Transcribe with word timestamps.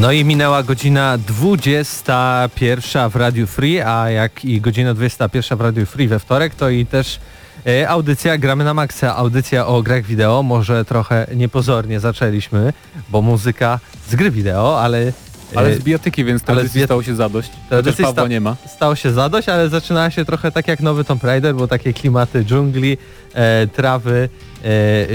No 0.00 0.12
i 0.12 0.24
minęła 0.24 0.62
godzina 0.62 1.18
21 1.18 3.10
w 3.10 3.16
Radiu 3.16 3.46
Free, 3.46 3.80
a 3.80 4.10
jak 4.10 4.44
i 4.44 4.60
godzina 4.60 4.94
21 4.94 5.58
w 5.58 5.60
Radiu 5.60 5.86
Free 5.86 6.08
we 6.08 6.18
wtorek, 6.18 6.54
to 6.54 6.70
i 6.70 6.86
też 6.86 7.18
e, 7.66 7.88
audycja 7.88 8.38
Gramy 8.38 8.64
na 8.64 8.74
Maxa, 8.74 9.16
audycja 9.16 9.66
o 9.66 9.82
grach 9.82 10.02
wideo. 10.04 10.42
Może 10.42 10.84
trochę 10.84 11.26
niepozornie 11.36 12.00
zaczęliśmy, 12.00 12.72
bo 13.08 13.22
muzyka 13.22 13.78
z 14.08 14.14
gry 14.14 14.30
wideo, 14.30 14.80
ale... 14.80 14.98
e, 14.98 15.12
Ale 15.56 15.74
z 15.74 15.80
biotyki, 15.82 16.24
więc 16.24 16.42
tradycji 16.42 16.84
stało 16.84 17.02
się 17.02 17.14
zadość. 17.16 17.50
Tradycji 17.68 18.04
Pawła 18.04 18.22
sta- 18.22 18.28
nie 18.28 18.40
ma. 18.40 18.56
Stało 18.66 18.94
się 18.94 19.12
zadość, 19.12 19.48
ale 19.48 19.68
zaczynała 19.68 20.10
się 20.10 20.24
trochę 20.24 20.52
tak 20.52 20.68
jak 20.68 20.80
nowy 20.80 21.04
Tomb 21.04 21.24
Raider, 21.24 21.54
bo 21.54 21.68
takie 21.68 21.92
klimaty 21.92 22.44
dżungli, 22.44 22.98
e, 23.34 23.66
trawy, 23.66 24.28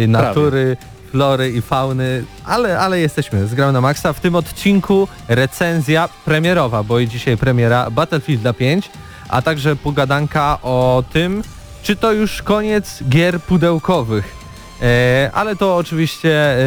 e, 0.04 0.08
natury, 0.08 0.78
flory 1.16 1.50
i 1.50 1.62
fauny, 1.62 2.26
ale, 2.46 2.80
ale 2.80 3.00
jesteśmy, 3.00 3.48
zgramy 3.48 3.74
na 3.74 3.82
maksa. 3.82 4.14
W 4.14 4.20
tym 4.20 4.36
odcinku 4.36 5.08
recenzja 5.28 6.10
premierowa, 6.26 6.84
bo 6.84 7.00
i 7.00 7.08
dzisiaj 7.08 7.38
premiera 7.38 7.92
Battlefield 7.92 8.58
5, 8.58 8.90
a 9.30 9.42
także 9.42 9.76
pogadanka 9.76 10.58
o 10.62 11.04
tym, 11.14 11.44
czy 11.84 11.96
to 11.96 12.14
już 12.14 12.42
koniec 12.42 13.04
gier 13.10 13.42
pudełkowych. 13.42 14.36
E, 14.82 15.30
ale 15.34 15.56
to 15.56 15.78
oczywiście 15.78 16.30
e, 16.30 16.60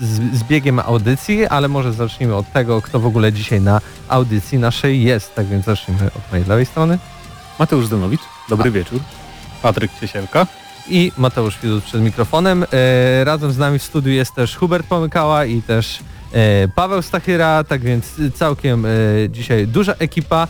z, 0.00 0.38
z 0.38 0.42
biegiem 0.44 0.78
audycji, 0.78 1.46
ale 1.46 1.68
może 1.68 1.92
zacznijmy 1.92 2.34
od 2.34 2.52
tego, 2.52 2.82
kto 2.82 3.00
w 3.00 3.06
ogóle 3.06 3.32
dzisiaj 3.32 3.60
na 3.60 3.80
audycji 4.08 4.58
naszej 4.58 5.02
jest. 5.02 5.34
Tak 5.34 5.46
więc 5.46 5.64
zacznijmy 5.64 6.06
od 6.06 6.30
mojej 6.32 6.46
lewej 6.46 6.66
strony. 6.66 6.98
Mateusz 7.58 7.86
Zdanowicz, 7.86 8.22
dobry 8.48 8.70
wieczór. 8.70 9.00
Patryk 9.62 9.90
Ciesielka. 10.00 10.46
I 10.88 11.12
Mateusz 11.18 11.58
Widut 11.62 11.84
przed 11.84 12.02
mikrofonem. 12.02 12.64
E, 12.72 13.24
razem 13.24 13.52
z 13.52 13.58
nami 13.58 13.78
w 13.78 13.82
studiu 13.82 14.12
jest 14.12 14.34
też 14.34 14.56
Hubert 14.56 14.86
Pomykała 14.86 15.44
i 15.44 15.62
też 15.62 15.98
e, 16.32 16.68
Paweł 16.68 17.02
Stachyra, 17.02 17.64
tak 17.64 17.80
więc 17.80 18.06
całkiem 18.34 18.86
e, 18.86 18.88
dzisiaj 19.28 19.66
duża 19.66 19.94
ekipa. 19.98 20.42
E, 20.42 20.48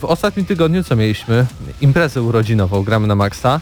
w 0.00 0.04
ostatnim 0.04 0.46
tygodniu 0.46 0.84
co 0.84 0.96
mieliśmy? 0.96 1.46
Imprezę 1.80 2.22
urodzinową, 2.22 2.82
gramy 2.82 3.06
na 3.06 3.14
maksa. 3.14 3.60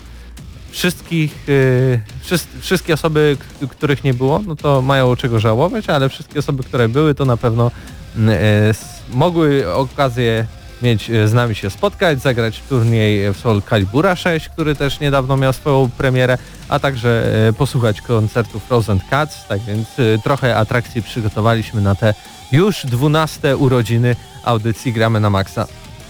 Wszystkich, 0.71 1.35
e, 1.49 2.01
wszys- 2.25 2.47
wszystkie 2.61 2.95
osoby, 2.95 3.37
których 3.71 4.05
nie 4.05 4.15
było, 4.15 4.43
no 4.47 4.57
to 4.57 4.83
mają 4.83 5.17
czego 5.17 5.41
żałować, 5.41 5.89
ale 5.89 6.09
wszystkie 6.09 6.39
osoby, 6.39 6.63
które 6.63 6.89
były, 6.89 7.15
to 7.15 7.25
na 7.25 7.37
pewno 7.37 7.71
mm, 8.17 8.39
e, 8.43 8.75
mogły 9.17 9.75
okazję 9.75 10.47
mieć 10.83 11.11
e, 11.11 11.29
z 11.29 11.33
nami 11.33 11.55
się 11.55 11.71
spotkać, 11.71 12.23
zagrać 12.23 12.59
w 12.59 12.69
turniej 12.69 13.33
w 13.33 13.37
Soul 13.37 13.63
Calibura 13.71 14.17
6, 14.17 14.49
który 14.49 14.75
też 14.75 15.01
niedawno 15.01 15.37
miał 15.37 15.53
swoją 15.53 15.91
premierę, 15.99 16.39
a 16.69 16.79
także 16.79 17.25
e, 17.49 17.53
posłuchać 17.53 18.01
koncertu 18.01 18.61
Frozen 18.61 19.01
Cats, 19.11 19.47
tak 19.49 19.61
więc 19.61 19.89
e, 19.99 20.19
trochę 20.25 20.57
atrakcji 20.57 21.03
przygotowaliśmy 21.03 21.81
na 21.81 21.95
te 21.95 22.15
już 22.53 22.87
12 22.87 23.57
urodziny 23.57 24.17
audycji 24.45 24.93
Gramy 24.93 25.21
na 25.21 25.31
Maxa. 25.31 25.67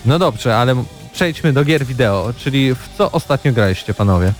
No 0.06 0.18
dobrze, 0.18 0.56
ale 0.56 0.84
przejdźmy 1.12 1.52
do 1.52 1.64
gier 1.64 1.86
wideo, 1.86 2.32
czyli 2.38 2.74
w 2.74 2.88
co 2.98 3.10
ostatnio 3.10 3.52
graliście 3.52 3.94
panowie? 3.94 4.32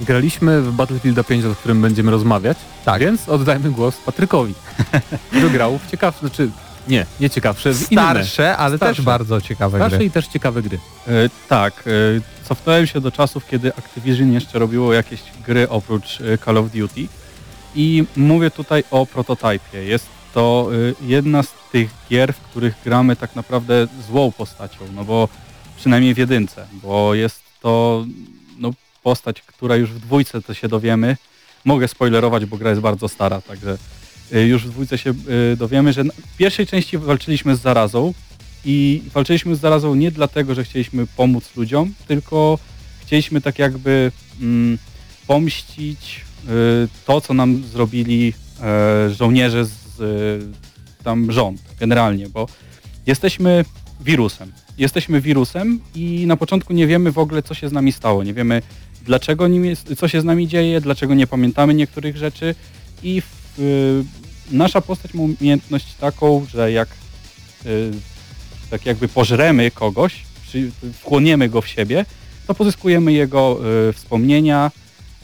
Graliśmy 0.00 0.62
w 0.62 0.72
Battlefield 0.72 1.26
5, 1.26 1.44
o 1.44 1.54
którym 1.54 1.82
będziemy 1.82 2.10
rozmawiać, 2.10 2.58
Tak. 2.84 3.00
więc 3.00 3.28
oddajmy 3.28 3.70
głos 3.70 3.96
Patrykowi. 4.06 4.54
który 5.30 5.50
grał 5.50 5.78
w 5.78 5.90
ciekawsze, 5.90 6.20
znaczy 6.20 6.50
nie, 6.88 7.06
nie 7.20 7.30
ciekawsze, 7.30 7.74
w 7.74 7.92
inne. 7.92 8.02
Starsze, 8.02 8.56
ale 8.56 8.78
też 8.78 8.78
Starsze. 8.78 9.02
bardzo 9.02 9.40
ciekawe 9.40 9.78
Starsze 9.78 9.96
gry. 9.96 10.06
i 10.06 10.10
też 10.10 10.26
ciekawe 10.26 10.62
gry. 10.62 10.78
E, 11.08 11.12
tak, 11.48 11.84
e, 11.86 11.90
cofnąłem 12.48 12.86
się 12.86 13.00
do 13.00 13.12
czasów, 13.12 13.46
kiedy 13.46 13.74
Activision 13.74 14.32
jeszcze 14.32 14.58
robiło 14.58 14.92
jakieś 14.92 15.20
gry 15.46 15.68
oprócz 15.68 16.20
e, 16.20 16.38
Call 16.38 16.58
of 16.58 16.70
Duty 16.70 17.06
i 17.74 18.04
mówię 18.16 18.50
tutaj 18.50 18.84
o 18.90 19.06
prototypie. 19.06 19.84
Jest 19.84 20.06
to 20.34 20.70
e, 21.02 21.06
jedna 21.06 21.42
z 21.42 21.52
tych 21.72 21.90
gier, 22.10 22.32
w 22.32 22.40
których 22.40 22.74
gramy 22.84 23.16
tak 23.16 23.36
naprawdę 23.36 23.86
złą 24.08 24.32
postacią, 24.32 24.78
no 24.94 25.04
bo 25.04 25.28
przynajmniej 25.76 26.14
w 26.14 26.18
jedynce, 26.18 26.66
bo 26.72 27.14
jest 27.14 27.42
to 27.60 28.04
no, 28.58 28.70
postać, 29.02 29.42
która 29.42 29.76
już 29.76 29.90
w 29.90 29.98
dwójce 29.98 30.42
to 30.42 30.54
się 30.54 30.68
dowiemy. 30.68 31.16
Mogę 31.64 31.88
spoilerować, 31.88 32.44
bo 32.46 32.56
gra 32.56 32.70
jest 32.70 32.82
bardzo 32.82 33.08
stara, 33.08 33.40
także 33.40 33.78
już 34.32 34.66
w 34.66 34.70
dwójce 34.70 34.98
się 34.98 35.10
e, 35.10 35.56
dowiemy, 35.56 35.92
że 35.92 36.04
w 36.04 36.36
pierwszej 36.36 36.66
części 36.66 36.98
walczyliśmy 36.98 37.56
z 37.56 37.60
zarazą, 37.60 38.14
i 38.64 39.02
walczyliśmy 39.14 39.56
z 39.56 39.60
zarazą 39.60 39.94
nie 39.94 40.10
dlatego, 40.10 40.54
że 40.54 40.64
chcieliśmy 40.64 41.06
pomóc 41.06 41.56
ludziom, 41.56 41.94
tylko 42.08 42.58
chcieliśmy 43.00 43.40
tak 43.40 43.58
jakby 43.58 44.12
mm, 44.40 44.78
pomścić 45.26 46.20
y, 46.44 46.48
to, 47.06 47.20
co 47.20 47.34
nam 47.34 47.62
zrobili 47.64 48.32
e, 48.62 49.10
żołnierze 49.10 49.64
z 49.64 50.50
tam 51.04 51.32
rząd 51.32 51.62
generalnie, 51.80 52.28
bo 52.28 52.46
jesteśmy 53.06 53.64
wirusem. 54.00 54.52
Jesteśmy 54.78 55.20
wirusem 55.20 55.80
i 55.94 56.26
na 56.26 56.36
początku 56.36 56.72
nie 56.72 56.86
wiemy 56.86 57.12
w 57.12 57.18
ogóle, 57.18 57.42
co 57.42 57.54
się 57.54 57.68
z 57.68 57.72
nami 57.72 57.92
stało. 57.92 58.24
Nie 58.24 58.34
wiemy, 58.34 58.62
dlaczego 59.04 59.48
nim 59.48 59.64
jest, 59.64 59.94
co 59.96 60.08
się 60.08 60.20
z 60.20 60.24
nami 60.24 60.48
dzieje, 60.48 60.80
dlaczego 60.80 61.14
nie 61.14 61.26
pamiętamy 61.26 61.74
niektórych 61.74 62.16
rzeczy 62.16 62.54
i 63.02 63.20
w, 63.20 63.39
nasza 64.50 64.80
postać 64.80 65.14
ma 65.14 65.22
umiejętność 65.22 65.94
taką, 65.94 66.46
że 66.50 66.72
jak 66.72 66.88
y, 67.66 67.90
tak 68.70 68.86
jakby 68.86 69.08
pożremy 69.08 69.70
kogoś, 69.70 70.24
przy, 70.42 70.70
wchłoniemy 71.00 71.48
go 71.48 71.60
w 71.62 71.68
siebie, 71.68 72.04
to 72.46 72.54
pozyskujemy 72.54 73.12
jego 73.12 73.60
y, 73.88 73.92
wspomnienia 73.92 74.70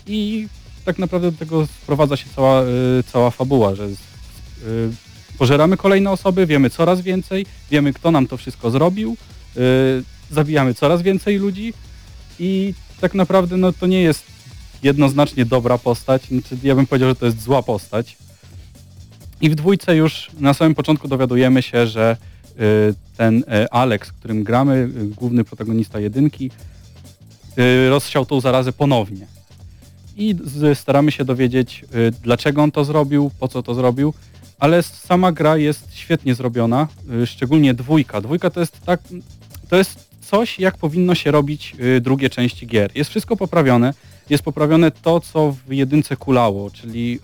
i 0.06 0.48
tak 0.84 0.98
naprawdę 0.98 1.32
do 1.32 1.38
tego 1.38 1.66
sprowadza 1.66 2.16
się 2.16 2.26
cała, 2.36 2.62
y, 2.62 2.66
cała 3.12 3.30
fabuła, 3.30 3.74
że 3.74 3.84
y, 3.84 3.94
pożeramy 5.38 5.76
kolejne 5.76 6.10
osoby, 6.10 6.46
wiemy 6.46 6.70
coraz 6.70 7.00
więcej, 7.00 7.46
wiemy 7.70 7.92
kto 7.92 8.10
nam 8.10 8.26
to 8.26 8.36
wszystko 8.36 8.70
zrobił, 8.70 9.16
y, 9.56 9.60
zabijamy 10.30 10.74
coraz 10.74 11.02
więcej 11.02 11.38
ludzi 11.38 11.74
i 12.38 12.74
tak 13.00 13.14
naprawdę 13.14 13.56
no, 13.56 13.72
to 13.72 13.86
nie 13.86 14.02
jest 14.02 14.35
jednoznacznie 14.82 15.44
dobra 15.44 15.78
postać, 15.78 16.22
znaczy, 16.22 16.56
ja 16.62 16.74
bym 16.74 16.86
powiedział, 16.86 17.08
że 17.08 17.16
to 17.16 17.26
jest 17.26 17.42
zła 17.42 17.62
postać. 17.62 18.16
I 19.40 19.50
w 19.50 19.54
dwójce 19.54 19.96
już 19.96 20.30
na 20.40 20.54
samym 20.54 20.74
początku 20.74 21.08
dowiadujemy 21.08 21.62
się, 21.62 21.86
że 21.86 22.16
y, 22.60 22.94
ten 23.16 23.38
y, 23.38 23.70
Alex, 23.70 24.12
którym 24.12 24.44
gramy, 24.44 24.74
y, 24.74 25.06
główny 25.06 25.44
protagonista 25.44 26.00
jedynki, 26.00 26.50
rozsiał 27.88 28.26
tą 28.26 28.40
zarazę 28.40 28.72
ponownie. 28.72 29.26
I 30.16 30.36
staramy 30.74 31.12
się 31.12 31.24
dowiedzieć, 31.24 31.84
dlaczego 32.22 32.62
on 32.62 32.72
to 32.72 32.84
zrobił, 32.84 33.30
po 33.40 33.48
co 33.48 33.62
to 33.62 33.74
zrobił, 33.74 34.14
ale 34.58 34.82
sama 34.82 35.32
gra 35.32 35.56
jest 35.56 35.94
świetnie 35.94 36.34
zrobiona, 36.34 36.88
szczególnie 37.26 37.74
dwójka. 37.74 38.20
Dwójka 38.20 38.50
to 38.50 38.60
jest 38.60 38.80
tak, 38.86 39.00
to 39.68 39.76
jest 39.76 40.08
coś, 40.20 40.58
jak 40.58 40.76
powinno 40.76 41.14
się 41.14 41.30
robić 41.30 41.76
drugie 42.00 42.30
części 42.30 42.66
gier. 42.66 42.90
Jest 42.94 43.10
wszystko 43.10 43.36
poprawione, 43.36 43.94
jest 44.30 44.44
poprawione 44.44 44.90
to, 44.90 45.20
co 45.20 45.54
w 45.66 45.72
jedynce 45.72 46.16
kulało, 46.16 46.70
czyli 46.70 47.20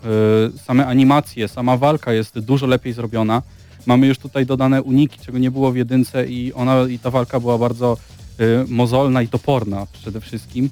y, 0.54 0.58
same 0.58 0.87
animacje, 0.87 1.49
sama 1.49 1.76
walka 1.76 2.12
jest 2.12 2.38
dużo 2.38 2.66
lepiej 2.66 2.93
zrobiona. 2.93 3.43
Mamy 3.87 4.06
już 4.06 4.19
tutaj 4.19 4.46
dodane 4.46 4.82
uniki, 4.82 5.19
czego 5.20 5.38
nie 5.38 5.50
było 5.50 5.72
w 5.72 5.76
jedynce 5.76 6.26
i 6.26 6.52
ona 6.52 6.82
i 6.88 6.99
ta 6.99 7.10
walka 7.10 7.40
była 7.40 7.58
bardzo 7.58 7.96
y, 8.40 8.64
mozolna 8.69 9.22
i 9.22 9.28
toporna 9.28 9.87
przede 9.93 10.20
wszystkim. 10.20 10.70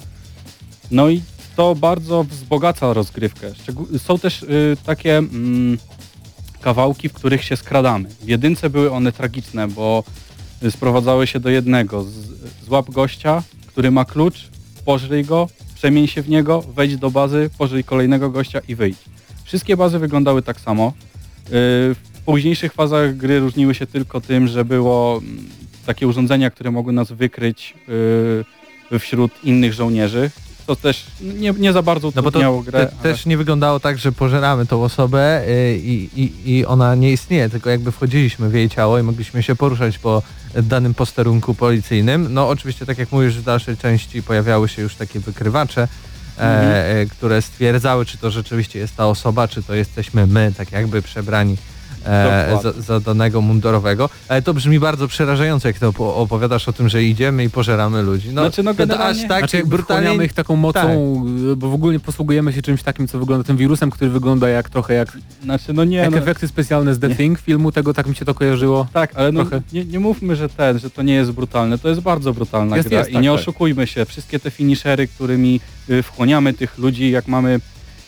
No 0.91 1.09
i 1.09 1.23
to 1.57 1.75
bardzo 1.75 2.25
wzbogaca 2.25 2.93
rozgrywkę. 2.93 3.51
Szczegó- 3.51 3.99
są 3.99 4.19
też 4.19 4.43
y, 4.43 4.77
takie 4.87 5.19
mm, 5.19 5.79
kawałki, 6.61 7.09
w 7.09 7.13
których 7.13 7.45
się 7.45 7.57
skradamy. 7.57 8.09
W 8.09 8.29
jedynce 8.29 8.71
były 8.71 8.93
one 8.93 9.13
tragiczne, 9.13 9.69
bo 9.69 10.05
sprowadzały 10.71 11.27
się 11.27 11.41
do 11.41 11.51
jednego. 11.51 12.03
Z, 12.03 12.15
złap 12.67 12.91
gościa, 12.91 13.43
który 13.67 13.91
ma 13.91 14.05
klucz, 14.05 14.49
pożryj 14.85 15.25
go, 15.25 15.49
przemień 15.81 16.07
się 16.07 16.23
w 16.23 16.29
niego, 16.29 16.63
wejdź 16.63 16.97
do 16.97 17.11
bazy, 17.11 17.51
pożryj 17.59 17.85
kolejnego 17.85 18.31
gościa 18.31 18.61
i 18.69 18.75
wyjdź. 18.75 18.99
Wszystkie 19.45 19.77
bazy 19.77 19.99
wyglądały 19.99 20.43
tak 20.43 20.61
samo. 20.61 20.93
Y, 21.47 21.51
W 21.51 21.97
późniejszych 22.25 22.73
fazach 22.73 23.17
gry 23.17 23.41
różniły 23.41 23.75
się 23.75 23.87
tylko 23.87 24.21
tym, 24.21 24.49
że 24.49 24.65
było 24.65 25.21
mm, 25.23 25.49
takie 25.87 26.07
urządzenia, 26.07 26.51
które 26.51 26.71
mogły 26.71 26.93
nas 26.93 27.13
wykryć 27.13 27.75
y, 28.93 28.99
wśród 28.99 29.33
innych 29.45 29.73
żołnierzy. 29.73 30.31
To 30.71 30.77
też 30.77 31.05
nie, 31.21 31.51
nie 31.53 31.73
za 31.73 31.83
bardzo 31.83 32.13
No 32.17 32.23
utrudniało 32.23 32.63
grę. 32.63 32.73
te, 32.73 32.79
ale- 32.79 33.03
też 33.03 33.27
nie 33.27 33.37
wyglądało 33.37 33.81
tak, 33.81 33.99
że 33.99 34.13
pożeramy 34.13 34.67
tą 34.67 34.85
osobę 34.85 35.43
y, 35.49 35.79
i, 35.85 36.09
i, 36.23 36.53
i 36.57 36.67
ona 36.67 36.95
nie 36.95 37.13
istnieje, 37.13 37.49
tylko 37.49 37.71
jakby 37.71 37.93
wchodziliśmy 37.93 38.49
w 38.49 38.55
jej 38.55 38.69
ciało 38.71 38.99
i 38.99 39.03
mogliśmy 39.03 39.43
się 39.43 39.57
poruszać 39.57 39.99
po 39.99 40.23
danym 40.55 40.95
posterunku 40.95 41.55
policyjnym. 41.55 42.27
No 42.35 42.49
oczywiście, 42.49 42.87
tak 42.87 42.99
jak 42.99 43.13
mówisz, 43.13 43.39
w 43.39 43.43
dalszej 43.43 43.77
części 43.77 44.23
pojawiały 44.23 44.69
się 44.69 44.83
już 44.83 44.95
takie 44.95 45.21
wykrywacze, 45.21 45.83
e, 45.83 45.89
Mhm. 46.43 46.97
e, 47.03 47.07
które 47.07 47.43
stwierdzały, 47.43 48.07
czy 48.07 48.19
to 48.19 48.31
rzeczywiście 48.31 48.79
jest 48.79 48.97
ta 48.97 49.07
osoba, 49.07 49.49
czy 49.49 49.63
to 49.63 49.75
jesteśmy 49.75 50.27
my, 50.27 50.53
tak 50.57 50.73
jakby 50.73 51.03
przebrani 51.03 51.57
e, 52.07 52.59
za, 52.63 52.73
za 52.73 53.01
danego 53.01 53.41
mundurowego. 53.41 54.09
Ale 54.29 54.43
to 54.43 54.55
brzmi 54.55 54.81
bardzo 54.81 55.09
przerażająco, 55.09 55.69
jak 55.69 55.79
to 55.79 55.93
opo- 55.93 56.15
opowiadasz 56.15 56.69
o 56.69 56.73
tym, 56.73 56.89
że 56.89 57.03
idziemy 57.05 57.45
i 57.45 57.51
pożeramy 57.51 58.03
ludzi. 58.03 58.29
No, 58.33 58.43
Znaczy, 58.43 58.63
no 58.63 58.71
to 58.71 58.79
generalnie- 58.79 59.23
aż 59.23 59.29
tak 59.29 59.39
znaczy 59.39 59.57
jakby 59.57 59.71
brutalnie... 59.77 60.25
ich 60.25 60.33
taką 60.33 60.57
mocą, 60.57 60.81
Tak. 60.81 61.57
bo 61.57 61.71
w 61.71 61.75
ogóle 61.75 62.01
posługujemy 62.01 62.53
się 62.53 62.63
czymś 62.63 62.83
takim, 62.83 63.09
co 63.09 63.19
wygląda 63.19 63.45
tym 63.45 63.57
wirusem, 63.57 63.91
który 63.91 64.11
wygląda 64.11 64.49
jak 64.49 64.71
trochę 64.71 64.95
jak, 64.95 65.19
Znaczy, 65.45 65.73
no 65.73 65.85
nie, 65.85 65.97
jak 65.97 66.11
no, 66.11 66.19
efekty 66.19 66.49
specjalne 66.49 66.95
z 66.95 66.99
The 67.01 67.09
nie. 67.09 67.15
Thing 67.15 67.39
filmu, 67.39 67.73
tego 67.73 67.95
tak 67.95 68.07
mi 68.07 68.15
się 68.17 68.25
to 68.25 68.35
kojarzyło. 68.35 68.87
Tak, 68.93 69.11
ale 69.15 69.33
no, 69.33 69.45
nie, 69.73 69.85
nie 69.85 70.01
mówmy, 70.01 70.37
że 70.37 70.49
ten, 70.49 70.79
że 70.79 70.91
to 70.91 71.03
nie 71.03 71.15
jest 71.15 71.31
brutalne. 71.31 71.79
To 71.79 71.89
jest 71.89 72.01
bardzo 72.01 72.33
brutalna 72.35 72.77
Jest, 72.77 72.89
gra 72.89 72.99
jest, 72.99 73.11
i 73.11 73.13
tak, 73.13 73.23
nie 73.23 73.31
tak. 73.31 73.41
oszukujmy 73.41 73.87
się. 73.87 74.05
Wszystkie 74.05 74.41
te 74.41 74.51
finishery, 74.51 75.09
którymi 75.09 75.61
y, 75.91 76.03
wchłaniamy 76.03 76.55
tych 76.55 76.79
ludzi, 76.79 77.11
jak 77.11 77.29
mamy... 77.29 77.61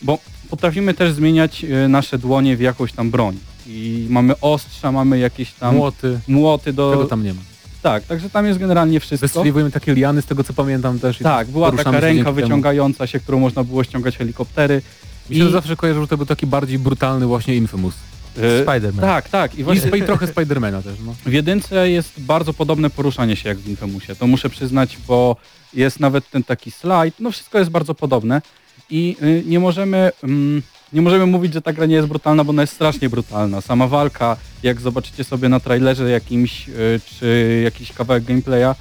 Bo 0.03 0.19
potrafimy 0.50 0.94
też 0.94 1.12
zmieniać 1.12 1.65
y, 1.65 1.89
nasze 1.89 2.19
dłonie 2.19 2.56
w 2.56 2.61
jakąś 2.61 2.93
tam 2.93 3.11
broń. 3.11 3.37
I 3.67 4.06
mamy 4.11 4.35
ostrza, 4.41 4.93
mamy 4.93 5.19
jakieś 5.19 5.53
tam 5.53 5.76
Młoty, 5.76 6.20
młoty 6.29 6.73
do... 6.73 6.91
tego 6.91 7.05
tam 7.05 7.25
nie 7.25 7.35
ma. 7.35 7.41
Tak, 7.82 8.03
także 8.05 8.31
tam 8.31 8.47
jest 8.47 8.59
generalnie 8.59 9.00
wszystko. 9.00 9.25
Wystrzeliwujemy 9.25 9.70
takie 9.70 9.94
liany, 9.94 10.23
z 10.23 10.26
tego 10.26 10.44
co 10.44 10.53
pamiętam 10.53 10.99
też. 10.99 11.20
i 11.20 11.25
Tak, 11.25 11.49
była 11.49 11.73
taka 11.73 12.00
ręka 12.00 12.25
temu. 12.25 12.37
wyciągająca 12.37 13.06
się, 13.06 13.20
którą 13.20 13.41
można 13.41 13.64
było 13.64 13.85
ściągać 13.85 14.17
helikoptery. 14.17 14.82
Mi 15.31 15.37
się 15.37 15.43
to 15.43 15.49
I- 15.49 15.53
zawsze 15.53 15.76
kojarzy, 15.76 16.00
że 16.00 16.06
to 16.09 16.17
był 16.17 16.26
taki 16.26 16.47
bardziej 16.47 16.79
brutalny 16.79 17.26
właśnie 17.26 17.55
Infamous. 17.56 17.94
Y, 18.38 18.64
Spider-Man. 18.67 19.00
Tak, 19.00 19.29
tak. 19.29 19.55
I 19.55 19.65
właśnie 19.65 19.99
i 19.99 20.03
trochę 20.03 20.26
Spidermana 20.26 20.82
też, 20.82 20.94
no. 21.06 21.15
W 21.26 21.32
jedynce 21.32 21.91
jest 21.91 22.20
bardzo 22.20 22.53
podobne 22.53 22.91
poruszanie 22.91 23.37
się 23.37 23.49
jak 23.49 23.58
w 23.58 23.69
Infamusie. 23.69 24.17
To 24.17 24.26
muszę 24.26 24.50
przyznać, 24.50 24.99
bo 25.08 25.37
jest 25.75 26.00
nawet 26.00 26.31
ten 26.31 26.44
taki 26.44 26.70
slajd. 26.70 27.15
No 27.20 27.31
wszystko 27.31 27.58
jest 27.58 27.70
bardzo 27.70 27.94
podobne 27.94 28.43
i 28.91 29.17
y, 29.23 29.43
nie 29.47 29.61
możemy 29.61 30.11
mm, 30.25 30.62
nie 30.93 31.03
możemy 31.03 31.27
mówić, 31.27 31.53
że 31.55 31.62
ta 31.62 31.73
gra 31.73 31.87
nie 31.87 31.94
jest 31.94 32.09
brutalna, 32.09 32.44
bo 32.44 32.50
ona 32.50 32.62
jest 32.62 32.75
strasznie 32.75 33.09
brutalna. 33.09 33.61
Sama 33.61 33.87
walka, 33.87 34.37
jak 34.62 34.81
zobaczycie 34.81 35.25
sobie 35.25 35.49
na 35.49 35.61
trailerze 35.61 36.11
jakimś 36.11 36.69
y, 36.69 37.00
czy 37.06 37.61
jakiś 37.65 37.93
kawałek 37.93 38.25
gameplaya, 38.25 38.75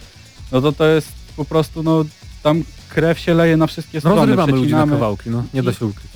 no 0.51 0.61
to 0.61 0.71
to 0.71 0.87
jest 0.87 1.11
po 1.35 1.45
prostu 1.45 1.83
no 1.83 2.05
tam 2.43 2.63
krew 2.89 3.19
się 3.19 3.33
leje 3.33 3.57
na 3.57 3.67
wszystkie 3.67 3.99
strony. 3.99 4.17
rozrywamy 4.17 4.51
ludzi 4.51 4.71
na 4.71 4.87
kawałki, 4.87 5.29
no. 5.29 5.43
Nie 5.53 5.63
da 5.63 5.73
się 5.73 5.85
ukryć. 5.85 6.11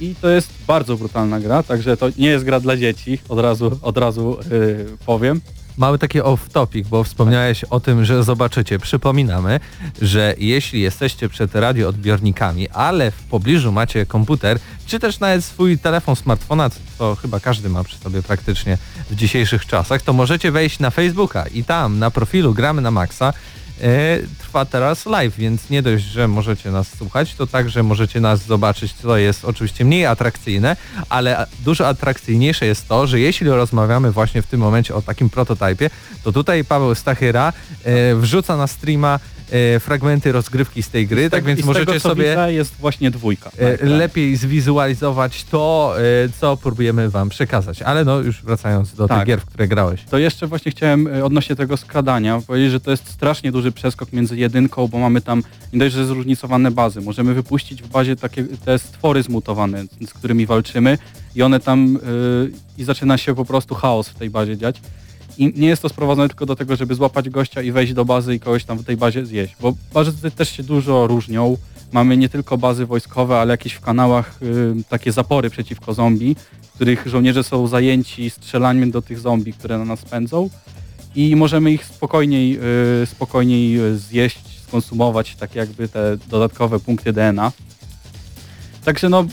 I 0.00 0.14
to 0.20 0.28
jest 0.28 0.50
bardzo 0.66 0.96
brutalna 0.96 1.40
gra, 1.40 1.62
także 1.62 1.96
to 1.96 2.08
nie 2.18 2.28
jest 2.28 2.44
gra 2.44 2.60
dla 2.60 2.76
dzieci, 2.76 3.18
od 3.28 3.38
razu, 3.38 3.78
od 3.82 3.98
razu 3.98 4.36
y, 4.52 4.86
powiem. 5.06 5.40
Mały 5.76 5.98
taki 5.98 6.20
off-topic, 6.20 6.86
bo 6.88 7.04
wspomniałeś 7.04 7.64
o 7.64 7.80
tym, 7.80 8.04
że 8.04 8.24
zobaczycie. 8.24 8.78
Przypominamy, 8.78 9.60
że 10.02 10.34
jeśli 10.38 10.80
jesteście 10.80 11.28
przed 11.28 11.54
radioodbiornikami, 11.54 12.68
ale 12.68 13.10
w 13.10 13.22
pobliżu 13.22 13.72
macie 13.72 14.06
komputer, 14.06 14.58
czy 14.86 14.98
też 14.98 15.20
nawet 15.20 15.44
swój 15.44 15.78
telefon, 15.78 16.16
smartfona, 16.16 16.70
co 16.98 17.14
chyba 17.14 17.40
każdy 17.40 17.68
ma 17.68 17.84
przy 17.84 17.98
sobie 17.98 18.22
praktycznie 18.22 18.78
w 19.10 19.16
dzisiejszych 19.16 19.66
czasach, 19.66 20.02
to 20.02 20.12
możecie 20.12 20.50
wejść 20.50 20.78
na 20.78 20.90
Facebooka 20.90 21.46
i 21.46 21.64
tam 21.64 21.98
na 21.98 22.10
profilu 22.10 22.54
Gramy 22.54 22.82
na 22.82 22.90
Maxa 22.90 23.32
trwa 24.38 24.64
teraz 24.64 25.06
live, 25.06 25.36
więc 25.36 25.70
nie 25.70 25.82
dość, 25.82 26.04
że 26.04 26.28
możecie 26.28 26.70
nas 26.70 26.88
słuchać, 26.98 27.34
to 27.34 27.46
także 27.46 27.82
możecie 27.82 28.20
nas 28.20 28.46
zobaczyć, 28.46 28.92
co 28.92 29.16
jest 29.16 29.44
oczywiście 29.44 29.84
mniej 29.84 30.06
atrakcyjne, 30.06 30.76
ale 31.08 31.46
dużo 31.64 31.88
atrakcyjniejsze 31.88 32.66
jest 32.66 32.88
to, 32.88 33.06
że 33.06 33.20
jeśli 33.20 33.48
rozmawiamy 33.48 34.12
właśnie 34.12 34.42
w 34.42 34.46
tym 34.46 34.60
momencie 34.60 34.94
o 34.94 35.02
takim 35.02 35.30
prototypie, 35.30 35.90
to 36.24 36.32
tutaj 36.32 36.64
Paweł 36.64 36.94
Stachyra 36.94 37.52
e, 37.84 38.14
wrzuca 38.14 38.56
na 38.56 38.66
streama 38.66 39.20
e, 39.76 39.80
fragmenty 39.80 40.32
rozgrywki 40.32 40.82
z 40.82 40.88
tej 40.88 41.06
gry, 41.06 41.30
tak 41.30 41.44
więc 41.44 41.64
możecie 41.64 41.86
tego, 41.86 42.00
sobie 42.00 42.36
jest 42.48 42.74
właśnie 42.74 43.10
dwójka. 43.10 43.50
e, 43.58 43.70
Tak, 43.70 43.80
tak. 43.80 43.88
lepiej 43.88 44.36
zwizualizować 44.36 45.44
to, 45.44 45.94
e, 45.98 46.02
co 46.40 46.56
próbujemy 46.56 47.10
wam 47.10 47.28
przekazać. 47.28 47.82
Ale 47.82 48.04
no 48.04 48.18
już 48.20 48.42
wracając 48.42 48.94
do 48.94 49.08
tych 49.08 49.16
Tak. 49.16 49.26
gier, 49.26 49.40
w 49.40 49.44
które 49.46 49.68
grałeś. 49.68 50.04
To 50.10 50.18
jeszcze 50.18 50.46
właśnie 50.46 50.72
chciałem 50.72 51.06
e, 51.06 51.24
odnośnie 51.24 51.56
tego 51.56 51.76
skradania 51.76 52.40
powiedzieć, 52.46 52.70
że 52.72 52.80
to 52.80 52.90
jest 52.90 53.08
strasznie 53.08 53.52
duży 53.52 53.72
przeskok 53.72 54.12
między 54.12 54.36
jedynką, 54.36 54.88
bo 54.88 54.98
mamy 54.98 55.20
tam 55.20 55.42
nie 55.72 55.78
dość, 55.78 55.94
że 55.94 56.06
zróżnicowane 56.06 56.70
bazy. 56.70 57.00
Możemy 57.00 57.34
wypuścić 57.34 57.82
w 57.82 57.88
bazie 57.88 58.16
takie 58.16 58.44
te 58.44 58.78
stwory 58.78 59.22
zmutowane, 59.22 59.84
z 60.06 60.12
którymi 60.14 60.46
walczymy 60.46 60.98
i 61.34 61.42
one 61.42 61.60
tam 61.60 61.96
y, 61.96 62.50
i 62.78 62.84
zaczyna 62.84 63.18
się 63.18 63.34
po 63.34 63.44
prostu 63.44 63.74
chaos 63.74 64.08
w 64.08 64.14
tej 64.14 64.30
bazie 64.30 64.56
dziać. 64.56 64.80
I 65.38 65.52
nie 65.56 65.68
jest 65.68 65.82
to 65.82 65.88
sprowadzone 65.88 66.28
tylko 66.28 66.46
do 66.46 66.56
tego, 66.56 66.76
żeby 66.76 66.94
złapać 66.94 67.30
gościa 67.30 67.62
i 67.62 67.72
wejść 67.72 67.92
do 67.92 68.04
bazy 68.04 68.34
i 68.34 68.40
kogoś 68.40 68.64
tam 68.64 68.78
w 68.78 68.84
tej 68.84 68.96
bazie 68.96 69.26
zjeść, 69.26 69.56
bo 69.60 69.74
bazy 69.94 70.12
tutaj 70.12 70.30
też 70.30 70.50
się 70.50 70.62
dużo 70.62 71.06
różnią. 71.06 71.56
Mamy 71.92 72.16
nie 72.16 72.28
tylko 72.28 72.58
bazy 72.58 72.86
wojskowe, 72.86 73.38
ale 73.38 73.52
jakieś 73.52 73.72
w 73.72 73.80
kanałach 73.80 74.42
y, 74.42 74.74
takie 74.88 75.12
zapory 75.12 75.50
przeciwko 75.50 75.94
zombie, 75.94 76.36
w 76.62 76.72
których 76.74 77.06
żołnierze 77.06 77.44
są 77.44 77.66
zajęci 77.66 78.30
strzelaniem 78.30 78.90
do 78.90 79.02
tych 79.02 79.18
zombie, 79.20 79.52
które 79.52 79.78
na 79.78 79.84
nas 79.84 80.02
pędzą 80.02 80.50
i 81.14 81.36
możemy 81.36 81.72
ich 81.72 81.84
spokojniej, 81.84 82.58
y, 83.02 83.06
spokojniej 83.06 83.80
y, 83.80 83.98
zjeść, 83.98 84.62
skonsumować, 84.68 85.36
tak 85.36 85.54
jakby 85.54 85.88
te 85.88 86.16
dodatkowe 86.28 86.80
punkty 86.80 87.12
DNA. 87.12 87.52
Także 88.84 89.08
no 89.08 89.24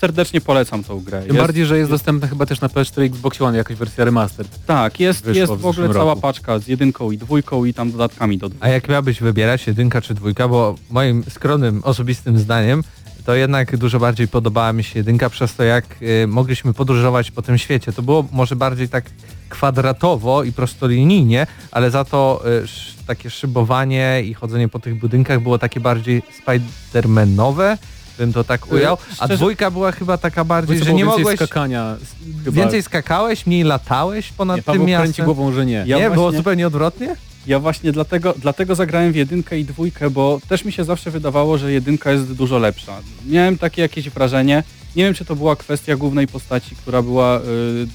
serdecznie 0.00 0.40
polecam 0.40 0.84
tą 0.84 1.00
grę. 1.00 1.22
Tym 1.22 1.36
bardziej, 1.36 1.66
że 1.66 1.78
jest 1.78 1.90
dostępna 1.90 2.28
chyba 2.28 2.46
też 2.46 2.60
na 2.60 2.68
PS4 2.68 3.02
i 3.02 3.06
Xbox 3.06 3.40
One 3.42 3.58
jakaś 3.58 3.76
wersja 3.76 4.04
remastered. 4.04 4.66
Tak, 4.66 5.00
jest, 5.00 5.24
wyszło 5.24 5.40
jest 5.40 5.52
w 5.52 5.56
w 5.56 5.66
ogóle 5.66 5.72
zeszłym 5.72 5.92
cała 5.92 6.10
roku. 6.10 6.20
paczka 6.20 6.58
z 6.58 6.68
jedynką 6.68 7.10
i 7.10 7.18
dwójką 7.18 7.64
i 7.64 7.74
tam 7.74 7.92
dodatkami 7.92 8.38
do 8.38 8.50
A 8.60 8.68
jak 8.68 8.88
miałbyś 8.88 9.20
wybierać, 9.20 9.66
jedynka 9.66 10.00
czy 10.00 10.14
dwójka, 10.14 10.48
bo 10.48 10.74
moim 10.90 11.24
skromnym, 11.30 11.80
osobistym 11.84 12.38
zdaniem 12.38 12.82
to 13.24 13.34
jednak 13.34 13.76
dużo 13.76 13.98
bardziej 14.00 14.28
podobała 14.28 14.72
mi 14.72 14.84
się 14.84 14.98
jedynka 14.98 15.30
przez 15.30 15.54
to, 15.54 15.64
jak 15.64 15.84
y, 16.02 16.26
mogliśmy 16.26 16.74
podróżować 16.74 17.30
po 17.30 17.42
tym 17.42 17.58
świecie. 17.58 17.92
To 17.92 18.02
było 18.02 18.24
może 18.32 18.56
bardziej 18.56 18.88
tak 18.88 19.04
kwadratowo 19.48 20.44
i 20.44 20.52
prostolinijnie, 20.52 21.46
ale 21.70 21.90
za 21.90 22.04
to 22.04 22.42
y, 22.46 22.48
sz, 22.48 22.96
takie 23.06 23.30
szybowanie 23.30 24.22
i 24.24 24.34
chodzenie 24.34 24.68
po 24.68 24.78
tych 24.78 25.00
budynkach 25.00 25.42
było 25.42 25.58
takie 25.58 25.80
bardziej 25.80 26.22
spidermanowe, 26.38 27.78
bym 28.20 28.32
to 28.32 28.44
tak 28.44 28.72
ujał. 28.72 28.98
A 29.10 29.14
szczerze- 29.14 29.36
dwójka 29.36 29.70
była 29.70 29.92
chyba 29.92 30.18
taka 30.18 30.44
bardziej, 30.44 30.78
że 30.78 30.84
było 30.84 30.96
nie 30.96 31.04
więcej 31.04 31.18
mogłeś... 31.18 31.36
skakania. 31.36 31.96
Chyba. 32.44 32.56
Więcej 32.62 32.82
skakałeś, 32.82 33.46
mniej 33.46 33.62
latałeś 33.64 34.32
ponad 34.32 34.56
nie, 34.56 34.62
tym 34.62 34.72
Paweł 34.72 34.86
kręci 34.86 35.08
miastem? 35.08 35.24
głową, 35.24 35.52
że 35.52 35.66
nie. 35.66 35.84
Ja 35.86 35.98
nie, 35.98 36.10
było 36.10 36.24
właśnie- 36.24 36.36
zupełnie 36.38 36.66
odwrotnie? 36.66 37.16
Ja 37.46 37.58
właśnie 37.58 37.92
dlatego, 37.92 38.34
dlatego 38.38 38.74
zagrałem 38.74 39.12
w 39.12 39.16
jedynkę 39.16 39.58
i 39.58 39.64
dwójkę, 39.64 40.10
bo 40.10 40.40
też 40.48 40.64
mi 40.64 40.72
się 40.72 40.84
zawsze 40.84 41.10
wydawało, 41.10 41.58
że 41.58 41.72
jedynka 41.72 42.12
jest 42.12 42.32
dużo 42.32 42.58
lepsza. 42.58 42.92
Miałem 43.26 43.58
takie 43.58 43.82
jakieś 43.82 44.10
wrażenie, 44.10 44.62
nie 44.96 45.04
wiem 45.04 45.14
czy 45.14 45.24
to 45.24 45.36
była 45.36 45.56
kwestia 45.56 45.96
głównej 45.96 46.26
postaci, 46.28 46.76
która 46.76 47.02
była 47.02 47.38
y, 47.38 47.42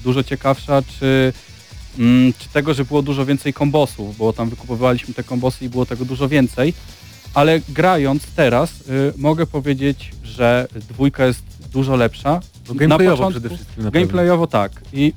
dużo 0.04 0.22
ciekawsza, 0.24 0.82
czy, 0.98 1.32
mm, 1.98 2.32
czy 2.38 2.48
tego, 2.48 2.74
że 2.74 2.84
było 2.84 3.02
dużo 3.02 3.26
więcej 3.26 3.52
kombosów, 3.52 4.16
bo 4.16 4.32
tam 4.32 4.50
wykupowaliśmy 4.50 5.14
te 5.14 5.22
kombosy 5.24 5.64
i 5.64 5.68
było 5.68 5.86
tego 5.86 6.04
dużo 6.04 6.28
więcej, 6.28 6.74
ale 7.36 7.60
grając 7.68 8.22
teraz 8.26 8.70
y, 8.80 9.12
mogę 9.16 9.46
powiedzieć, 9.46 10.12
że 10.24 10.68
dwójka 10.88 11.26
jest 11.26 11.42
dużo 11.72 11.96
lepsza. 11.96 12.40
Bo 12.68 12.74
gameplayowo 12.74 13.16
początku- 13.16 13.40
przede 13.40 13.48
wszystkim 13.48 13.84
na. 13.84 13.90
Gameplayowo 13.90 14.46
tak. 14.46 14.72
I 14.92 15.12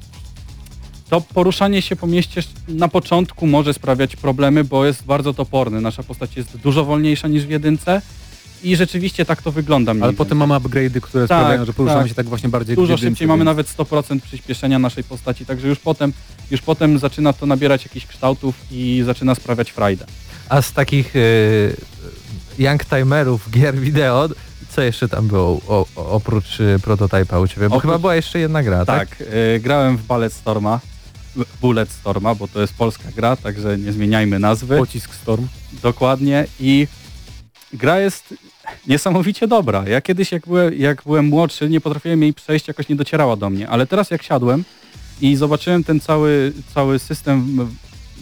to 1.09 1.21
poruszanie 1.21 1.81
się 1.81 1.95
po 1.95 2.07
mieście 2.07 2.41
na 2.67 2.87
początku 2.87 3.47
może 3.47 3.73
sprawiać 3.73 4.15
problemy, 4.15 4.63
bo 4.63 4.85
jest 4.85 5.05
bardzo 5.05 5.33
toporny. 5.33 5.81
Nasza 5.81 6.03
postać 6.03 6.37
jest 6.37 6.57
dużo 6.57 6.85
wolniejsza 6.85 7.27
niż 7.27 7.45
w 7.45 7.49
jedynce 7.49 8.01
I 8.63 8.75
rzeczywiście 8.75 9.25
tak 9.25 9.41
to 9.41 9.51
wygląda 9.51 9.93
Ale 10.01 10.13
potem 10.13 10.37
mamy 10.37 10.53
upgrade'y, 10.53 11.01
które 11.01 11.27
Tak, 11.27 11.37
sprawiają, 11.39 11.65
że 11.65 11.73
poruszamy 11.73 12.01
tak. 12.01 12.09
się 12.09 12.15
tak 12.15 12.25
właśnie 12.25 12.49
bardziej 12.49 12.75
Dużo 12.75 12.97
szybciej, 12.97 13.27
mamy 13.27 13.43
nawet 13.43 13.67
100% 13.67 14.19
przyspieszenia 14.19 14.79
naszej 14.79 15.03
postaci, 15.03 15.45
także 15.45 15.67
już 15.67 15.79
potem, 15.79 16.13
już 16.51 16.61
potem 16.61 16.99
zaczyna 16.99 17.33
to 17.33 17.45
nabierać 17.45 17.85
jakichś 17.85 18.05
kształtów 18.05 18.55
i 18.71 19.01
zaczyna 19.05 19.35
sprawiać 19.35 19.71
frajdę. 19.71 20.05
A 20.49 20.61
z 20.61 20.73
takich 20.73 21.15
y, 21.15 21.75
youngtimerów 22.59 23.51
gier 23.51 23.75
wideo, 23.75 24.29
co 24.69 24.81
jeszcze 24.81 25.07
tam 25.07 25.27
było 25.27 25.61
o, 25.67 25.85
o, 25.95 26.09
oprócz 26.09 26.59
y, 26.59 26.79
prototypa 26.83 27.39
u 27.39 27.47
Ciebie? 27.47 27.69
Bo 27.69 27.75
Oprócz- 27.75 27.81
chyba 27.81 27.99
była 27.99 28.15
jeszcze 28.15 28.39
jedna 28.39 28.63
gra, 28.63 28.85
tak? 28.85 29.09
Tak, 29.09 29.21
y, 29.21 29.59
grałem 29.59 29.97
w 29.97 30.03
Ballet 30.05 30.33
Storma, 30.33 30.79
Bullet 31.61 31.91
Storma, 31.91 32.35
bo 32.35 32.47
to 32.47 32.61
jest 32.61 32.73
polska 32.73 33.03
gra, 33.15 33.35
także 33.35 33.77
nie 33.77 33.91
zmieniajmy 33.91 34.39
nazwy. 34.39 34.77
Pocisk 34.77 35.13
Storm. 35.15 35.47
Dokładnie 35.83 36.45
i 36.59 36.87
gra 37.73 37.99
jest 37.99 38.33
niesamowicie 38.87 39.47
dobra. 39.47 39.83
Ja 39.87 40.01
kiedyś 40.01 40.31
jak 40.31 40.47
byłem, 40.47 40.73
jak 40.73 41.03
byłem 41.03 41.25
młodszy 41.25 41.69
nie 41.69 41.81
potrafiłem 41.81 42.21
jej 42.21 42.33
przejść, 42.33 42.67
jakoś 42.67 42.89
nie 42.89 42.95
docierała 42.95 43.35
do 43.35 43.49
mnie, 43.49 43.69
ale 43.69 43.87
teraz 43.87 44.11
jak 44.11 44.23
siadłem 44.23 44.63
i 45.21 45.35
zobaczyłem 45.35 45.83
ten 45.83 45.99
cały, 45.99 46.53
cały 46.73 46.99
system 46.99 47.67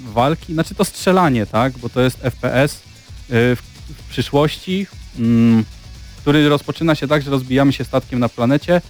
walki, 0.06 0.54
znaczy 0.54 0.76
to 0.76 0.86
strzelanie, 0.86 1.46
tak, 1.46 1.78
bo 1.78 1.90
to 1.90 2.02
jest 2.02 2.18
FPS 2.18 2.76
y, 2.76 2.80
w, 3.56 3.62
w 3.98 4.10
przyszłości, 4.10 4.88
mm, 5.20 5.64
który 6.18 6.50
rozpoczyna 6.50 6.96
się 6.96 7.08
tak, 7.08 7.22
że 7.22 7.32
rozbijamy 7.32 7.74
się 7.74 7.84
statkiem 7.84 8.20
na 8.20 8.30
planecie. 8.30 8.82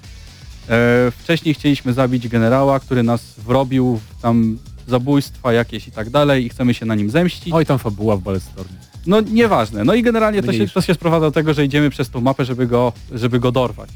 E, 0.70 1.12
Wcześniej 1.12 1.54
chcieliśmy 1.54 1.94
zabić 1.94 2.28
generała, 2.28 2.80
który 2.80 3.04
nas 3.04 3.34
wrobił 3.38 4.00
w 4.18 4.22
tam 4.22 4.58
zabójstwa 4.88 5.54
jakieś 5.54 5.88
i 5.88 5.92
tak 5.92 6.10
dalej 6.10 6.46
i 6.46 6.50
chcemy 6.50 6.74
się 6.74 6.86
na 6.86 6.96
nim 6.96 7.10
zemścić. 7.10 7.54
Oj, 7.54 7.66
tam 7.66 7.80
fabuła 7.80 8.18
w 8.18 8.22
Ballet 8.22 8.44
Stormie. 8.44 8.78
No 9.08 9.22
nieważne. 9.22 9.84
No 9.84 9.94
i 9.94 10.04
generalnie 10.04 10.44
to 10.44 10.54
się, 10.54 10.68
to 10.68 10.82
się 10.82 10.94
sprowadza 10.94 11.26
do 11.26 11.32
tego, 11.32 11.54
że 11.54 11.66
idziemy 11.66 11.90
przez 11.90 12.10
tą 12.10 12.22
mapę, 12.22 12.46
żeby 12.46 12.68
go, 12.68 12.94
żeby 13.12 13.40
go 13.40 13.52
dorwać 13.52 13.90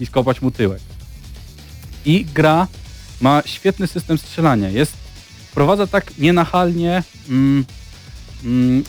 i 0.00 0.06
skopać 0.06 0.42
mu 0.42 0.50
tyłek. 0.50 0.80
I 2.04 2.24
gra 2.34 2.66
ma 3.20 3.42
świetny 3.46 3.86
system 3.86 4.18
strzelania. 4.18 4.68
Jest, 4.68 4.92
wprowadza 5.50 5.86
tak 5.86 6.18
nienachalnie 6.18 7.02
mm, 7.28 7.64
mm, 8.44 8.84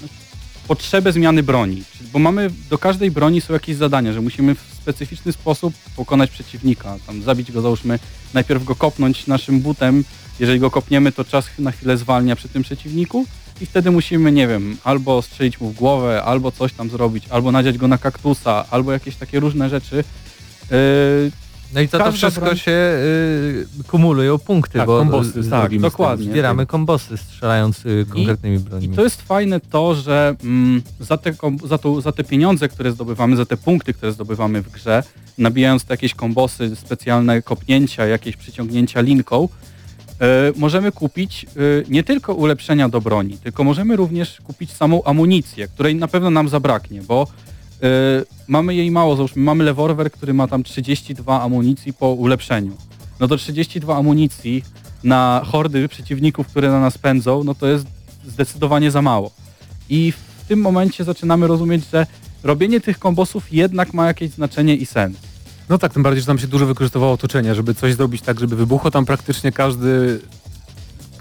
potrzebę 0.67 1.11
zmiany 1.11 1.43
broni. 1.43 1.83
Bo 2.13 2.19
mamy, 2.19 2.49
do 2.69 2.77
każdej 2.77 3.11
broni 3.11 3.41
są 3.41 3.53
jakieś 3.53 3.75
zadania, 3.75 4.13
że 4.13 4.21
musimy 4.21 4.55
w 4.55 4.61
specyficzny 4.81 5.31
sposób 5.31 5.73
pokonać 5.95 6.31
przeciwnika. 6.31 6.97
Tam 7.07 7.21
zabić 7.21 7.51
go, 7.51 7.61
załóżmy, 7.61 7.99
najpierw 8.33 8.63
go 8.63 8.75
kopnąć 8.75 9.27
naszym 9.27 9.59
butem. 9.59 10.03
Jeżeli 10.39 10.59
go 10.59 10.71
kopniemy, 10.71 11.11
to 11.11 11.23
czas 11.25 11.45
na 11.59 11.71
chwilę 11.71 11.97
zwalnia 11.97 12.35
przy 12.35 12.49
tym 12.49 12.63
przeciwniku 12.63 13.25
i 13.61 13.65
wtedy 13.65 13.91
musimy, 13.91 14.31
nie 14.31 14.47
wiem, 14.47 14.77
albo 14.83 15.21
strzelić 15.21 15.59
mu 15.59 15.69
w 15.69 15.75
głowę, 15.75 16.23
albo 16.23 16.51
coś 16.51 16.73
tam 16.73 16.89
zrobić, 16.89 17.23
albo 17.29 17.51
nadziać 17.51 17.77
go 17.77 17.87
na 17.87 17.97
kaktusa, 17.97 18.65
albo 18.69 18.91
jakieś 18.91 19.15
takie 19.15 19.39
różne 19.39 19.69
rzeczy. 19.69 19.95
Yy, 19.95 21.31
No 21.73 21.81
i 21.81 21.87
za 21.87 21.97
to 21.97 22.03
Każda 22.03 22.11
wszystko 22.17 22.45
broń- 22.45 22.57
się 22.57 22.71
y, 22.71 23.65
kumulują 23.87 24.37
punkty, 24.39 24.77
Tak, 24.77 24.87
bo 24.87 24.99
kombosy 24.99 25.43
z- 25.43 25.49
tak, 25.49 25.79
dokładnie. 25.79 26.25
Zbieramy 26.31 26.65
kombosy 26.65 27.17
strzelając 27.17 27.85
y, 27.85 28.05
konkretnymi 28.09 28.59
broniami. 28.59 28.93
I 28.93 28.95
to 28.95 29.03
jest 29.03 29.21
fajne 29.21 29.59
to, 29.59 29.95
że 29.95 30.35
mm, 30.43 30.81
za, 30.99 31.17
te, 31.17 31.33
za, 31.65 31.77
to, 31.77 32.01
za 32.01 32.11
te 32.11 32.23
pieniądze, 32.23 32.67
które 32.69 32.91
zdobywamy, 32.91 33.35
za 33.35 33.45
te 33.45 33.57
punkty, 33.57 33.93
które 33.93 34.11
zdobywamy 34.11 34.61
w 34.61 34.71
grze, 34.71 35.03
nabijając 35.37 35.83
te 35.85 35.93
jakieś 35.93 36.13
kombosy, 36.13 36.75
specjalne 36.75 37.41
kopnięcia, 37.41 38.05
jakieś 38.05 38.37
przyciągnięcia 38.37 39.01
linką, 39.01 39.49
e, 40.21 40.51
możemy 40.55 40.91
kupić 40.91 41.43
e, 41.45 41.47
nie 41.89 42.03
tylko 42.03 42.33
ulepszenia 42.33 42.89
do 42.89 43.01
broni, 43.01 43.37
tylko 43.37 43.63
możemy 43.63 43.95
również 43.95 44.41
kupić 44.43 44.71
samą 44.73 45.03
amunicję, 45.03 45.67
której 45.67 45.95
na 45.95 46.07
pewno 46.07 46.29
nam 46.29 46.49
zabraknie, 46.49 47.01
bo 47.01 47.27
e, 47.83 47.87
mamy 48.47 48.75
jej 48.75 48.91
mało, 48.91 49.15
załóżmy, 49.15 49.41
mamy 49.41 49.63
leworwer, 49.63 50.11
który 50.11 50.33
ma 50.33 50.47
tam 50.47 50.63
32 50.63 51.41
amunicji 51.41 51.93
po 51.93 52.09
ulepszeniu. 52.09 52.77
No 53.19 53.27
to 53.27 53.37
32 53.37 53.97
amunicji 53.97 54.63
na 55.03 55.41
hordy 55.45 55.87
przeciwników, 55.87 56.47
które 56.47 56.69
na 56.71 56.79
nas 56.79 56.97
pędzą, 56.97 57.43
no 57.43 57.55
to 57.55 57.67
jest 57.67 57.85
zdecydowanie 58.27 58.91
za 58.91 59.01
mało. 59.01 59.31
I 59.89 60.11
w 60.11 60.47
tym 60.47 60.61
momencie 60.61 61.03
zaczynamy 61.03 61.47
rozumieć, 61.47 61.83
że 61.93 62.07
robienie 62.43 62.81
tych 62.81 62.99
kombosów 62.99 63.53
jednak 63.53 63.93
ma 63.93 64.07
jakieś 64.07 64.31
znaczenie 64.31 64.75
i 64.75 64.85
sens. 64.85 65.17
No 65.69 65.77
tak, 65.77 65.93
tym 65.93 66.03
bardziej, 66.03 66.21
że 66.21 66.27
tam 66.27 66.39
się 66.39 66.47
dużo 66.47 66.65
wykorzystywało 66.65 67.13
otoczenia, 67.13 67.53
żeby 67.53 67.75
coś 67.75 67.93
zrobić 67.93 68.21
tak, 68.21 68.39
żeby 68.39 68.55
wybuchło. 68.55 68.91
Tam 68.91 69.05
praktycznie 69.05 69.51
każdy 69.51 70.19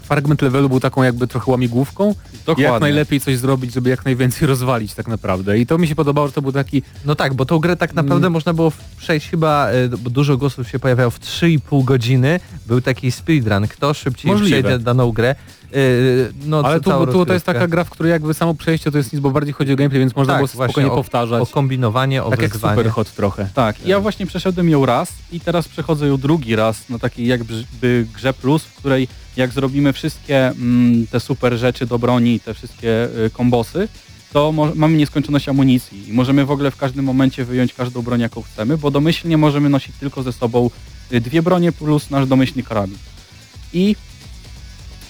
fragment 0.09 0.41
levelu 0.41 0.69
był 0.69 0.79
taką 0.79 1.03
jakby 1.03 1.27
trochę 1.27 1.51
łamigłówką. 1.51 2.15
Dokładnie. 2.45 2.63
Jak 2.63 2.81
najlepiej 2.81 3.19
coś 3.19 3.37
zrobić, 3.37 3.73
żeby 3.73 3.89
jak 3.89 4.05
najwięcej 4.05 4.47
rozwalić 4.53 4.93
tak 4.93 5.07
naprawdę. 5.07 5.59
I 5.59 5.65
to 5.65 5.77
mi 5.77 5.87
się 5.87 5.95
podobało, 5.95 6.27
że 6.27 6.33
to 6.33 6.41
był 6.41 6.51
taki... 6.51 6.83
No 7.05 7.15
tak, 7.15 7.33
bo 7.33 7.45
tą 7.45 7.59
grę 7.59 7.75
tak 7.75 7.93
naprawdę 7.93 8.25
Mm. 8.27 8.33
można 8.33 8.53
było 8.53 8.71
przejść 8.97 9.29
chyba, 9.29 9.71
y, 9.71 9.89
bo 9.97 10.09
dużo 10.09 10.37
głosów 10.37 10.69
się 10.69 10.79
pojawiało 10.79 11.11
w 11.11 11.19
3,5 11.19 11.83
godziny. 11.83 12.39
Był 12.67 12.81
taki 12.81 13.11
speedrun, 13.11 13.67
kto 13.67 13.93
szybciej 13.93 14.31
Możliwe. 14.31 14.61
przejdzie 14.63 14.79
daną 14.83 15.11
grę. 15.11 15.35
Y, 15.75 16.33
No, 16.45 16.61
Ale 16.65 16.79
tu, 16.81 17.07
tu 17.07 17.25
to 17.25 17.33
jest 17.33 17.45
taka 17.45 17.67
gra, 17.67 17.83
w 17.83 17.89
której 17.89 18.11
jakby 18.11 18.33
samo 18.33 18.53
przejście 18.53 18.91
to 18.91 18.97
jest 18.97 19.13
nic, 19.13 19.21
bo 19.21 19.31
bardziej 19.31 19.53
chodzi 19.53 19.73
o 19.73 19.75
gameplay, 19.75 19.99
więc 19.99 20.15
można 20.15 20.33
Tak, 20.33 20.39
było 20.39 20.47
sobie 20.47 20.57
właśnie 20.57 20.71
spokojnie 20.71 20.91
o- 20.91 20.95
powtarzać. 20.95 21.41
O 21.41 21.45
kombinowanie, 21.45 22.23
o 22.23 22.29
tak 22.29 22.41
jak 22.41 22.51
wyzwanie. 22.53 22.77
super 22.77 22.91
hot 22.91 23.11
trochę. 23.15 23.49
Tak, 23.53 23.85
ja 23.85 23.99
właśnie 23.99 24.25
przeszedłem 24.25 24.69
ją 24.69 24.85
raz 24.85 25.11
i 25.31 25.39
teraz 25.39 25.67
przechodzę 25.67 26.07
ją 26.07 26.17
drugi 26.17 26.55
raz 26.55 26.89
na 26.89 26.99
takiej 26.99 27.27
jakby 27.27 27.63
grze 28.15 28.33
plus, 28.33 28.63
w 28.63 28.75
której 28.75 29.07
jak 29.37 29.51
zrobimy 29.51 29.93
wszystkie 29.93 30.47
mm, 30.47 31.07
te 31.07 31.19
super 31.19 31.57
rzeczy 31.57 31.85
do 31.85 31.99
broni, 31.99 32.39
te 32.39 32.53
wszystkie 32.53 33.09
y, 33.25 33.29
kombosy, 33.29 33.87
to 34.33 34.51
mamy 34.75 34.97
nieskończoność 34.97 35.49
amunicji 35.49 36.09
i 36.09 36.13
możemy 36.13 36.45
w 36.45 36.51
ogóle 36.51 36.71
w 36.71 36.77
każdym 36.77 37.05
momencie 37.05 37.45
wyjąć 37.45 37.73
każdą 37.73 38.01
broń 38.01 38.21
jaką 38.21 38.41
chcemy, 38.41 38.77
bo 38.77 38.91
domyślnie 38.91 39.37
możemy 39.37 39.69
nosić 39.69 39.95
tylko 39.99 40.23
ze 40.23 40.33
sobą 40.33 40.69
y, 41.11 41.21
dwie 41.21 41.41
bronie 41.41 41.71
plus 41.71 42.09
nasz 42.09 42.27
domyślny 42.27 42.63
karabin. 42.63 42.97
I 43.73 43.95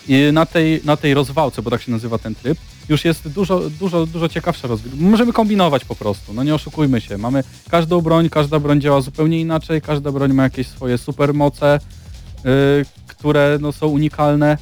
y, 0.09 0.31
na 0.31 0.45
tej, 0.45 0.81
na 0.83 0.97
tej 0.97 1.13
rozwałce, 1.13 1.61
bo 1.61 1.69
tak 1.71 1.81
się 1.81 1.91
nazywa 1.91 2.17
ten 2.17 2.35
tryb, 2.35 2.57
już 2.89 3.05
jest 3.05 3.27
dużo, 3.27 3.69
dużo, 3.69 4.05
dużo 4.05 4.29
ciekawsza 4.29 4.67
rozgrywka. 4.67 4.99
Możemy 5.01 5.33
kombinować 5.33 5.85
po 5.85 5.95
prostu, 5.95 6.33
no 6.33 6.43
nie 6.43 6.55
oszukujmy 6.55 7.01
się. 7.01 7.17
Mamy 7.17 7.43
każdą 7.69 8.01
broń, 8.01 8.29
każda 8.29 8.59
broń 8.59 8.81
działa 8.81 9.01
zupełnie 9.01 9.39
inaczej, 9.39 9.81
każda 9.81 10.11
broń 10.11 10.33
ma 10.33 10.43
jakieś 10.43 10.67
swoje 10.67 10.97
supermoce, 10.97 11.79
które 13.19 13.57
no, 13.61 13.71
są 13.71 13.87
unikalne 13.87 14.57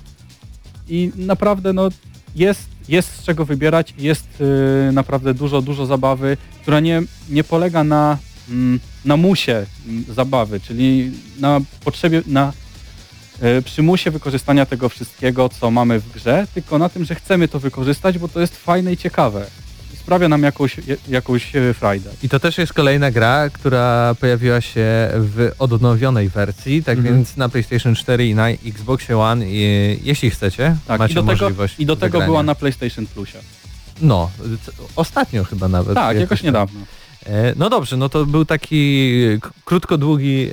i 0.89 1.11
naprawdę 1.15 1.73
no, 1.73 1.89
jest, 2.35 2.69
jest 2.89 3.15
z 3.15 3.23
czego 3.23 3.45
wybierać, 3.45 3.93
jest 3.97 4.27
yy, 4.39 4.91
naprawdę 4.91 5.33
dużo, 5.33 5.61
dużo 5.61 5.85
zabawy, 5.85 6.37
która 6.61 6.79
nie, 6.79 7.01
nie 7.29 7.43
polega 7.43 7.83
na, 7.83 8.17
mm, 8.49 8.79
na 9.05 9.17
musie 9.17 9.65
mm, 9.87 10.05
zabawy, 10.09 10.59
czyli 10.59 11.11
na 11.39 11.59
potrzebie, 11.83 12.21
na 12.27 12.53
e, 13.41 13.61
przymusie 13.61 14.11
wykorzystania 14.11 14.65
tego 14.65 14.89
wszystkiego, 14.89 15.49
co 15.49 15.71
mamy 15.71 15.99
w 15.99 16.11
grze, 16.11 16.47
tylko 16.53 16.77
na 16.77 16.89
tym, 16.89 17.05
że 17.05 17.15
chcemy 17.15 17.47
to 17.47 17.59
wykorzystać, 17.59 18.17
bo 18.17 18.27
to 18.27 18.41
jest 18.41 18.57
fajne 18.57 18.93
i 18.93 18.97
ciekawe. 18.97 19.47
Sprawia 20.07 20.29
nam 20.29 20.43
jakąś, 20.43 20.75
jakąś 21.07 21.55
e, 21.55 21.73
frajdę. 21.73 22.09
I 22.23 22.29
to 22.29 22.39
też 22.39 22.57
jest 22.57 22.73
kolejna 22.73 23.11
gra, 23.11 23.49
która 23.49 24.15
pojawiła 24.19 24.61
się 24.61 24.85
w 25.13 25.51
odnowionej 25.59 26.29
wersji, 26.29 26.83
tak 26.83 26.97
Mhm. 26.97 27.15
więc 27.15 27.37
na 27.37 27.49
PlayStation 27.49 27.95
4 27.95 28.27
i 28.27 28.35
na 28.35 28.49
Xboxie 28.49 29.17
One, 29.19 29.45
i, 29.49 29.99
jeśli 30.03 30.29
chcecie, 30.29 30.75
Tak, 30.87 30.99
macie 30.99 31.11
i 31.11 31.15
do 31.15 31.21
tego, 31.21 31.31
możliwość 31.31 31.75
i 31.79 31.85
do 31.85 31.95
tego 31.95 32.05
zagrania. 32.07 32.25
była 32.25 32.43
na 32.43 32.55
PlayStation 32.55 33.07
Plusie. 33.07 33.37
No, 34.01 34.29
ostatnio 34.95 35.43
chyba 35.43 35.67
nawet. 35.67 35.95
Tak, 35.95 36.17
jakoś 36.19 36.39
tam. 36.39 36.45
niedawno. 36.45 36.79
E, 37.25 37.53
No 37.55 37.69
dobrze, 37.69 37.97
no 37.97 38.09
to 38.09 38.25
był 38.25 38.45
taki 38.45 39.11
k- 39.41 39.49
krótko 39.65 39.97
długi 39.97 40.49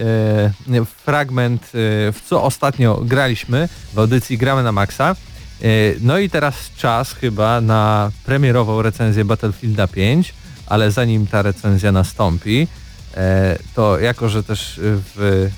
e, 0.70 0.84
fragment, 1.04 1.62
e, 1.62 1.68
w 2.12 2.20
co 2.28 2.42
ostatnio 2.42 3.00
graliśmy 3.04 3.68
w 3.94 3.98
audycji 3.98 4.38
Gramy 4.38 4.62
na 4.62 4.72
Maxa. 4.72 5.16
E, 5.62 5.66
no 6.00 6.18
i 6.18 6.30
teraz 6.30 6.54
czas 6.76 7.12
chyba 7.12 7.60
na 7.60 8.10
premierową 8.24 8.82
recenzję 8.82 9.24
Battlefielda 9.24 9.88
5, 9.88 10.34
ale 10.66 10.90
zanim 10.90 11.26
ta 11.26 11.42
recenzja 11.42 11.92
nastąpi, 11.92 12.68
e, 13.16 13.58
to 13.74 13.98
jako, 13.98 14.28
że 14.28 14.42
też 14.42 14.80
w 14.82 15.50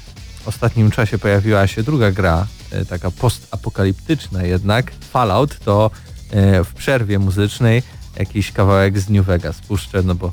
ostatnim 0.46 0.90
czasie 0.90 1.18
pojawiła 1.18 1.66
się 1.66 1.82
druga 1.82 2.10
gra, 2.10 2.46
e, 2.70 2.84
taka 2.84 3.10
postapokaliptyczna 3.10 4.42
jednak, 4.42 4.92
Fallout, 5.10 5.58
to 5.58 5.90
w 6.64 6.74
przerwie 6.74 7.18
muzycznej 7.18 7.82
jakiś 8.18 8.52
kawałek 8.52 8.98
z 8.98 9.08
New 9.08 9.26
Vegas 9.26 9.60
puszczę, 9.60 10.02
no 10.02 10.14
bo 10.14 10.30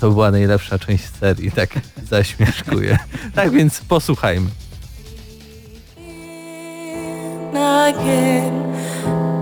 to 0.00 0.10
była 0.10 0.30
najlepsza 0.30 0.78
część 0.78 1.04
serii, 1.20 1.50
tak 1.50 1.70
zaśmieszkuję. 2.10 2.98
Tak 3.34 3.50
więc 3.50 3.80
posłuchajmy. 3.80 4.50
Again 7.56 8.54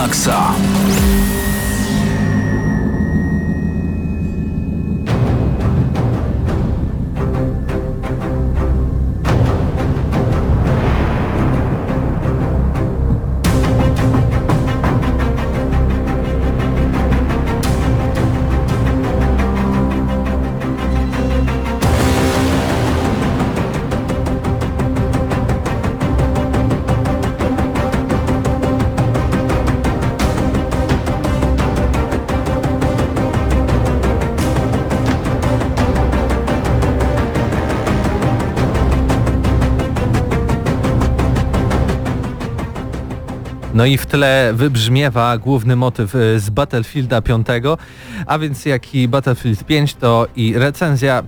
na 0.00 0.69
No 43.80 43.86
i 43.86 43.98
w 43.98 44.06
tle 44.06 44.52
wybrzmiewa 44.54 45.38
główny 45.38 45.76
motyw 45.76 46.14
y, 46.14 46.40
z 46.40 46.50
Battlefielda 46.50 47.22
5, 47.22 47.46
a 48.26 48.38
więc 48.38 48.66
jak 48.66 48.94
i 48.94 49.08
Battlefield 49.08 49.64
5 49.64 49.94
to 49.94 50.26
i 50.36 50.54
recenzja 50.54 51.22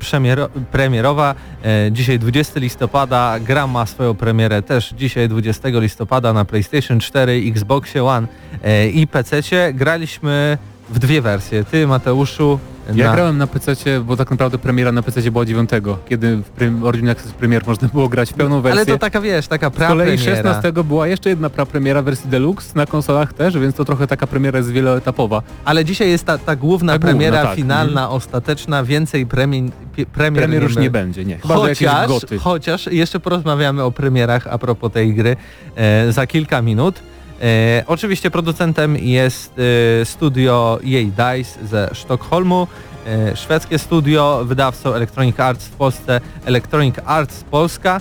premierowa. 0.71 1.35
E, 1.65 1.93
Dzisiaj 1.93 2.19
20 2.19 2.61
listopada, 2.61 3.38
gra 3.41 3.67
ma 3.67 3.87
swoją 3.87 4.15
premierę 4.15 4.62
też 4.62 4.95
dzisiaj 4.99 5.29
20 5.29 5.69
listopada 5.69 6.33
na 6.33 6.45
PlayStation 6.45 7.01
4, 7.01 7.43
Xboxie 7.47 8.05
One 8.05 8.27
e, 8.62 8.88
i 8.88 9.07
PC. 9.07 9.43
Graliśmy 9.75 10.59
w 10.91 10.99
dwie 10.99 11.23
wersje. 11.23 11.65
Ty 11.65 11.87
Mateuszu 11.87 12.59
Ja 12.95 13.07
na... 13.09 13.14
grałem 13.14 13.38
na 13.38 13.47
PC, 13.47 13.75
bo 14.05 14.16
tak 14.16 14.31
naprawdę 14.31 14.59
premiera 14.59 14.92
na 14.92 15.03
PC 15.03 15.31
była 15.31 15.45
9, 15.45 15.71
kiedy 16.09 16.37
w 16.37 16.51
prim- 16.59 16.85
Origin 16.85 17.09
Access 17.09 17.33
Premier 17.33 17.62
można 17.66 17.88
było 17.88 18.09
grać 18.09 18.31
w 18.31 18.35
pełną 18.35 18.61
wersję. 18.61 18.81
Ale 18.81 18.87
to 18.87 18.99
taka 18.99 19.21
wiesz, 19.21 19.47
taka 19.49 19.71
Z 19.71 19.73
kolei 19.73 20.18
prapremiera. 20.18 20.53
16 20.53 20.73
była 20.85 21.07
jeszcze 21.07 21.29
jedna 21.31 21.51
prapremiera 21.51 22.03
wersji 22.03 22.31
Deluxe 22.31 22.73
na 22.75 22.87
konsolach 22.87 23.33
też, 23.33 23.59
więc 23.59 23.75
to 23.75 23.85
trochę 23.85 24.07
taka 24.07 24.27
premiera 24.27 24.59
jest 24.59 24.71
wieloetapowa. 24.71 25.42
Ale 25.64 25.85
dzisiaj 25.85 26.11
jest 26.11 26.25
ta, 26.25 26.38
ta 26.38 26.57
główna 26.57 26.92
Ta 26.92 26.99
główna, 26.99 27.11
premiera, 27.18 27.42
tak. 27.42 27.57
finalna, 27.57 28.11
ostateczna, 28.11 28.85
więcej 28.85 29.27
premii, 29.27 29.73
premier, 30.12 30.42
Premier 30.42 30.62
już 30.62 30.77
nie 30.77 30.90
będzie, 30.90 31.25
nie. 31.25 31.38
Chyba, 31.38 31.55
Chociaż, 31.55 32.11
chociaż 32.40 32.87
jeszcze 32.87 33.21
porozmawiamy 33.21 33.83
o 33.83 33.90
premierach 33.90 34.47
a 34.47 34.59
propos 34.59 34.92
tej 34.92 35.14
gry 35.14 35.37
e, 35.77 36.12
za 36.12 36.27
kilka 36.27 36.62
minut. 36.62 37.03
E, 37.42 37.85
oczywiście 37.87 38.31
producentem 38.31 38.96
jest 38.96 39.52
e, 40.00 40.05
studio 40.05 40.78
EA 40.87 41.05
Dice 41.05 41.66
ze 41.66 41.90
Sztokholmu, 41.92 42.66
e, 43.07 43.37
szwedzkie 43.37 43.78
studio, 43.78 44.44
wydawcą 44.44 44.94
Electronic 44.94 45.40
Arts 45.40 45.66
w 45.66 45.70
Polsce, 45.70 46.20
Electronic 46.44 46.94
Arts 47.05 47.44
Polska. 47.44 48.00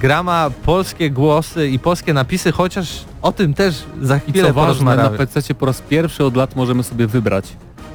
Gra 0.00 0.22
ma 0.22 0.50
polskie 0.64 1.10
głosy 1.10 1.68
i 1.68 1.78
polskie 1.78 2.12
napisy, 2.12 2.52
chociaż 2.52 3.04
o 3.22 3.32
tym 3.32 3.54
też 3.54 3.84
za 4.02 4.16
I 4.16 4.20
chwilę 4.20 4.48
co 4.48 4.54
ważne, 4.54 4.84
na 4.84 4.96
porozmawiamy. 4.96 5.18
PC 5.18 5.54
po 5.54 5.66
raz 5.66 5.80
pierwszy 5.80 6.24
od 6.24 6.36
lat 6.36 6.56
możemy 6.56 6.82
sobie 6.82 7.06
wybrać, 7.06 7.44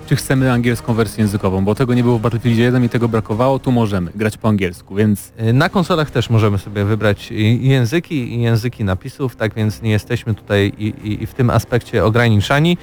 czy 0.10 0.16
chcemy 0.16 0.52
angielską 0.52 0.94
wersję 0.94 1.22
językową, 1.22 1.66
bo 1.66 1.76
tego 1.76 1.94
nie 1.94 2.04
było 2.04 2.18
w 2.18 2.22
Battlefield 2.22 2.58
1 2.58 2.84
i 2.84 2.90
tego 2.90 3.10
brakowało, 3.10 3.60
tu 3.60 3.72
możemy 3.72 4.12
grać 4.16 4.38
po 4.38 4.48
angielsku, 4.48 4.96
więc 4.96 5.32
Y, 5.42 5.54
Na 5.54 5.70
konsolach 5.70 6.12
też 6.12 6.30
możemy 6.30 6.58
sobie 6.58 6.86
wybrać 6.86 7.32
języki 7.62 8.34
i 8.34 8.42
języki 8.42 8.84
napisów, 8.84 9.36
tak 9.36 9.54
więc 9.54 9.82
nie 9.82 9.92
jesteśmy 9.92 10.36
tutaj 10.36 10.74
i, 10.78 10.86
i, 10.88 11.24
i 11.24 11.26
w 11.26 11.34
tym 11.34 11.50
aspekcie 11.50 12.06
ograniczani. 12.06 12.78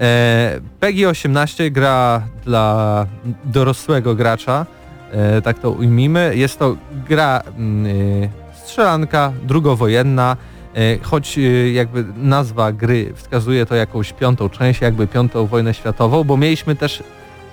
E, 0.00 0.60
PEGI 0.80 1.06
18 1.06 1.70
gra 1.70 2.22
dla 2.44 3.06
dorosłego 3.44 4.14
gracza, 4.14 4.66
e, 5.12 5.42
tak 5.42 5.58
to 5.58 5.70
ujmijmy. 5.70 6.32
Jest 6.34 6.58
to 6.58 6.76
gra 7.08 7.42
mm, 7.58 7.86
y, 7.86 8.30
strzelanka 8.64 9.32
drugowojenna, 9.42 10.36
e, 10.36 10.55
choć 11.02 11.38
y, 11.38 11.70
jakby 11.74 12.04
nazwa 12.16 12.72
gry 12.72 13.12
wskazuje 13.16 13.66
to 13.66 13.74
jakąś 13.74 14.12
piątą 14.12 14.48
część, 14.48 14.80
jakby 14.80 15.06
piątą 15.06 15.46
wojnę 15.46 15.74
światową, 15.74 16.24
bo 16.24 16.36
mieliśmy 16.36 16.76
też 16.76 17.02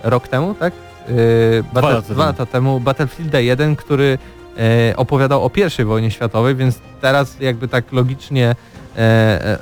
rok 0.04 0.28
temu, 0.28 0.54
tak? 0.54 0.74
Y, 1.10 1.64
Dwa 1.72 1.82
Battle- 1.82 1.90
lata 1.94 2.02
temu. 2.02 2.14
dwa 2.16 2.26
lata 2.26 2.46
temu 2.46 2.80
Battlefield 2.80 3.34
1, 3.34 3.76
który 3.76 4.18
e, 4.58 4.94
opowiadał 4.98 5.46
o 5.46 5.52
I 5.80 5.84
wojnie 5.84 6.12
światowej, 6.12 6.56
więc 6.56 6.80
teraz 7.02 7.40
jakby 7.40 7.68
tak 7.68 7.92
logicznie 7.92 8.56
e, 8.98 9.00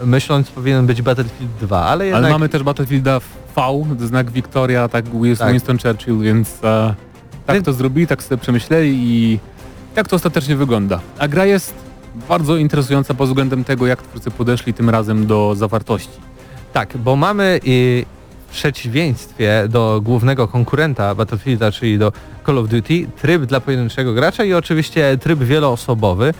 e, 0.02 0.06
myśląc 0.06 0.50
powinien 0.50 0.86
być 0.88 1.02
Battlefield 1.02 1.52
2, 1.62 1.84
ale 1.86 2.06
jednak 2.06 2.24
ale 2.24 2.32
mamy 2.34 2.50
też 2.50 2.64
Battlefielda 2.64 3.20
V, 3.56 3.86
znak 4.00 4.32
Victoria, 4.32 4.88
tak 4.88 5.06
jest 5.24 5.42
Tak. 5.42 5.52
Winston 5.52 5.78
Churchill, 5.80 6.20
więc 6.20 6.64
e, 6.64 6.96
tak 7.46 7.62
to 7.62 7.74
zrobili, 7.74 8.08
tak 8.08 8.24
sobie 8.24 8.42
przemyśleli 8.42 8.94
i 9.02 9.40
tak 9.96 10.08
to 10.08 10.16
ostatecznie 10.16 10.56
wygląda. 10.56 11.00
A 11.20 11.28
gra 11.28 11.46
jest 11.46 11.91
bardzo 12.30 12.58
interesująca 12.58 13.14
pod 13.14 13.28
względem 13.28 13.64
tego, 13.64 13.88
jak 13.88 14.02
twórcy 14.02 14.32
podeszli 14.32 14.74
tym 14.74 14.90
razem 14.90 15.28
do 15.28 15.56
zawartości. 15.56 16.20
tak, 16.74 16.98
bo 16.98 17.16
mamy 17.16 17.60
y, 17.68 18.06
w 18.48 18.52
przeciwieństwie 18.52 19.64
do 19.70 20.02
głównego 20.04 20.48
konkurenta 20.48 21.16
Battlefielda, 21.16 21.72
czyli 21.72 22.00
do 22.00 22.12
Call 22.46 22.58
of 22.58 22.68
Duty, 22.70 23.08
tryb 23.22 23.42
dla 23.46 23.60
pojedynczego 23.60 24.14
gracza 24.14 24.44
i 24.44 24.54
oczywiście 24.54 25.18
tryb 25.18 25.40
wieloosobowy. 25.40 26.34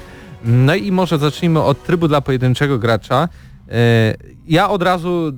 No 0.46 0.76
i 0.76 0.92
może 0.92 1.18
zacznijmy 1.18 1.62
od 1.62 1.84
trybu 1.84 2.08
dla 2.08 2.22
pojedynczego 2.22 2.80
gracza. 2.80 3.30
E, 3.72 4.14
Ja 4.48 4.70
od 4.70 4.84
razu 4.84 5.32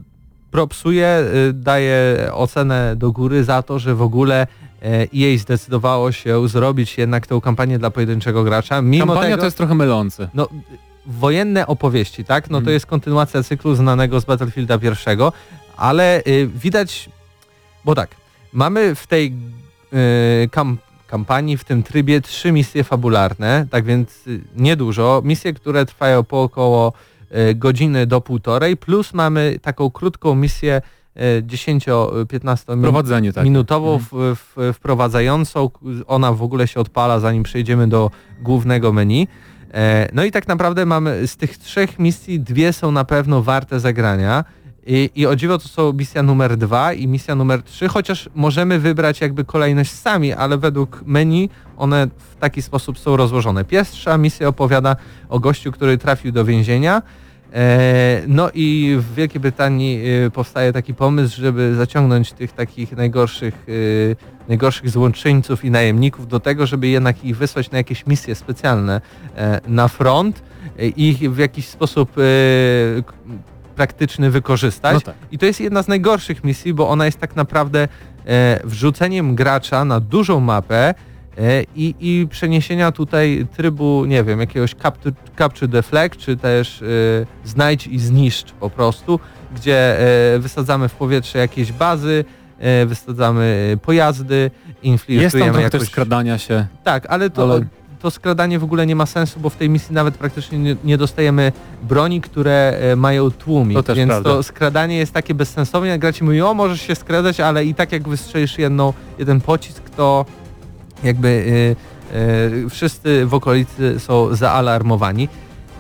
propsuję, 0.52 1.08
e, 1.08 1.54
daję 1.54 2.30
ocenę 2.34 2.96
do 2.96 3.12
góry 3.12 3.44
za 3.44 3.62
to, 3.62 3.80
że 3.80 3.96
w 3.96 4.02
ogóle 4.02 4.48
e, 4.84 5.08
EA 5.16 5.38
zdecydowało 5.38 6.12
się 6.12 6.48
zrobić 6.48 6.98
jednak 6.98 7.28
tą 7.28 7.42
kampanię 7.42 7.80
dla 7.80 7.90
pojedynczego 7.90 8.44
gracza. 8.44 8.82
Mimo 8.82 9.06
Kampania 9.06 9.30
tego, 9.30 9.38
to 9.38 9.46
jest 9.46 9.58
trochę 9.58 9.76
mylące. 9.76 10.30
no, 10.34 10.48
wojenne 11.06 11.68
opowieści, 11.68 12.26
tak? 12.26 12.50
No 12.50 12.58
to 12.58 12.62
Mhm. 12.62 12.74
jest 12.74 12.86
kontynuacja 12.86 13.44
cyklu 13.44 13.76
znanego 13.76 14.22
z 14.22 14.26
Battlefielda 14.26 14.78
pierwszego, 14.78 15.34
ale 15.78 16.22
y, 16.28 16.48
widać, 16.56 17.10
bo 17.86 17.96
tak, 17.96 18.10
mamy 18.54 18.96
w 18.96 19.08
tej 19.08 19.34
y, 20.46 20.50
kam 20.50 20.78
kampanii, 21.08 21.58
w 21.58 21.64
tym 21.64 21.84
trybie 21.84 22.22
trzy 22.22 22.52
misje 22.52 22.84
fabularne, 22.84 23.68
tak 23.72 23.86
więc 23.86 24.28
y, 24.28 24.42
niedużo. 24.56 25.22
Misje, 25.26 25.54
które 25.54 25.86
trwają 25.86 26.24
po 26.24 26.44
około 26.44 26.94
y, 27.50 27.56
godziny 27.56 28.08
do 28.08 28.22
półtorej, 28.22 28.78
plus 28.78 29.14
mamy 29.14 29.60
taką 29.62 29.92
krótką 29.92 30.36
misję 30.36 30.82
10-15 31.16 32.70
minut 32.70 32.82
Prowadzenie 32.82 33.34
tak. 33.34 33.44
minutową 33.44 34.00
w, 34.00 34.08
w, 34.12 34.74
wprowadzającą. 34.74 35.70
Ona 36.08 36.34
w 36.34 36.44
ogóle 36.44 36.68
się 36.68 36.80
odpala 36.80 37.20
zanim 37.20 37.44
przejdziemy 37.44 37.88
do 37.88 38.12
głównego 38.42 38.94
menu. 38.94 39.28
E, 39.74 40.10
No 40.14 40.24
i 40.24 40.32
tak 40.32 40.48
naprawdę 40.48 40.86
mamy 40.86 41.28
z 41.28 41.38
tych 41.38 41.58
trzech 41.58 42.00
misji 42.00 42.40
dwie 42.40 42.74
są 42.74 42.92
na 42.92 43.06
pewno 43.06 43.42
warte 43.42 43.80
zagrania. 43.80 44.44
I, 44.86 45.10
I 45.16 45.28
o 45.28 45.36
dziwo 45.36 45.58
to 45.58 45.68
są 45.68 45.94
misja 45.94 46.24
numer 46.24 46.58
dwa 46.58 46.94
i 46.94 47.08
misja 47.08 47.36
numer 47.36 47.64
trzy, 47.64 47.88
chociaż 47.88 48.30
możemy 48.36 48.80
wybrać 48.80 49.22
jakby 49.22 49.46
kolejność 49.46 49.92
sami, 49.92 50.34
ale 50.34 50.58
według 50.58 51.04
menu 51.06 51.50
one 51.78 52.08
w 52.18 52.36
taki 52.36 52.62
sposób 52.62 53.00
są 53.00 53.18
rozłożone. 53.18 53.66
Pierwsza 53.66 54.18
misja 54.18 54.48
opowiada 54.48 54.96
o 55.30 55.40
gościu, 55.40 55.72
który 55.72 55.98
trafił 55.98 56.32
do 56.32 56.46
więzienia. 56.46 57.02
E, 57.54 58.22
No 58.28 58.50
i 58.54 58.96
w 59.00 59.16
Wielkiej 59.16 59.42
Brytanii 59.42 60.02
e, 60.26 60.30
powstaje 60.30 60.74
taki 60.74 60.94
pomysł, 60.94 61.42
żeby 61.42 61.76
zaciągnąć 61.76 62.34
tych 62.34 62.52
takich 62.52 62.92
najgorszych, 62.92 63.66
e, 63.68 64.48
najgorszych 64.48 64.90
złączyńców 64.90 65.66
i 65.66 65.72
najemników 65.72 66.28
do 66.28 66.40
tego, 66.40 66.66
żeby 66.66 66.88
jednak 66.88 67.26
ich 67.26 67.38
wysłać 67.38 67.72
na 67.72 67.78
jakieś 67.78 68.06
misje 68.08 68.36
specjalne 68.36 69.02
na 69.68 69.88
front 69.88 70.44
i 70.96 71.10
ich 71.10 71.34
w 71.34 71.38
jakiś 71.38 71.68
sposób 71.68 72.12
praktyczny 73.76 74.32
wykorzystać. 74.32 74.94
No 74.94 75.02
tak. 75.02 75.16
I 75.32 75.38
to 75.38 75.46
jest 75.46 75.60
jedna 75.60 75.84
z 75.84 75.88
najgorszych 75.88 76.44
misji, 76.44 76.74
bo 76.74 76.90
ona 76.90 77.06
jest 77.06 77.20
tak 77.20 77.36
naprawdę 77.36 77.88
wrzuceniem 78.64 79.36
gracza 79.36 79.86
na 79.86 80.00
dużą 80.00 80.40
mapę 80.40 80.94
i, 81.76 81.96
i 82.00 82.28
przeniesienia 82.28 82.92
tutaj 82.92 83.48
trybu, 83.58 84.06
nie 84.06 84.24
wiem, 84.24 84.40
jakiegoś 84.40 84.76
capture, 84.84 85.14
capture 85.38 85.72
the 85.72 85.82
flag, 85.84 86.18
czy 86.18 86.38
też 86.38 86.82
e, 86.82 86.86
znajdź 87.46 87.88
i 87.88 88.00
zniszcz 88.00 88.52
po 88.52 88.70
prostu, 88.70 89.20
gdzie 89.56 90.00
e, 90.36 90.40
wysadzamy 90.40 90.90
w 90.90 90.94
powietrze 90.94 91.40
jakieś 91.40 91.72
bazy, 91.72 92.26
e, 92.60 92.86
wysadzamy 92.86 93.70
e, 93.74 93.78
pojazdy, 93.78 94.52
Jest 94.66 94.84
infiltrujemy 94.84 95.32
tam 95.40 95.54
trochę 95.54 95.62
jakoś... 95.64 95.80
też 95.80 95.90
skradania 95.90 96.38
się. 96.38 96.66
Tak, 96.84 97.06
ale 97.10 97.30
to, 97.30 97.44
ale- 97.44 97.66
to 98.00 98.12
skradanie 98.12 98.60
w 98.60 98.64
ogóle 98.64 98.86
nie 98.86 98.96
ma 98.96 99.06
sensu, 99.06 99.40
bo 99.40 99.50
w 99.50 99.56
tej 99.56 99.70
misji 99.70 99.96
nawet 99.96 100.18
praktycznie 100.18 100.58
nie, 100.60 100.76
nie 100.84 100.98
dostajemy 100.98 101.52
broni, 101.84 102.22
które 102.22 102.78
e, 102.92 102.96
mają 102.96 103.32
tłumik, 103.32 103.84
To 103.86 103.96
więc 103.96 104.10
prawda. 104.10 104.30
to 104.30 104.44
skradanie 104.44 104.98
jest 104.98 105.14
takie 105.14 105.34
bezsensowne, 105.34 105.88
jak 105.90 106.02
gracie 106.02 106.26
mówią, 106.26 106.48
o 106.50 106.54
możesz 106.54 106.82
się 106.82 106.96
skradać, 106.96 107.40
ale 107.40 107.66
i 107.66 107.76
tak 107.76 107.92
jak 107.92 108.10
wystrzelisz 108.10 108.58
jedną, 108.58 108.94
jeden 109.20 109.42
pocisk, 109.42 109.90
to 109.90 110.26
jakby 111.04 111.46
e, 112.12 112.16
e, 112.66 112.70
wszyscy 112.70 113.26
w 113.26 113.34
okolicy 113.34 114.00
są 114.00 114.36
zaalarmowani. 114.36 115.30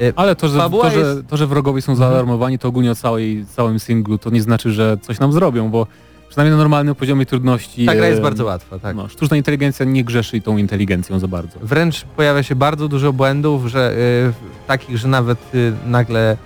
E, 0.01 0.13
Ale 0.15 0.36
to 0.36 0.47
że, 0.47 0.57
to, 0.69 0.89
że, 0.89 0.99
jest- 0.99 1.27
to, 1.27 1.38
że 1.38 1.47
wrogowie 1.47 1.81
są 1.81 1.91
Mhm. 1.91 2.09
zaalarmowani, 2.09 2.59
to 2.59 2.67
ogólnie 2.67 2.91
o 2.91 2.95
całej, 2.95 3.45
całym 3.55 3.79
singlu, 3.79 4.17
to 4.17 4.29
nie 4.29 4.41
znaczy, 4.41 4.71
że 4.71 4.97
coś 5.01 5.19
nam 5.19 5.33
zrobią, 5.33 5.69
bo 5.69 5.88
przynajmniej 6.29 6.51
na 6.51 6.63
normalnym 6.63 6.95
poziomie 6.95 7.25
trudności 7.25 7.86
Ta 7.86 7.95
gra 7.95 8.07
jest 8.07 8.19
e, 8.19 8.23
bardzo 8.23 8.45
łatwa, 8.45 8.79
tak. 8.79 8.95
no, 8.95 9.07
sztuczna 9.07 9.38
inteligencja 9.38 9.86
nie 9.86 10.03
grzeszy 10.03 10.41
tą 10.41 10.57
inteligencją 10.57 11.19
za 11.19 11.27
bardzo. 11.27 11.59
Wręcz 11.62 12.01
pojawia 12.05 12.43
się 12.43 12.55
bardzo 12.55 12.88
dużo 12.88 13.13
błędów, 13.13 13.67
że 13.67 13.93
y, 13.97 14.67
takich, 14.67 14.97
że 14.97 15.07
nawet 15.07 15.55
y, 15.55 15.73
nagle 15.86 16.33
y, 16.33 16.38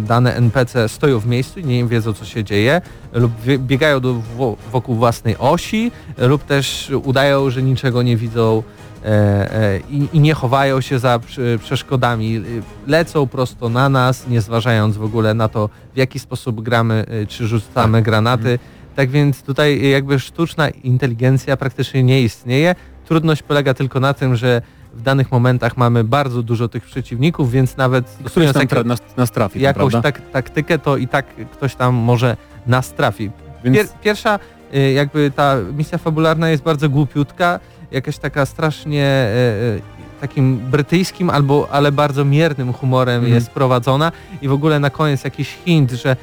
dane 0.00 0.34
NPC 0.36 0.88
stoją 0.88 1.18
w 1.20 1.26
miejscu 1.26 1.60
i 1.60 1.64
nie 1.64 1.84
wiedzą 1.86 2.12
co 2.12 2.24
się 2.24 2.44
dzieje 2.44 2.80
lub 3.12 3.32
biegają 3.58 4.00
do, 4.00 4.14
wo- 4.14 4.56
wokół 4.72 4.94
własnej 4.96 5.36
osi 5.38 5.90
lub 6.18 6.44
też 6.44 6.92
udają, 7.04 7.50
że 7.50 7.62
niczego 7.62 8.02
nie 8.02 8.16
widzą 8.16 8.62
e, 9.04 9.08
e, 9.52 9.80
i, 9.90 10.08
i 10.12 10.20
nie 10.20 10.34
chowają 10.34 10.80
się 10.80 10.98
za 10.98 11.20
przeszkodami. 11.58 12.42
Lecą 12.86 13.26
prosto 13.26 13.68
na 13.68 13.88
nas, 13.88 14.28
nie 14.28 14.40
zważając 14.40 14.96
w 14.96 15.02
ogóle 15.04 15.34
na 15.34 15.48
to, 15.48 15.68
w 15.94 15.96
jaki 15.96 16.18
sposób 16.18 16.60
gramy, 16.60 17.04
y, 17.22 17.26
czy 17.26 17.46
rzucamy 17.46 18.02
granaty. 18.02 18.58
Tak 18.96 19.10
więc 19.10 19.42
tutaj 19.42 19.90
jakby 19.90 20.20
sztuczna 20.20 20.68
inteligencja 20.68 21.56
praktycznie 21.56 22.02
nie 22.02 22.22
istnieje. 22.22 22.74
Trudność 23.08 23.42
polega 23.42 23.74
tylko 23.74 24.00
na 24.00 24.14
tym, 24.14 24.36
że 24.36 24.62
w 24.96 25.02
danych 25.02 25.32
momentach 25.32 25.76
mamy 25.76 26.04
bardzo 26.04 26.42
dużo 26.42 26.68
tych 26.68 26.84
przeciwników, 26.84 27.50
więc 27.50 27.76
nawet 27.76 28.08
stosując 28.08 28.56
jak, 28.56 28.68
tra- 28.70 28.84
nas, 28.86 28.98
nas 29.16 29.30
trafi, 29.30 29.60
jakąś 29.60 29.92
tak, 30.02 30.30
taktykę, 30.30 30.78
to 30.78 30.96
i 30.96 31.08
tak 31.08 31.26
ktoś 31.52 31.74
tam 31.74 31.94
może 31.94 32.36
nas 32.66 32.92
trafi. 32.92 33.30
Więc 33.64 33.76
Pier, 33.76 33.86
pierwsza 34.02 34.38
y, 34.74 34.92
jakby 34.92 35.30
ta 35.36 35.56
misja 35.76 35.98
fabularna 35.98 36.50
jest 36.50 36.62
bardzo 36.62 36.88
głupiutka, 36.88 37.60
jakaś 37.90 38.18
taka 38.18 38.46
strasznie 38.46 39.04
y, 39.04 39.78
y, 39.78 39.80
takim 40.20 40.56
brytyjskim 40.58 41.30
albo 41.30 41.68
ale 41.70 41.92
bardzo 41.92 42.24
miernym 42.24 42.72
humorem 42.72 43.14
Mhm. 43.16 43.34
jest 43.34 43.50
prowadzona 43.50 44.12
i 44.42 44.48
w 44.48 44.52
ogóle 44.52 44.80
na 44.80 44.90
koniec 44.90 45.24
jakiś 45.24 45.56
hint, 45.64 45.90
że 45.92 46.16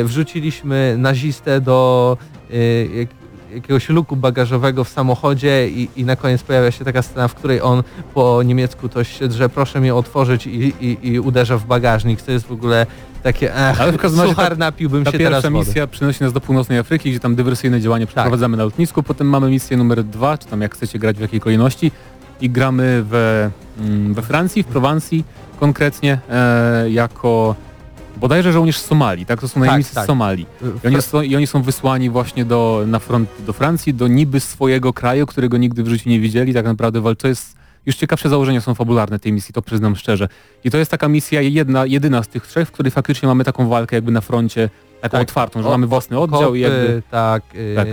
y, 0.00 0.04
wrzuciliśmy 0.04 0.94
nazistę 0.98 1.60
do 1.60 2.16
jakiegoś 3.54 3.88
luku 3.88 4.16
bagażowego 4.16 4.84
w 4.84 4.88
samochodzie 4.88 5.68
i, 5.68 5.88
i 5.96 6.04
na 6.04 6.16
koniec 6.16 6.42
pojawia 6.42 6.70
się 6.70 6.84
taka 6.84 7.02
scena, 7.02 7.28
w 7.28 7.34
której 7.34 7.60
on 7.60 7.82
po 8.14 8.42
niemiecku 8.42 8.88
coś 8.88 9.18
się 9.18 9.28
drze, 9.28 9.48
proszę 9.48 9.80
mnie 9.80 9.94
otworzyć 9.94 10.46
i, 10.46 10.74
i, 10.80 10.98
i 11.08 11.20
uderza 11.20 11.58
w 11.58 11.66
bagażnik. 11.66 12.22
To 12.22 12.32
jest 12.32 12.46
w 12.46 12.52
ogóle 12.52 12.86
takie, 13.22 13.54
ech, 13.56 13.80
Ale 13.80 13.92
w 13.92 13.96
każdym 13.96 14.20
razie 14.20 14.32
suchar 14.34 14.52
ta- 14.52 14.58
napiłbym 14.58 15.04
ta 15.04 15.10
się 15.12 15.18
teraz 15.18 15.32
pierwsza 15.42 15.50
wody. 15.50 15.66
misja 15.66 15.86
przynosi 15.86 16.24
nas 16.24 16.32
do 16.32 16.40
północnej 16.40 16.78
Afryki, 16.78 17.10
gdzie 17.10 17.20
tam 17.20 17.34
dywersyjne 17.34 17.80
działania 17.80 18.06
przeprowadzamy 18.06 18.56
na 18.56 18.64
lotnisku, 18.64 19.02
potem 19.02 19.26
mamy 19.28 19.50
misję 19.50 19.76
numer 19.76 20.04
dwa, 20.04 20.38
czy 20.38 20.46
tam 20.46 20.60
jak 20.60 20.74
chcecie 20.74 20.98
grać 20.98 21.16
w 21.16 21.20
jakiej 21.20 21.40
kolejności 21.40 21.92
i 22.40 22.50
gramy 22.50 23.02
we, 23.02 23.50
mm, 23.80 24.14
we 24.14 24.22
Francji, 24.22 24.62
w 24.62 24.66
Prowansji 24.66 25.24
konkretnie 25.60 26.18
e, 26.30 26.90
jako 26.90 27.54
bodajże 28.22 28.52
żołnierz 28.52 28.78
z 28.78 28.84
Somalii, 28.84 29.26
tak? 29.26 29.40
To 29.40 29.48
są 29.48 29.60
najemnicy 29.60 29.94
tak. 29.94 30.04
z 30.04 30.06
Somalii. 30.06 30.46
I 30.84 30.86
oni, 30.86 31.02
są, 31.02 31.22
I 31.22 31.36
oni 31.36 31.46
są 31.46 31.62
wysłani 31.62 32.10
właśnie 32.10 32.44
do, 32.44 32.84
na 32.86 32.98
front 32.98 33.28
do 33.46 33.52
Francji, 33.52 33.94
do 33.94 34.08
niby 34.08 34.40
swojego 34.40 34.92
kraju, 34.92 35.26
którego 35.26 35.56
nigdy 35.56 35.82
w 35.82 35.88
życiu 35.88 36.08
nie 36.10 36.20
widzieli. 36.20 36.54
Tak 36.54 36.64
naprawdę 36.64 37.00
wal- 37.00 37.16
to 37.16 37.28
jest 37.28 37.56
już 37.86 37.96
ciekawsze 37.96 38.28
założenia 38.28 38.60
są 38.60 38.74
fabularne 38.74 39.18
tej 39.18 39.32
misji, 39.32 39.54
to 39.54 39.62
przyznam 39.62 39.96
szczerze. 39.96 40.28
I 40.64 40.70
to 40.70 40.78
jest 40.78 40.90
taka 40.90 41.08
misja 41.08 41.40
jedna, 41.40 41.86
jedyna 41.86 42.22
z 42.22 42.28
tych 42.28 42.46
trzech, 42.46 42.68
w 42.68 42.72
której 42.72 42.90
faktycznie 42.92 43.28
mamy 43.28 43.44
taką 43.44 43.68
walkę 43.68 43.96
jakby 43.96 44.12
na 44.12 44.20
froncie, 44.20 44.70
taką 45.00 45.12
Tak. 45.18 45.22
otwartą, 45.22 45.62
że 45.62 45.68
O- 45.68 45.70
mamy 45.70 45.86
własny 45.86 46.18
oddział 46.18 46.40
Kopy, 46.42 46.58
i 46.58 46.60
jakby... 46.60 47.02
tak, 47.10 47.42
y, 47.54 47.72
Tak. 47.76 47.88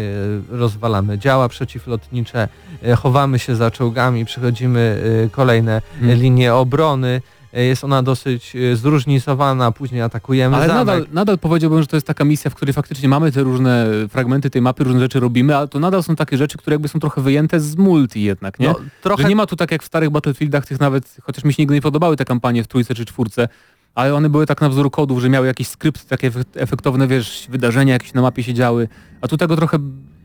rozwalamy 0.49 1.17
działa 1.19 1.49
przeciwlotnicze, 1.49 2.47
y, 2.87 2.95
chowamy 2.95 3.39
się 3.39 3.55
za 3.55 3.71
czołgami, 3.71 4.25
przechodzimy 4.25 5.01
y, 5.25 5.29
kolejne 5.29 5.81
Mm. 6.01 6.19
linie 6.19 6.53
obrony. 6.53 7.21
Y, 7.57 7.63
Jest 7.63 7.83
ona 7.83 8.03
dosyć 8.03 8.55
y, 8.55 8.75
zróżnicowana, 8.75 9.71
później 9.71 10.01
atakujemy 10.01 10.55
Ale 10.55 10.67
zamek. 10.67 10.85
nadal, 10.87 11.05
nadal 11.13 11.37
powiedziałbym, 11.37 11.81
że 11.81 11.87
to 11.87 11.95
jest 11.97 12.07
taka 12.07 12.25
misja, 12.25 12.51
w 12.51 12.55
której 12.55 12.73
faktycznie 12.73 13.09
mamy 13.09 13.31
te 13.31 13.43
różne 13.43 13.85
fragmenty 14.09 14.49
tej 14.49 14.61
mapy, 14.61 14.83
różne 14.83 14.99
rzeczy 14.99 15.19
robimy, 15.19 15.57
ale 15.57 15.67
to 15.67 15.79
nadal 15.79 16.03
są 16.03 16.15
takie 16.15 16.37
rzeczy, 16.37 16.57
które 16.57 16.73
jakby 16.73 16.87
są 16.87 16.99
trochę 16.99 17.21
wyjęte 17.21 17.59
z 17.59 17.75
multi 17.77 18.21
jednak, 18.23 18.59
nie? 18.59 18.67
No, 18.67 18.75
trochę 19.01 19.23
Że 19.23 19.29
nie 19.29 19.35
ma 19.35 19.45
tu 19.45 19.55
tak 19.55 19.71
jak 19.71 19.83
w 19.83 19.85
starych 19.85 20.09
Battlefieldach 20.09 20.65
tych 20.65 20.79
nawet, 20.79 21.17
chociaż 21.23 21.43
mi 21.43 21.53
się 21.53 21.61
nigdy 21.63 21.75
nie 21.75 21.81
podobały 21.81 22.15
te 22.15 22.25
kampanie 22.25 22.63
w 22.63 22.67
trójce 22.67 22.95
czy 22.95 23.05
czwórce, 23.05 23.47
ale 23.95 24.15
one 24.15 24.29
były 24.29 24.45
tak 24.45 24.61
na 24.61 24.69
wzór 24.69 24.91
kodów, 24.91 25.21
że 25.21 25.29
miały 25.29 25.47
jakiś 25.47 25.67
skrypt, 25.67 26.07
takie 26.09 26.31
efek- 26.31 26.43
efektowne, 26.55 27.07
wiesz, 27.07 27.47
wydarzenia 27.49 27.93
jakieś 27.93 28.13
na 28.13 28.21
mapie 28.21 28.43
się 28.43 28.53
działy, 28.53 28.87
a 29.21 29.27
tu 29.27 29.37
tego 29.37 29.55
trochę 29.55 29.77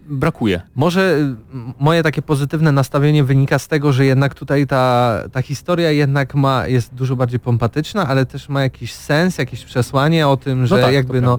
brakuje. 0.09 0.61
Może 0.75 1.19
moje 1.81 2.03
takie 2.03 2.23
pozytywne 2.23 2.73
nastawienie 2.73 3.25
wynika 3.25 3.59
z 3.59 3.69
tego, 3.69 3.93
że 3.93 4.05
jednak 4.05 4.35
tutaj 4.35 4.67
ta, 4.67 5.19
ta 5.33 5.43
historia 5.43 5.91
jednak 5.91 6.35
ma, 6.35 6.67
jest 6.67 6.95
dużo 6.95 7.17
bardziej 7.17 7.41
pompatyczna, 7.41 8.07
ale 8.09 8.27
też 8.27 8.49
ma 8.49 8.63
jakiś 8.63 8.93
sens, 8.93 9.39
jakieś 9.39 9.65
przesłanie 9.65 10.29
o 10.29 10.37
tym, 10.37 10.67
że 10.67 10.77
tak, 10.77 10.85
to 10.85 10.91
jakby 10.91 11.21
no 11.21 11.39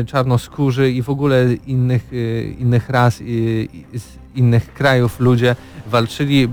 y, 0.00 0.04
czarnoskórzy 0.04 0.90
i 0.90 1.02
w 1.02 1.10
ogóle 1.10 1.54
innych, 1.66 2.12
y, 2.12 2.54
innych 2.58 2.90
ras 2.90 3.20
i, 3.20 3.68
i 3.92 3.98
z 3.98 4.04
innych 4.34 4.74
krajów 4.74 5.20
ludzie 5.20 5.56
walczyli 5.86 6.48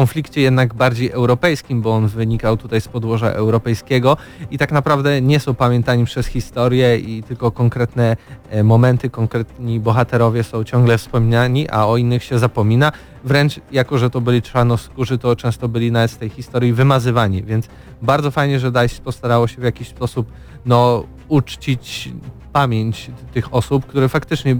konflikcie 0.00 0.40
jednak 0.40 0.74
bardziej 0.74 1.10
europejskim, 1.10 1.82
bo 1.82 1.94
on 1.94 2.08
wynikał 2.08 2.56
tutaj 2.56 2.80
z 2.80 2.88
podłoża 2.88 3.30
europejskiego 3.30 4.16
i 4.50 4.58
tak 4.58 4.72
naprawdę 4.72 5.22
nie 5.22 5.40
są 5.40 5.54
pamiętani 5.54 6.04
przez 6.04 6.26
historię 6.26 6.98
i 6.98 7.22
tylko 7.22 7.50
konkretne 7.50 8.16
e, 8.50 8.62
momenty, 8.64 9.10
konkretni 9.10 9.80
bohaterowie 9.80 10.44
są 10.44 10.64
ciągle 10.64 10.98
wspomniani, 10.98 11.68
a 11.68 11.86
o 11.86 11.96
innych 11.96 12.24
się 12.24 12.38
zapomina. 12.38 12.92
Wręcz 13.24 13.60
jako, 13.72 13.98
że 13.98 14.10
to 14.10 14.20
byli 14.20 14.42
czarnoskórzy, 14.42 15.18
to 15.18 15.36
często 15.36 15.68
byli 15.68 15.92
nawet 15.92 16.10
z 16.10 16.16
tej 16.16 16.28
historii 16.28 16.72
wymazywani, 16.72 17.42
więc 17.42 17.68
bardzo 18.02 18.30
fajnie, 18.30 18.60
że 18.60 18.72
DICE 18.72 19.02
postarało 19.02 19.48
się 19.48 19.60
w 19.60 19.64
jakiś 19.64 19.88
sposób 19.88 20.32
no, 20.66 21.04
uczcić 21.28 22.12
pamięć 22.52 23.10
tych 23.32 23.54
osób, 23.54 23.86
które 23.86 24.08
faktycznie 24.08 24.56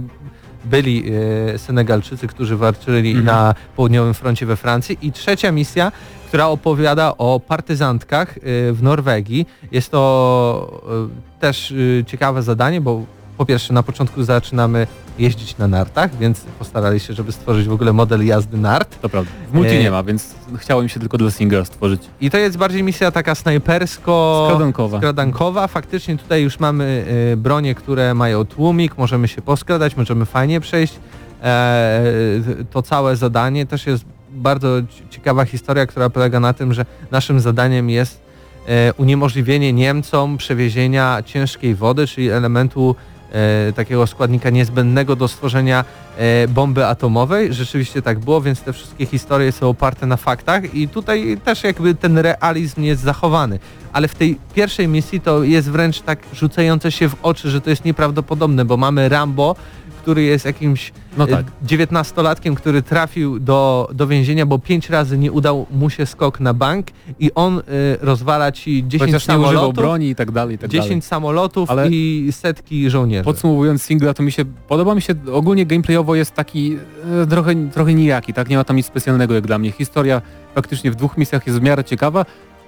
byli 0.65 1.03
e, 1.53 1.57
Senegalczycy, 1.57 2.27
którzy 2.27 2.57
walczyli 2.57 3.09
Mhm. 3.09 3.25
na 3.25 3.55
południowym 3.75 4.13
froncie 4.13 4.45
we 4.45 4.55
Francji. 4.55 4.97
I 5.01 5.11
trzecia 5.11 5.51
misja, 5.51 5.91
która 6.27 6.47
opowiada 6.47 7.13
o 7.17 7.39
partyzantkach 7.47 8.37
e, 8.37 8.41
w 8.73 8.83
Norwegii. 8.83 9.45
Jest 9.71 9.91
to 9.91 10.81
e, 11.37 11.39
też 11.41 11.73
ciekawe 12.07 12.43
zadanie, 12.43 12.81
bo 12.81 13.03
po 13.41 13.45
pierwsze 13.45 13.73
na 13.73 13.83
początku 13.83 14.23
zaczynamy 14.23 14.87
jeździć 15.19 15.57
na 15.57 15.67
nartach, 15.67 16.17
więc 16.17 16.41
postarali 16.59 16.99
się, 16.99 17.13
żeby 17.13 17.31
stworzyć 17.31 17.67
w 17.67 17.71
ogóle 17.71 17.93
model 17.93 18.25
jazdy 18.25 18.57
nart. 18.57 19.01
To 19.01 19.09
prawda. 19.09 19.31
W 19.51 19.53
multi 19.53 19.75
E, 19.75 19.83
nie 19.83 19.91
ma, 19.91 20.03
więc 20.03 20.35
chciałem 20.55 20.89
się 20.89 20.99
tylko 20.99 21.17
dla 21.17 21.31
singla 21.31 21.65
stworzyć. 21.65 22.01
I 22.21 22.29
to 22.29 22.37
jest 22.37 22.57
bardziej 22.57 22.83
misja 22.83 23.11
taka 23.11 23.35
snajpersko... 23.35 24.45
Skradankowa. 24.49 24.97
skradankowa. 24.97 25.67
Faktycznie 25.67 26.17
tutaj 26.17 26.43
już 26.43 26.59
mamy 26.59 27.05
y, 27.33 27.37
bronie, 27.37 27.75
które 27.75 28.13
mają 28.13 28.45
tłumik, 28.45 28.97
możemy 28.97 29.27
się 29.27 29.41
poskradać, 29.41 29.97
możemy 29.97 30.25
fajnie 30.25 30.59
przejść. 30.59 30.93
E, 31.43 32.03
to 32.71 32.81
całe 32.81 33.15
zadanie 33.15 33.65
też 33.65 33.87
jest 33.87 34.05
bardzo 34.31 34.81
ci- 34.81 35.03
ciekawa 35.09 35.45
historia, 35.45 35.85
która 35.85 36.09
polega 36.09 36.39
na 36.39 36.53
tym, 36.53 36.73
że 36.73 36.85
naszym 37.11 37.39
zadaniem 37.39 37.89
jest 37.89 38.21
e, 38.67 38.93
uniemożliwienie 38.93 39.73
Niemcom 39.73 40.37
przewiezienia 40.37 41.23
ciężkiej 41.25 41.75
wody, 41.75 42.07
czyli 42.07 42.29
elementu 42.29 42.95
takiego 43.75 44.07
składnika 44.07 44.49
niezbędnego 44.49 45.15
do 45.15 45.27
stworzenia 45.27 45.85
e, 46.17 46.47
bomby 46.47 46.85
atomowej. 46.85 47.53
Rzeczywiście 47.53 48.01
tak 48.01 48.19
było, 48.19 48.41
więc 48.41 48.61
te 48.61 48.73
wszystkie 48.73 49.05
historie 49.05 49.51
są 49.51 49.69
oparte 49.69 50.05
na 50.05 50.17
faktach 50.17 50.75
i 50.75 50.87
tutaj 50.87 51.37
też 51.45 51.63
jakby 51.63 51.95
ten 51.95 52.17
realizm 52.17 52.83
jest 52.83 53.01
zachowany. 53.01 53.59
Ale 53.93 54.07
w 54.07 54.15
tej 54.15 54.37
pierwszej 54.53 54.87
misji 54.87 55.21
to 55.21 55.43
jest 55.43 55.69
wręcz 55.69 56.01
tak 56.01 56.19
rzucające 56.33 56.91
się 56.91 57.09
w 57.09 57.15
oczy, 57.23 57.49
że 57.49 57.61
to 57.61 57.69
jest 57.69 57.85
nieprawdopodobne, 57.85 58.65
bo 58.65 58.77
mamy 58.77 59.09
Rambo, 59.09 59.55
który 60.01 60.23
jest 60.23 60.45
jakimś 60.45 60.91
No 61.17 61.23
e, 61.23 61.27
tak. 61.27 61.45
19-latkiem, 61.67 62.55
który 62.55 62.81
trafił 62.81 63.39
do, 63.39 63.89
do 63.93 64.07
więzienia, 64.07 64.45
bo 64.45 64.59
pięć 64.59 64.89
razy 64.89 65.17
nie 65.17 65.31
udał 65.31 65.65
mu 65.71 65.89
się 65.89 66.05
skok 66.05 66.39
na 66.39 66.53
bank 66.53 66.87
i 67.19 67.31
on 67.35 67.57
y, 67.59 67.61
rozwala 68.01 68.51
ci 68.51 68.83
10 68.87 69.11
Chociaż 69.11 69.23
samolotów, 69.25 69.75
broni 69.75 70.09
i 70.09 70.15
tak 70.15 70.31
dalej, 70.31 70.55
i 70.55 70.57
tak 70.57 70.69
10 70.69 70.87
dalej. 70.87 71.01
samolotów 71.01 71.71
Ale- 71.71 71.89
i 71.89 72.27
setki 72.31 72.89
żołnierzy. 72.89 73.23
Podsumowując 73.23 73.83
singla, 73.83 74.13
to 74.13 74.23
mi 74.23 74.31
się 74.31 74.45
podoba 74.67 74.95
mi 74.95 75.01
się, 75.01 75.13
ogólnie 75.33 75.65
gameplayowo 75.65 76.15
jest 76.15 76.31
taki 76.33 76.77
e, 77.23 77.27
trochę, 77.27 77.55
trochę 77.73 77.93
nijaki, 77.93 78.33
tak? 78.33 78.49
Nie 78.49 78.57
ma 78.57 78.63
tam 78.63 78.75
nic 78.75 78.85
specjalnego 78.85 79.33
jak 79.33 79.47
dla 79.47 79.57
mnie. 79.57 79.71
Historia 79.71 80.21
faktycznie 80.55 80.91
w 80.91 80.95
dwóch 80.95 81.17
misjach 81.17 81.47
jest 81.47 81.59
w 81.59 81.61
miarę 81.61 81.83
ciekawa, 81.83 82.25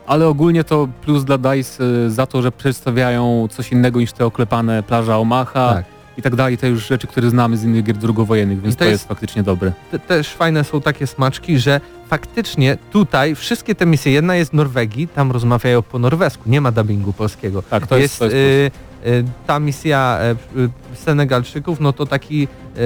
ale 0.07 0.27
ogólnie 0.27 0.63
to 0.63 0.87
plus 1.01 1.23
dla 1.23 1.37
DICE 1.37 1.83
za 2.09 2.25
to, 2.25 2.41
że 2.41 2.51
przedstawiają 2.51 3.47
coś 3.51 3.71
innego 3.71 3.99
niż 3.99 4.13
te 4.13 4.25
oklepane 4.25 4.83
plaża 4.83 5.17
Omaha 5.17 5.73
Tak. 5.73 5.85
I 6.17 6.21
tak 6.21 6.35
dalej. 6.35 6.57
To 6.57 6.67
już 6.67 6.87
rzeczy, 6.87 7.07
które 7.07 7.29
znamy 7.29 7.57
z 7.57 7.63
innych 7.63 7.83
gier 7.83 7.97
drugowojennych, 7.97 8.61
więc 8.61 8.75
I 8.75 8.77
to 8.77 8.83
to, 8.83 8.89
jest... 8.89 9.01
jest- 9.01 9.07
faktycznie 9.07 9.43
dobre. 9.43 9.71
Te, 9.91 9.99
też 9.99 10.29
fajne 10.29 10.63
są 10.63 10.81
takie 10.81 11.07
smaczki, 11.07 11.59
że 11.59 11.81
faktycznie 12.07 12.77
tutaj 12.91 13.35
wszystkie 13.35 13.75
te 13.75 13.85
misje, 13.85 14.11
jedna 14.11 14.35
jest 14.35 14.53
Norwegii, 14.53 15.07
tam 15.07 15.31
rozmawiają 15.31 15.81
po 15.81 15.99
norwesku, 15.99 16.43
nie 16.49 16.61
ma 16.61 16.71
dubbingu 16.71 17.13
polskiego. 17.13 17.61
Tak, 17.61 17.87
to 17.87 17.97
jest, 17.97 18.19
to 18.19 18.25
jest 18.25 18.35
y, 18.35 19.09
y, 19.09 19.23
ta 19.47 19.59
misja, 19.59 20.19
y, 20.55 20.59
y, 20.59 20.69
Senegalczyków, 20.95 21.79
no 21.79 21.93
to 21.93 22.05
taki, 22.05 22.43
e, 22.43 22.77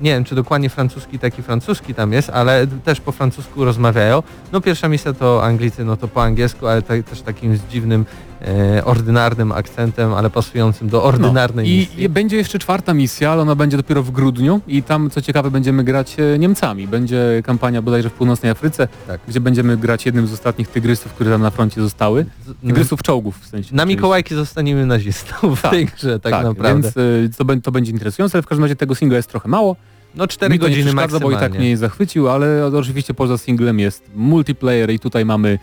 nie 0.00 0.10
wiem 0.10 0.24
czy 0.24 0.34
dokładnie 0.34 0.68
francuski, 0.70 1.18
taki 1.18 1.42
francuski 1.42 1.94
tam 1.94 2.12
jest, 2.12 2.30
ale 2.30 2.66
też 2.66 3.00
po 3.00 3.12
francusku 3.12 3.64
rozmawiają. 3.64 4.22
No 4.52 4.60
pierwsza 4.60 4.88
misja 4.88 5.12
to 5.12 5.44
Anglicy, 5.44 5.84
no 5.84 5.96
to 5.96 6.08
po 6.08 6.22
angielsku, 6.22 6.66
ale 6.66 6.82
też 6.82 7.22
takim 7.24 7.56
z 7.56 7.60
dziwnym, 7.70 8.06
e, 8.42 8.84
ordynarnym 8.84 9.52
akcentem, 9.52 10.14
ale 10.14 10.30
pasującym 10.30 10.88
do 10.88 11.02
ordynarnej 11.04 11.64
No. 11.66 11.72
I, 11.72 11.78
misji. 11.78 12.02
I 12.02 12.08
będzie 12.08 12.36
jeszcze 12.36 12.58
czwarta 12.58 12.94
misja, 12.94 13.30
ale 13.32 13.42
ona 13.42 13.54
będzie 13.54 13.76
dopiero 13.76 14.02
w 14.02 14.10
grudniu 14.10 14.60
i 14.68 14.82
tam 14.82 15.10
co 15.10 15.22
ciekawe 15.22 15.50
będziemy 15.50 15.84
grać 15.84 16.16
e, 16.34 16.38
Niemcami. 16.38 16.88
Będzie 16.88 17.42
kampania 17.44 17.82
bodajże 17.82 18.10
w 18.10 18.12
północnej 18.12 18.50
Afryce, 18.52 18.88
Tak. 19.06 19.20
gdzie 19.28 19.40
będziemy 19.40 19.76
grać 19.76 20.06
jednym 20.06 20.26
z 20.26 20.32
ostatnich 20.32 20.68
tygrysów, 20.68 21.12
które 21.12 21.30
tam 21.30 21.42
na 21.42 21.50
froncie 21.50 21.80
zostały. 21.82 22.26
Tygrysów 22.66 23.02
czołgów 23.02 23.38
w 23.40 23.46
sensie. 23.46 23.76
Na. 23.76 23.84
Mikołajki 23.84 24.34
zostaniemy 24.34 24.86
nazistą 24.86 25.34
w 25.56 25.62
Tak, 25.62 25.70
tej 25.70 25.86
grze, 25.86 26.20
tak, 26.20 26.32
Tak, 26.32 26.44
naprawdę. 26.44 26.82
więc 26.82 26.96
e, 26.96 27.00
to, 27.38 27.44
to 27.62 27.72
będzie 27.72 27.92
interesujące, 27.92 28.38
ale 28.38 28.42
w 28.42 28.46
każdym 28.46 28.64
razie 28.64 28.76
tego 28.76 28.94
singla 28.94 29.16
jest 29.16 29.28
trochę 29.28 29.48
mało. 29.48 29.76
no 30.14 30.26
4 30.26 30.52
Mi 30.52 30.58
to 30.58 30.64
nie 30.64 30.70
godziny 30.70 30.84
przeszkadza, 30.90 31.20
bo 31.20 31.26
maksymalnie. 31.26 31.46
i 31.46 31.50
tak 31.52 31.58
mnie 31.60 31.68
nie 31.68 31.76
zachwycił, 31.76 32.28
ale 32.28 32.66
oczywiście 32.66 33.14
poza 33.14 33.38
singlem 33.38 33.78
jest 33.78 34.02
multiplayer 34.14 34.90
i 34.90 34.98
tutaj 34.98 35.24
mamy 35.24 35.58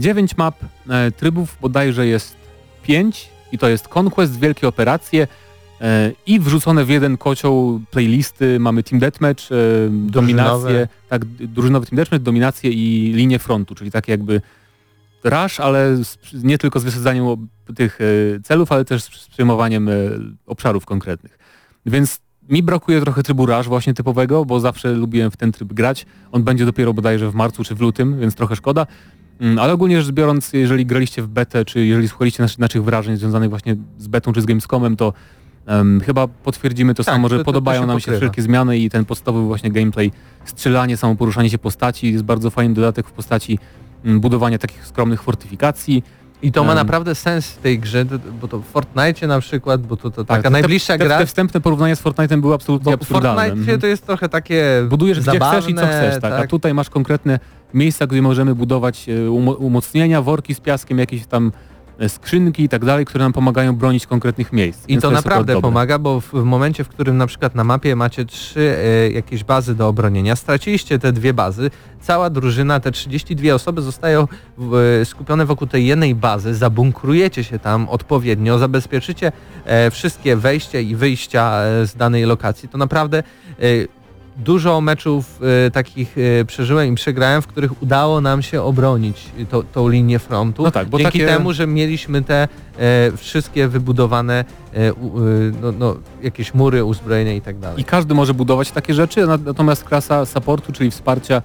9 0.00 0.36
map, 0.36 0.54
e, 0.88 1.10
trybów 1.10 1.56
bodajże 1.60 2.06
jest 2.06 2.36
5 2.82 3.28
i 3.52 3.58
to 3.58 3.68
jest 3.68 3.88
Conquest, 3.96 4.38
wielkie 4.38 4.68
operacje 4.68 5.28
e, 5.80 6.12
i 6.26 6.40
wrzucone 6.40 6.84
w 6.84 6.88
jeden 6.88 7.16
kocioł 7.16 7.80
playlisty 7.90 8.60
mamy 8.60 8.82
Team 8.82 9.00
Deathmatch, 9.00 9.52
e, 9.52 9.54
dominację, 9.90 10.88
tak, 11.08 11.24
drużynowy 11.24 11.86
Team 11.86 11.96
Deathmatch, 11.96 12.24
dominację 12.24 12.70
i 12.70 13.12
linię 13.12 13.38
frontu, 13.38 13.74
czyli 13.74 13.90
takie 13.90 14.12
jakby 14.12 14.40
rush, 15.24 15.60
ale 15.60 16.04
z, 16.04 16.18
nie 16.32 16.58
tylko 16.58 16.80
z 16.80 16.84
wysadzaniem 16.84 17.48
tych 17.76 17.98
e, 18.00 18.40
celów, 18.40 18.72
ale 18.72 18.84
też 18.84 19.02
z 19.02 19.22
z 19.22 19.28
przejmowaniem 19.28 19.88
e, 19.88 19.92
obszarów 20.46 20.86
konkretnych. 20.86 21.38
Więc 21.86 22.20
mi 22.48 22.62
brakuje 22.62 23.00
trochę 23.00 23.22
trybu 23.22 23.46
rush 23.46 23.66
właśnie 23.66 23.94
typowego, 23.94 24.44
bo 24.44 24.60
zawsze 24.60 24.92
lubiłem 24.92 25.30
w 25.30 25.36
ten 25.36 25.52
tryb 25.52 25.72
grać. 25.72 26.06
On 26.32 26.42
będzie 26.42 26.66
dopiero 26.66 26.94
bodajże 26.94 27.30
w 27.30 27.34
marcu 27.34 27.64
czy 27.64 27.74
w 27.74 27.80
lutym, 27.80 28.20
więc 28.20 28.34
trochę 28.34 28.56
szkoda. 28.56 28.86
Mm, 29.40 29.58
Ale 29.58 29.72
ogólnie 29.72 30.02
rzecz 30.02 30.12
biorąc, 30.14 30.52
jeżeli 30.52 30.86
graliście 30.86 31.22
w 31.22 31.26
betę, 31.28 31.64
czy 31.64 31.86
jeżeli 31.86 32.08
słuchaliście 32.08 32.42
naszych, 32.42 32.58
naszych 32.58 32.84
wrażeń 32.84 33.16
związanych 33.16 33.50
właśnie 33.50 33.76
z 33.98 34.06
betą 34.08 34.32
czy 34.32 34.40
z 34.40 34.46
Gamescomem, 34.46 34.96
to 34.96 35.12
em, 35.66 36.00
chyba 36.06 36.28
potwierdzimy 36.28 36.94
to 36.94 37.04
Tak, 37.04 37.14
samo, 37.14 37.28
to- 37.28 37.34
że 37.34 37.38
to- 37.38 37.44
to 37.44 37.44
podobają 37.44 37.80
się 37.80 37.86
nam 37.86 38.00
się 38.00 38.04
pokrywa. 38.04 38.18
wszelkie 38.18 38.42
zmiany 38.42 38.78
i 38.78 38.90
ten 38.90 39.04
podstawowy 39.04 39.46
właśnie 39.46 39.70
gameplay, 39.70 40.12
strzelanie, 40.44 40.96
samo 40.96 41.16
poruszanie 41.16 41.50
się 41.50 41.58
postaci 41.58 42.12
jest 42.12 42.24
bardzo 42.24 42.50
fajny 42.50 42.74
dodatek 42.74 43.06
w 43.08 43.12
postaci 43.12 43.58
mm, 44.04 44.20
budowania 44.20 44.58
takich 44.58 44.86
skromnych 44.86 45.22
fortyfikacji. 45.22 46.04
I 46.42 46.52
to 46.52 46.64
ma 46.64 46.74
naprawdę 46.74 47.14
sens 47.14 47.46
w 47.50 47.56
tej 47.58 47.78
grze, 47.78 48.04
to- 48.06 48.18
bo 48.40 48.48
to 48.48 48.58
w 48.58 48.64
Fortnite 48.64 49.26
na 49.26 49.40
przykład, 49.40 49.86
bo 49.86 49.96
to, 49.96 50.10
to 50.10 50.24
taka 50.24 50.42
te- 50.42 50.50
najbliższa 50.50 50.98
te, 50.98 51.04
gra, 51.04 51.18
Te 51.18 51.26
wstępne 51.26 51.60
porównania 51.60 51.96
z 51.96 52.02
Fortnite'em 52.02 52.40
były 52.40 52.54
absolutnie 52.54 52.92
bo 52.92 52.98
w 52.98 53.00
absurdalne. 53.02 53.36
Fortnite 53.42 53.60
Mhm. 53.60 53.80
to 53.80 53.86
jest 53.86 54.06
trochę 54.06 54.28
takie 54.28 54.64
Budujesz 54.88 55.20
gdzie 55.20 55.32
zabawne, 55.32 55.60
chcesz 55.60 55.70
i 55.70 55.74
co 55.74 55.86
chcesz, 55.86 56.22
tak. 56.22 56.32
A 56.32 56.46
tutaj 56.46 56.74
masz 56.74 56.90
konkretne 56.90 57.40
miejsca, 57.74 58.06
gdzie 58.06 58.22
możemy 58.22 58.54
budować 58.54 59.08
e, 59.08 59.12
umo- 59.12 59.56
umocnienia, 59.56 60.22
worki 60.22 60.54
z 60.54 60.60
piaskiem, 60.60 60.98
jakieś 60.98 61.26
tam 61.26 61.52
e, 61.98 62.08
skrzynki 62.08 62.62
i 62.62 62.68
tak 62.68 62.84
dalej, 62.84 63.04
które 63.04 63.24
nam 63.24 63.32
pomagają 63.32 63.76
bronić 63.76 64.06
konkretnych 64.06 64.52
miejsc. 64.52 64.84
I 64.84 64.92
Więc 64.92 65.02
to 65.02 65.10
naprawdę 65.10 65.60
pomaga, 65.60 65.98
bo 65.98 66.20
w, 66.20 66.30
w 66.32 66.44
momencie, 66.44 66.84
w 66.84 66.88
którym 66.88 67.16
na 67.16 67.26
przykład 67.26 67.54
na 67.54 67.64
mapie 67.64 67.96
macie 67.96 68.24
trzy 68.24 68.76
e, 68.78 69.10
jakieś 69.10 69.44
bazy 69.44 69.74
do 69.74 69.88
obronienia, 69.88 70.36
straciliście 70.36 70.98
te 70.98 71.12
dwie 71.12 71.34
bazy, 71.34 71.70
cała 72.00 72.30
drużyna, 72.30 72.80
te 72.80 72.92
32 72.92 73.54
osoby 73.54 73.82
zostają 73.82 74.28
skupione 75.04 75.46
wokół 75.46 75.66
tej 75.66 75.86
jednej 75.86 76.14
bazy, 76.14 76.54
zabunkrujecie 76.54 77.44
się 77.44 77.58
tam 77.58 77.88
odpowiednio, 77.88 78.58
zabezpieczycie 78.58 79.32
e, 79.64 79.90
wszystkie 79.90 80.36
wejścia 80.36 80.80
i 80.80 80.94
wyjścia 80.94 81.60
z 81.84 81.96
danej 81.96 82.24
lokacji, 82.24 82.68
to 82.68 82.78
naprawdę 82.78 83.22
dużo 84.44 84.80
meczów 84.80 85.40
e, 85.66 85.70
takich 85.70 86.16
e, 86.40 86.44
przeżyłem 86.44 86.92
i 86.92 86.94
przegrałem, 86.94 87.42
w 87.42 87.46
których 87.46 87.82
udało 87.82 88.20
nam 88.20 88.42
się 88.42 88.62
obronić 88.62 89.24
to, 89.50 89.62
tą 89.62 89.88
linię 89.88 90.18
frontu. 90.18 90.62
No 90.62 90.70
tak, 90.70 90.88
bo 90.88 90.98
Dzięki 90.98 91.18
takie- 91.18 91.32
temu, 91.32 91.52
że 91.52 91.66
mieliśmy 91.66 92.22
te 92.22 92.48
e, 92.78 93.12
wszystkie 93.16 93.68
wybudowane 93.68 94.44
e, 94.74 94.88
e, 94.88 94.92
no, 95.62 95.72
no, 95.72 95.96
jakieś 96.22 96.54
mury, 96.54 96.84
uzbrojenia 96.84 97.34
i 97.34 97.40
tak 97.40 97.58
dalej. 97.58 97.80
I 97.80 97.84
każdy 97.84 98.14
może 98.14 98.34
budować 98.34 98.70
takie 98.70 98.94
rzeczy, 98.94 99.26
na- 99.26 99.36
natomiast 99.36 99.84
klasa 99.84 100.26
supportu, 100.26 100.72
czyli 100.72 100.90
wsparcia 100.90 101.42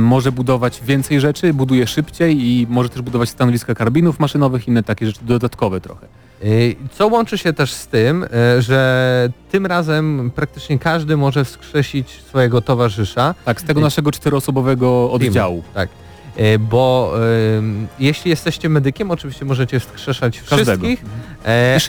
może 0.00 0.32
budować 0.32 0.80
więcej 0.86 1.20
rzeczy, 1.20 1.54
buduje 1.54 1.86
szybciej 1.86 2.42
i 2.46 2.66
może 2.70 2.88
też 2.88 3.02
budować 3.02 3.28
stanowiska 3.28 3.74
karabinów 3.74 4.18
maszynowych, 4.20 4.68
inne 4.68 4.82
takie 4.82 5.06
rzeczy 5.06 5.20
dodatkowe 5.22 5.80
trochę. 5.80 6.06
Y, 6.44 6.76
Co 6.92 7.06
łączy 7.06 7.38
się 7.38 7.52
też 7.52 7.72
z 7.72 7.86
tym, 7.86 8.24
y, 8.58 8.62
że 8.62 9.28
tym 9.50 9.66
razem 9.66 10.30
praktycznie 10.34 10.78
każdy 10.78 11.16
może 11.16 11.44
wskrzesić 11.44 12.10
swojego 12.10 12.60
towarzysza. 12.60 13.34
Tak, 13.44 13.60
z 13.60 13.64
tego 13.64 13.80
I- 13.80 13.82
naszego 13.82 14.10
czteroosobowego 14.12 15.10
oddziału. 15.12 15.62
Tak. 15.74 15.88
Y, 16.38 16.58
Bo 16.58 17.12
jeśli 17.98 18.30
jesteście 18.30 18.68
medykiem, 18.68 19.10
oczywiście 19.10 19.44
możecie 19.44 19.80
wskrzeszać 19.80 20.40
Każdego. 20.40 20.64
wszystkich, 20.64 21.04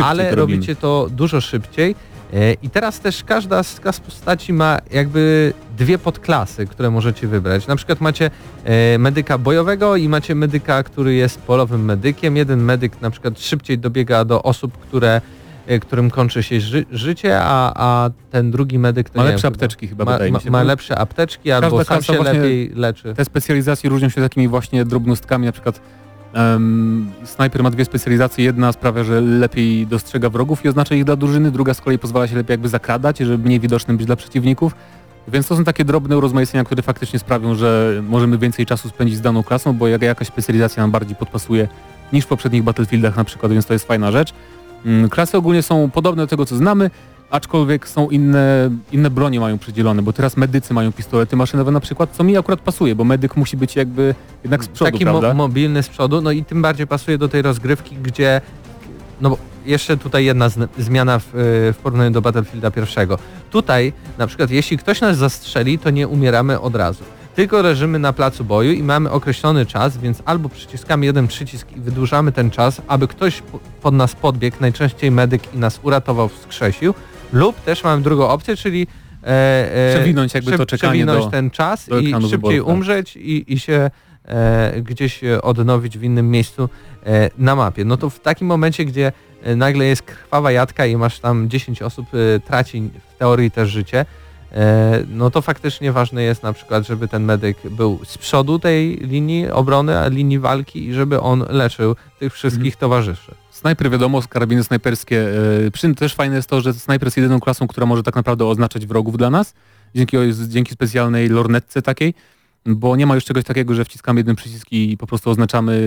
ale 0.03 0.23
robimy. 0.35 0.35
robicie 0.35 0.75
to 0.75 1.07
dużo 1.11 1.41
szybciej. 1.41 1.95
E, 2.33 2.53
I 2.53 2.69
teraz 2.69 2.99
też 2.99 3.23
każda 3.23 3.63
z 3.63 3.79
klas 3.79 3.99
postaci 3.99 4.53
ma 4.53 4.77
jakby 4.91 5.53
dwie 5.77 5.97
podklasy, 5.97 6.67
które 6.67 6.89
możecie 6.89 7.27
wybrać. 7.27 7.67
Na 7.67 7.75
przykład 7.75 8.01
macie 8.01 8.29
e, 8.63 8.97
medyka 8.97 9.37
bojowego 9.37 9.95
i 9.95 10.09
macie 10.09 10.35
medyka, 10.35 10.83
który 10.83 11.13
jest 11.13 11.41
polowym 11.41 11.85
medykiem. 11.85 12.37
Jeden 12.37 12.63
medyk 12.63 13.01
na 13.01 13.09
przykład 13.09 13.39
szybciej 13.39 13.77
dobiega 13.77 14.25
do 14.25 14.43
osób, 14.43 14.77
które, 14.77 15.21
e, 15.67 15.79
którym 15.79 16.11
kończy 16.11 16.43
się 16.43 16.61
ży 16.61 16.85
życie, 16.91 17.39
a, 17.41 17.71
a 17.75 18.09
ten 18.31 18.51
drugi 18.51 18.79
medyk 18.79 19.09
to 19.09 19.19
Ma 19.19 19.25
lepsze 19.25 19.47
wiem, 19.47 19.53
apteczki 19.53 19.87
chyba, 19.87 20.05
ma, 20.05 20.11
wydaje 20.11 20.31
ma, 20.31 20.37
mi 20.37 20.43
się. 20.43 20.51
ma 20.51 20.59
bo 20.61 20.67
lepsze 20.67 20.97
apteczki 20.97 21.51
albo 21.51 21.83
sam 21.83 22.03
się 22.03 22.23
lepiej 22.23 22.71
leczy. 22.75 23.13
Te 23.13 23.25
specjalizacje 23.25 23.89
różnią 23.89 24.09
się 24.09 24.21
takimi 24.21 24.47
właśnie 24.47 24.85
drobnostkami, 24.85 25.45
na 25.45 25.51
przykład 25.51 25.81
em, 26.33 27.11
snajper 27.23 27.63
ma 27.63 27.69
dwie 27.69 27.85
specjalizacje, 27.85 28.45
jedna 28.45 28.71
sprawia, 28.71 29.03
że 29.03 29.21
lepiej 29.21 29.87
dostrzega 29.87 30.29
wrogów 30.29 30.65
i 30.65 30.69
oznacza 30.69 30.95
ich 30.95 31.03
dla 31.03 31.15
drużyny, 31.15 31.51
druga 31.51 31.73
z 31.73 31.81
kolei 31.81 31.99
pozwala 31.99 32.27
się 32.27 32.35
lepiej 32.35 32.53
jakby 32.53 32.69
zakradać, 32.69 33.17
żeby 33.17 33.43
mniej 33.45 33.59
widocznym 33.59 33.97
być 33.97 34.05
dla 34.05 34.15
przeciwników. 34.15 34.75
Więc 35.27 35.47
to 35.47 35.55
są 35.55 35.63
takie 35.63 35.85
drobne 35.85 36.17
urozmaicenia, 36.17 36.63
które 36.63 36.81
faktycznie 36.81 37.19
sprawią, 37.19 37.55
że 37.55 38.01
możemy 38.09 38.37
więcej 38.37 38.65
czasu 38.65 38.89
spędzić 38.89 39.17
z 39.17 39.21
daną 39.21 39.43
klasą, 39.43 39.73
bo 39.73 39.87
jak 39.87 40.01
jakaś 40.01 40.27
specjalizacja 40.27 40.83
nam 40.83 40.91
bardziej 40.91 41.15
podpasuje 41.15 41.67
niż 42.13 42.25
w 42.25 42.27
poprzednich 42.27 42.63
Battlefieldach 42.63 43.17
na 43.17 43.23
przykład, 43.23 43.51
więc 43.51 43.65
to 43.65 43.73
jest 43.73 43.87
fajna 43.87 44.11
rzecz. 44.11 44.33
Mm, 44.85 45.09
Klasy 45.09 45.37
ogólnie 45.37 45.61
są 45.61 45.89
podobne 45.89 46.23
do 46.23 46.27
tego, 46.27 46.45
co 46.45 46.55
znamy, 46.55 46.89
aczkolwiek 47.29 47.87
są 47.87 48.09
inne, 48.09 48.69
inne 48.91 49.09
bronie 49.09 49.39
mają 49.39 49.57
przydzielone, 49.57 50.01
bo 50.01 50.13
teraz 50.13 50.37
medycy 50.37 50.73
mają 50.73 50.91
pistolety 50.91 51.35
maszynowe 51.35 51.71
na 51.71 51.79
przykład, 51.79 52.09
co 52.11 52.23
mi 52.23 52.37
akurat 52.37 52.61
pasuje, 52.61 52.95
bo 52.95 53.03
medyk 53.03 53.37
musi 53.37 53.57
być 53.57 53.75
jakby 53.75 54.15
jednak 54.43 54.63
z 54.63 54.67
przodu, 54.67 54.91
Taki 54.91 55.03
prawda? 55.03 55.27
mo 55.27 55.33
mobilny 55.33 55.83
z 55.83 55.89
przodu, 55.89 56.21
no 56.21 56.31
i 56.31 56.43
tym 56.45 56.61
bardziej 56.61 56.87
pasuje 56.87 57.17
do 57.17 57.29
tej 57.29 57.41
rozgrywki, 57.41 57.95
gdzie 58.03 58.41
no 59.21 59.29
bo 59.29 59.37
jeszcze 59.65 59.97
tutaj 59.97 60.25
jedna 60.25 60.49
zmiana 60.77 61.19
w, 61.19 61.25
w 61.73 61.77
porównaniu 61.83 62.11
do 62.11 62.21
Battlefielda 62.21 62.71
pierwszego. 62.71 63.17
Tutaj 63.51 63.93
na 64.17 64.27
przykład 64.27 64.51
jeśli 64.51 64.77
ktoś 64.77 65.01
nas 65.01 65.17
zastrzeli, 65.17 65.79
to 65.79 65.89
nie 65.89 66.07
umieramy 66.07 66.59
od 66.59 66.75
razu. 66.75 67.03
Tylko 67.35 67.61
leżymy 67.61 67.99
na 67.99 68.13
placu 68.13 68.43
boju 68.45 68.71
i 68.71 68.83
mamy 68.83 69.11
określony 69.11 69.65
czas, 69.65 69.97
więc 69.97 70.21
albo 70.25 70.49
przyciskamy 70.49 71.05
jeden 71.05 71.27
przycisk 71.27 71.67
i 71.77 71.79
wydłużamy 71.79 72.31
ten 72.31 72.51
czas, 72.51 72.81
aby 72.87 73.07
ktoś 73.07 73.41
po- 73.41 73.59
pod 73.81 73.93
nas 73.93 74.15
podbiegł, 74.15 74.57
najczęściej 74.61 75.11
medyk 75.11 75.53
i 75.53 75.57
nas 75.57 75.79
uratował, 75.83 76.29
wskrzesił, 76.29 76.93
lub 77.33 77.61
też 77.61 77.83
mamy 77.83 78.03
drugą 78.03 78.27
opcję, 78.27 78.55
czyli 78.55 78.87
e, 79.23 79.27
e, 79.91 79.95
Przewinąć 79.95 80.33
jakby 80.33 80.57
to 80.57 80.65
czekanie 80.65 80.93
przewinąć 80.93 81.25
do- 81.25 81.31
ten 81.31 81.49
czas 81.49 81.89
do 81.89 81.99
i 81.99 82.11
szybciej 82.11 82.29
wyboru, 82.29 82.57
tak. 82.57 82.67
umrzeć 82.73 83.15
i, 83.15 83.53
i 83.53 83.59
się 83.59 83.91
e, 84.25 84.81
gdzieś 84.81 85.21
odnowić 85.41 85.97
w 85.97 86.03
innym 86.03 86.31
miejscu 86.31 86.69
e, 87.05 87.29
na 87.37 87.55
mapie. 87.55 87.85
No 87.85 87.97
to 87.97 88.09
w 88.09 88.19
takim 88.19 88.47
momencie, 88.47 88.85
gdzie 88.85 89.11
e, 89.43 89.55
nagle 89.55 89.85
jest 89.85 90.01
krwawa 90.01 90.51
jadka 90.51 90.85
i 90.85 90.97
masz 90.97 91.19
tam 91.19 91.49
10 91.49 91.81
osób, 91.81 92.07
e, 92.35 92.39
traci 92.39 92.89
w 93.09 93.17
teorii 93.17 93.51
też 93.51 93.69
życie, 93.69 94.05
no 95.09 95.31
to 95.31 95.41
faktycznie 95.41 95.91
ważne 95.91 96.23
jest 96.23 96.43
na 96.43 96.53
przykład, 96.53 96.87
żeby 96.87 97.07
ten 97.07 97.23
medyk 97.23 97.57
był 97.71 97.99
z 98.03 98.17
przodu 98.17 98.59
tej 98.59 98.95
linii 98.97 99.49
obrony, 99.49 99.97
a 99.99 100.07
linii 100.07 100.39
walki 100.39 100.87
i 100.87 100.93
żeby 100.93 101.21
on 101.21 101.45
leczył 101.49 101.95
tych 102.19 102.33
wszystkich 102.33 102.73
Mhm. 102.73 102.79
towarzyszy. 102.79 103.31
Snajper 103.51 103.89
wiadomo, 103.91 104.21
karabiny 104.29 104.63
snajperskie. 104.63 105.27
e, 105.67 105.71
Przy 105.71 105.81
tym 105.81 105.95
też 105.95 106.15
fajne 106.15 106.35
jest 106.35 106.49
to, 106.49 106.61
że 106.61 106.73
snajper 106.73 107.07
jest 107.07 107.17
jedyną 107.17 107.39
klasą, 107.39 107.67
która 107.67 107.85
może 107.85 108.03
tak 108.03 108.15
naprawdę 108.15 108.45
oznaczać 108.45 108.85
wrogów 108.85 109.17
dla 109.17 109.29
nas, 109.29 109.53
dzięki, 109.95 110.17
dzięki 110.47 110.71
specjalnej 110.73 111.29
lornetce 111.29 111.81
takiej, 111.81 112.13
bo 112.65 112.95
nie 112.95 113.05
ma 113.05 113.15
już 113.15 113.25
czegoś 113.25 113.43
takiego, 113.43 113.73
że 113.73 113.85
wciskamy 113.85 114.19
jeden 114.19 114.35
przycisk 114.35 114.67
i 114.71 114.97
po 114.97 115.07
prostu 115.07 115.29
oznaczamy 115.29 115.81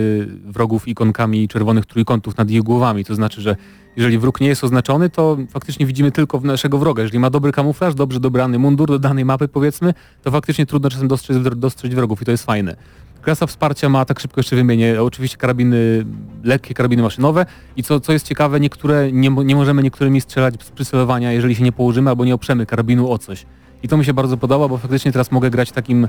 wrogów 0.45 0.87
ikonkami 0.87 1.47
czerwonych 1.47 1.85
trójkątów 1.85 2.37
nad 2.37 2.49
ich 2.49 2.61
głowami. 2.61 3.05
To 3.05 3.15
znaczy, 3.15 3.41
że 3.41 3.55
jeżeli 3.95 4.17
wróg 4.17 4.41
nie 4.41 4.47
jest 4.47 4.63
oznaczony, 4.63 5.09
to 5.09 5.37
faktycznie 5.49 5.85
widzimy 5.85 6.11
tylko 6.11 6.39
naszego 6.39 6.77
wroga. 6.77 7.03
Jeżeli 7.03 7.19
ma 7.19 7.29
dobry 7.29 7.51
kamuflaż, 7.51 7.95
dobrze 7.95 8.19
dobrany 8.19 8.59
mundur 8.59 8.87
do 8.87 8.99
danej 8.99 9.25
mapy 9.25 9.47
powiedzmy, 9.47 9.93
to 10.23 10.31
faktycznie 10.31 10.65
trudno 10.65 10.89
czasem 10.89 11.07
dostrzec, 11.07 11.37
dostrzec 11.55 11.93
wrogów 11.93 12.21
i 12.21 12.25
to 12.25 12.31
jest 12.31 12.45
fajne. 12.45 12.75
Klasa 13.21 13.47
wsparcia 13.47 13.89
ma, 13.89 14.05
tak 14.05 14.19
szybko 14.19 14.39
jeszcze 14.39 14.55
wymienię, 14.55 15.01
oczywiście 15.01 15.37
karabiny, 15.37 16.05
lekkie 16.43 16.73
karabiny 16.73 17.03
maszynowe 17.03 17.45
i 17.77 17.83
co, 17.83 17.99
co 17.99 18.13
jest 18.13 18.27
ciekawe, 18.27 18.59
niektóre 18.59 19.11
nie, 19.11 19.29
nie 19.29 19.55
możemy 19.55 19.83
niektórymi 19.83 20.21
strzelać 20.21 20.63
z 20.63 20.71
przycelowania, 20.71 21.31
jeżeli 21.31 21.55
się 21.55 21.63
nie 21.63 21.71
położymy 21.71 22.09
albo 22.09 22.25
nie 22.25 22.33
oprzemy 22.33 22.65
karabinu 22.65 23.11
o 23.11 23.17
coś. 23.17 23.45
I 23.83 23.87
to 23.87 23.97
mi 23.97 24.05
się 24.05 24.13
bardzo 24.13 24.37
podoba, 24.37 24.67
bo 24.67 24.77
faktycznie 24.77 25.11
teraz 25.11 25.31
mogę 25.31 25.49
grać 25.49 25.71
takim, 25.71 26.07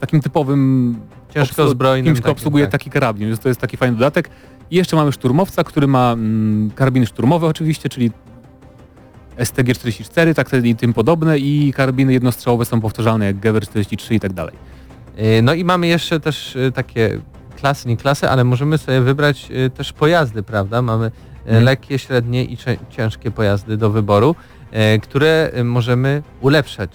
takim 0.00 0.20
typowym 0.20 0.96
Ciężko 1.34 1.62
obsłu- 1.62 1.70
zbrojnym 1.70 2.04
kimś, 2.14 2.20
kto 2.20 2.30
obsługuje 2.32 2.64
tak. 2.64 2.72
taki 2.72 2.90
karabin, 2.90 3.28
więc 3.28 3.40
to 3.40 3.48
jest 3.48 3.60
taki 3.60 3.76
fajny 3.76 3.96
dodatek. 3.96 4.30
I 4.70 4.76
jeszcze 4.76 4.96
mamy 4.96 5.12
szturmowca, 5.12 5.64
który 5.64 5.86
ma 5.86 6.12
mm, 6.12 6.70
karabiny 6.74 7.06
szturmowe 7.06 7.46
oczywiście, 7.46 7.88
czyli 7.88 8.10
STG-44, 9.38 10.34
tak 10.34 10.50
i 10.64 10.76
tym 10.76 10.92
podobne 10.94 11.38
i 11.38 11.72
karabiny 11.76 12.12
jednostrzałowe 12.12 12.64
są 12.64 12.80
powtarzalne 12.80 13.26
jak 13.26 13.38
Gewehr 13.38 13.62
43 13.68 14.14
i 14.14 14.20
tak 14.20 14.32
dalej. 14.32 14.54
Y, 15.38 15.42
No 15.42 15.54
i 15.54 15.64
mamy 15.64 15.86
jeszcze 15.86 16.20
też 16.20 16.56
y, 16.56 16.72
takie 16.72 17.20
klasy, 17.56 17.88
nie 17.88 17.96
klasy, 17.96 18.28
ale 18.30 18.44
możemy 18.44 18.78
sobie 18.78 19.00
wybrać 19.00 19.48
y, 19.50 19.70
też 19.70 19.92
pojazdy, 19.92 20.42
prawda? 20.42 20.82
Mamy 20.82 21.10
Mhm. 21.46 21.64
lekkie, 21.64 21.98
średnie 21.98 22.44
i 22.44 22.56
ciężkie 22.90 23.30
pojazdy 23.30 23.76
do 23.76 23.90
wyboru, 23.90 24.34
które 25.02 25.52
możemy 25.64 26.22
ulepszać. 26.40 26.90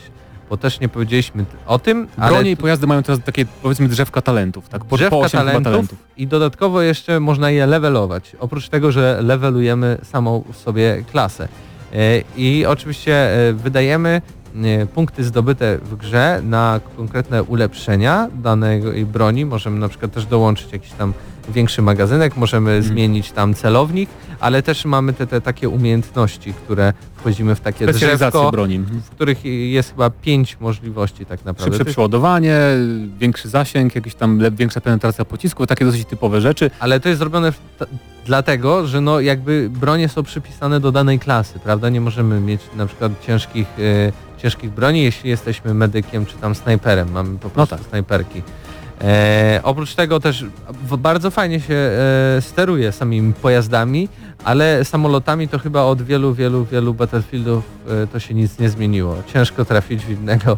Bo 0.49 0.57
też 0.57 0.79
nie 0.79 0.89
powiedzieliśmy 0.89 1.45
o 1.65 1.79
tym, 1.79 2.07
ale 2.17 2.31
Bronie 2.31 2.51
i 2.51 2.55
tu- 2.55 2.61
pojazdy 2.61 2.87
mają 2.87 3.03
teraz 3.03 3.19
takie 3.25 3.45
powiedzmy 3.61 3.87
drzewka 3.87 4.21
talentów, 4.21 4.69
tak? 4.69 4.85
Po, 4.85 4.97
drzewka 4.97 5.09
po 5.09 5.19
8 5.19 5.39
chyba 5.39 5.51
talentów, 5.51 5.71
talentów. 5.71 5.99
i 6.17 6.27
dodatkowo 6.27 6.81
jeszcze 6.81 7.19
można 7.19 7.49
je 7.49 7.65
levelować. 7.65 8.35
Oprócz 8.39 8.69
tego, 8.69 8.91
że 8.91 9.19
levelujemy 9.21 9.97
samą 10.03 10.43
sobie 10.53 11.03
klasę. 11.11 11.47
E, 11.93 12.21
I 12.37 12.65
oczywiście 12.65 13.13
e, 13.49 13.53
wydajemy 13.53 14.21
e, 14.63 14.85
punkty 14.85 15.23
zdobyte 15.23 15.77
w 15.77 15.95
grze 15.95 16.41
na 16.43 16.79
konkretne 16.97 17.43
ulepszenia 17.43 18.27
danej 18.33 19.05
broni. 19.05 19.45
Możemy 19.45 19.79
na 19.79 19.89
przykład 19.89 20.11
też 20.11 20.25
dołączyć 20.25 20.73
jakiś 20.73 20.91
tam 20.91 21.13
większy 21.53 21.81
magazynek, 21.81 22.37
możemy 22.37 22.71
Mhm. 22.71 22.93
zmienić 22.93 23.31
tam 23.31 23.53
celownik, 23.53 24.09
ale 24.39 24.63
też 24.63 24.85
mamy 24.85 25.13
te, 25.13 25.27
te 25.27 25.41
takie 25.41 25.69
umiejętności, 25.69 26.53
które 26.53 26.93
wchodzimy 27.15 27.55
w 27.55 27.59
takie 27.59 27.87
drzewko, 27.87 28.51
broni. 28.51 28.79
W 28.79 29.09
których 29.09 29.45
jest 29.45 29.89
chyba 29.91 30.09
pięć 30.09 30.57
możliwości 30.59 31.25
tak 31.25 31.45
naprawdę. 31.45 31.77
Szybsze 31.77 31.91
przeładowanie, 31.91 32.59
większy 33.19 33.49
zasięg, 33.49 33.95
jakieś 33.95 34.15
tam 34.15 34.41
większa 34.55 34.81
penetracja 34.81 35.25
pocisków, 35.25 35.67
takie 35.67 35.85
dosyć 35.85 36.05
typowe 36.05 36.41
rzeczy. 36.41 36.71
Ale 36.79 36.99
to 36.99 37.09
jest 37.09 37.19
zrobione 37.19 37.53
dlatego, 38.25 38.87
że 38.87 39.01
no 39.01 39.19
jakby 39.19 39.69
bronie 39.69 40.09
są 40.09 40.23
przypisane 40.23 40.79
do 40.79 40.91
danej 40.91 41.19
klasy, 41.19 41.59
prawda? 41.59 41.89
Nie 41.89 42.01
możemy 42.01 42.39
mieć 42.39 42.61
na 42.75 42.85
przykład 42.85 43.11
ciężkich, 43.27 43.67
e, 43.79 44.11
ciężkich 44.41 44.71
broni, 44.71 45.03
jeśli 45.03 45.29
jesteśmy 45.29 45.73
medykiem 45.73 46.25
czy 46.25 46.37
tam 46.37 46.55
snajperem. 46.55 47.11
Mamy 47.11 47.39
po 47.39 47.49
prostu 47.49 47.75
tak. 47.75 47.85
snajperki. 47.87 48.41
E, 49.01 49.59
oprócz 49.63 49.95
tego 49.95 50.19
też 50.19 50.45
bardzo 50.97 51.31
fajnie 51.31 51.59
się 51.59 51.73
e, 51.73 52.41
steruje 52.41 52.91
samymi 52.91 53.33
pojazdami, 53.33 54.09
ale 54.43 54.85
samolotami 54.85 55.47
to 55.47 55.59
chyba 55.59 55.83
od 55.83 56.01
wielu, 56.01 56.33
wielu, 56.33 56.65
wielu 56.65 56.93
Battlefieldów 56.93 57.63
e, 57.89 58.07
to 58.07 58.19
się 58.19 58.33
nic 58.33 58.59
nie 58.59 58.69
zmieniło. 58.69 59.15
Ciężko 59.33 59.65
trafić 59.65 60.05
w 60.05 60.09
innego, 60.09 60.51
e, 60.51 60.57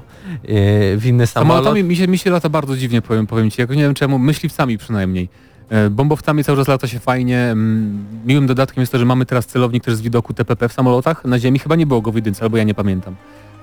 w 0.97 1.05
inny 1.05 1.27
samolot. 1.27 1.57
Samolotami 1.57 1.83
mi 1.83 1.95
się, 1.95 2.07
mi 2.07 2.17
się 2.17 2.29
lata 2.29 2.49
bardzo 2.49 2.77
dziwnie, 2.77 3.01
powiem, 3.01 3.27
powiem 3.27 3.51
Ci. 3.51 3.61
Jakoś 3.61 3.77
nie 3.77 3.83
wiem 3.83 3.93
czemu, 3.93 4.19
myśliwcami 4.19 4.77
przynajmniej. 4.77 5.29
E, 5.69 5.89
Bombowcami 5.89 6.43
cały 6.43 6.57
czas 6.57 6.67
lata 6.67 6.87
się 6.87 6.99
fajnie. 6.99 7.39
Mm, 7.39 8.05
Miłym 8.25 8.47
dodatkiem 8.47 8.81
jest 8.81 8.91
to, 8.91 8.99
że 8.99 9.05
mamy 9.05 9.25
teraz 9.25 9.45
celownik 9.45 9.83
też 9.83 9.95
z 9.95 10.01
widoku 10.01 10.33
TPP 10.33 10.69
w 10.69 10.73
samolotach. 10.73 11.25
Na 11.25 11.39
ziemi 11.39 11.59
chyba 11.59 11.75
nie 11.75 11.85
było 11.85 12.01
go 12.01 12.11
w 12.11 12.15
jedynce, 12.15 12.43
albo 12.43 12.57
ja 12.57 12.63
nie 12.63 12.73
pamiętam. 12.73 13.15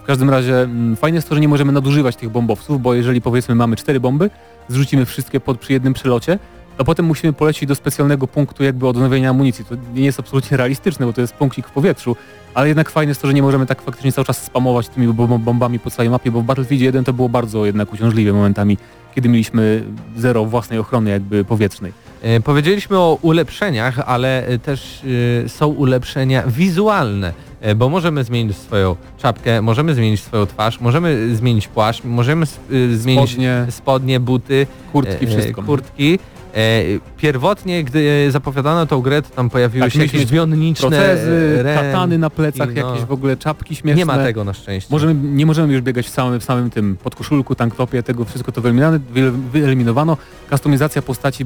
Każdym 0.08 0.30
razie 0.30 0.62
mm, 0.62 0.96
fajne 0.96 1.16
jest 1.16 1.28
to, 1.28 1.34
że 1.34 1.40
nie 1.40 1.48
możemy 1.48 1.72
nadużywać 1.72 2.16
tych 2.16 2.30
bombowców, 2.30 2.82
bo 2.82 2.94
jeżeli 2.94 3.20
powiedzmy 3.20 3.54
mamy 3.54 3.76
cztery 3.76 4.00
bomby, 4.00 4.30
zrzucimy 4.68 5.04
wszystkie 5.04 5.40
pod, 5.40 5.58
przy 5.58 5.72
jednym 5.72 5.94
przelocie, 5.94 6.38
to 6.76 6.84
potem 6.84 7.06
musimy 7.06 7.32
polecieć 7.32 7.68
do 7.68 7.74
specjalnego 7.74 8.26
punktu 8.26 8.64
jakby 8.64 8.88
odnowienia 8.88 9.30
amunicji. 9.30 9.64
To 9.64 9.74
nie 9.94 10.04
jest 10.04 10.20
absolutnie 10.20 10.56
realistyczne, 10.56 11.06
bo 11.06 11.12
to 11.12 11.20
jest 11.20 11.32
punkcik 11.32 11.66
w 11.66 11.70
powietrzu, 11.70 12.16
ale 12.54 12.68
jednak 12.68 12.90
fajne 12.90 13.10
jest 13.10 13.20
to, 13.20 13.26
że 13.26 13.34
nie 13.34 13.42
możemy 13.42 13.66
tak 13.66 13.82
faktycznie 13.82 14.12
cały 14.12 14.24
czas 14.24 14.42
spamować 14.42 14.88
tymi 14.88 15.08
bom- 15.08 15.38
bombami 15.38 15.78
po 15.78 15.90
całej 15.90 16.10
mapie, 16.10 16.30
bo 16.30 16.40
w 16.40 16.44
Battlefield 16.44 16.82
1 16.82 17.04
to 17.04 17.12
było 17.12 17.28
bardzo 17.28 17.66
jednak 17.66 17.92
uciążliwe 17.92 18.32
momentami, 18.32 18.76
kiedy 19.14 19.28
mieliśmy 19.28 19.84
zero 20.16 20.44
własnej 20.44 20.78
ochrony 20.78 21.10
jakby 21.10 21.44
powietrznej. 21.44 21.92
E, 22.22 22.40
Powiedzieliśmy 22.40 22.98
o 22.98 23.18
ulepszeniach, 23.22 23.98
ale 24.06 24.46
e, 24.46 24.58
też 24.58 25.02
e, 25.44 25.48
są 25.48 25.68
ulepszenia 25.68 26.42
wizualne, 26.46 27.32
bo 27.76 27.88
możemy 27.88 28.24
zmienić 28.24 28.56
swoją 28.56 28.96
czapkę, 29.18 29.62
możemy 29.62 29.94
zmienić 29.94 30.20
swoją 30.20 30.46
twarz, 30.46 30.80
możemy 30.80 31.36
zmienić 31.36 31.68
płaszcz, 31.68 32.04
możemy 32.04 32.46
zmienić 32.94 33.30
Spodnie, 33.30 33.66
spodnie 33.70 34.20
buty, 34.20 34.66
kurtki, 34.92 35.26
wszystko. 35.26 35.62
kurtki. 35.62 36.18
E, 36.54 36.82
Pierwotnie, 37.16 37.84
gdy 37.84 38.28
zapowiadano 38.30 38.86
tą 38.86 39.00
grę, 39.00 39.22
to 39.22 39.28
tam 39.30 39.50
pojawiły 39.50 39.84
Tak, 39.84 39.92
się 39.92 40.02
jakieś 40.02 40.26
zbioniczne 40.26 40.88
Procezy, 40.88 41.64
e, 41.66 41.74
katany 41.74 42.18
na 42.18 42.30
plecach, 42.30 42.68
no. 42.74 42.88
jakieś 42.88 43.04
w 43.04 43.12
ogóle 43.12 43.36
czapki 43.36 43.74
śmieszne. 43.74 43.98
Nie 43.98 44.06
ma 44.06 44.18
tego 44.18 44.44
na 44.44 44.52
szczęście. 44.52 44.88
Możemy, 44.90 45.14
nie 45.14 45.46
możemy 45.46 45.72
już 45.72 45.82
biegać 45.82 46.06
w 46.06 46.08
samym, 46.08 46.40
w 46.40 46.44
samym 46.44 46.70
tym 46.70 46.96
podkoszulku, 47.02 47.54
tanktopie, 47.54 48.02
tego 48.02 48.24
wszystko 48.24 48.52
to 48.52 48.60
wyeliminowano, 48.60 49.04
wy- 49.10 49.32
wyeliminowano. 49.32 50.16
Kustomizacja 50.50 51.02
postaci 51.02 51.44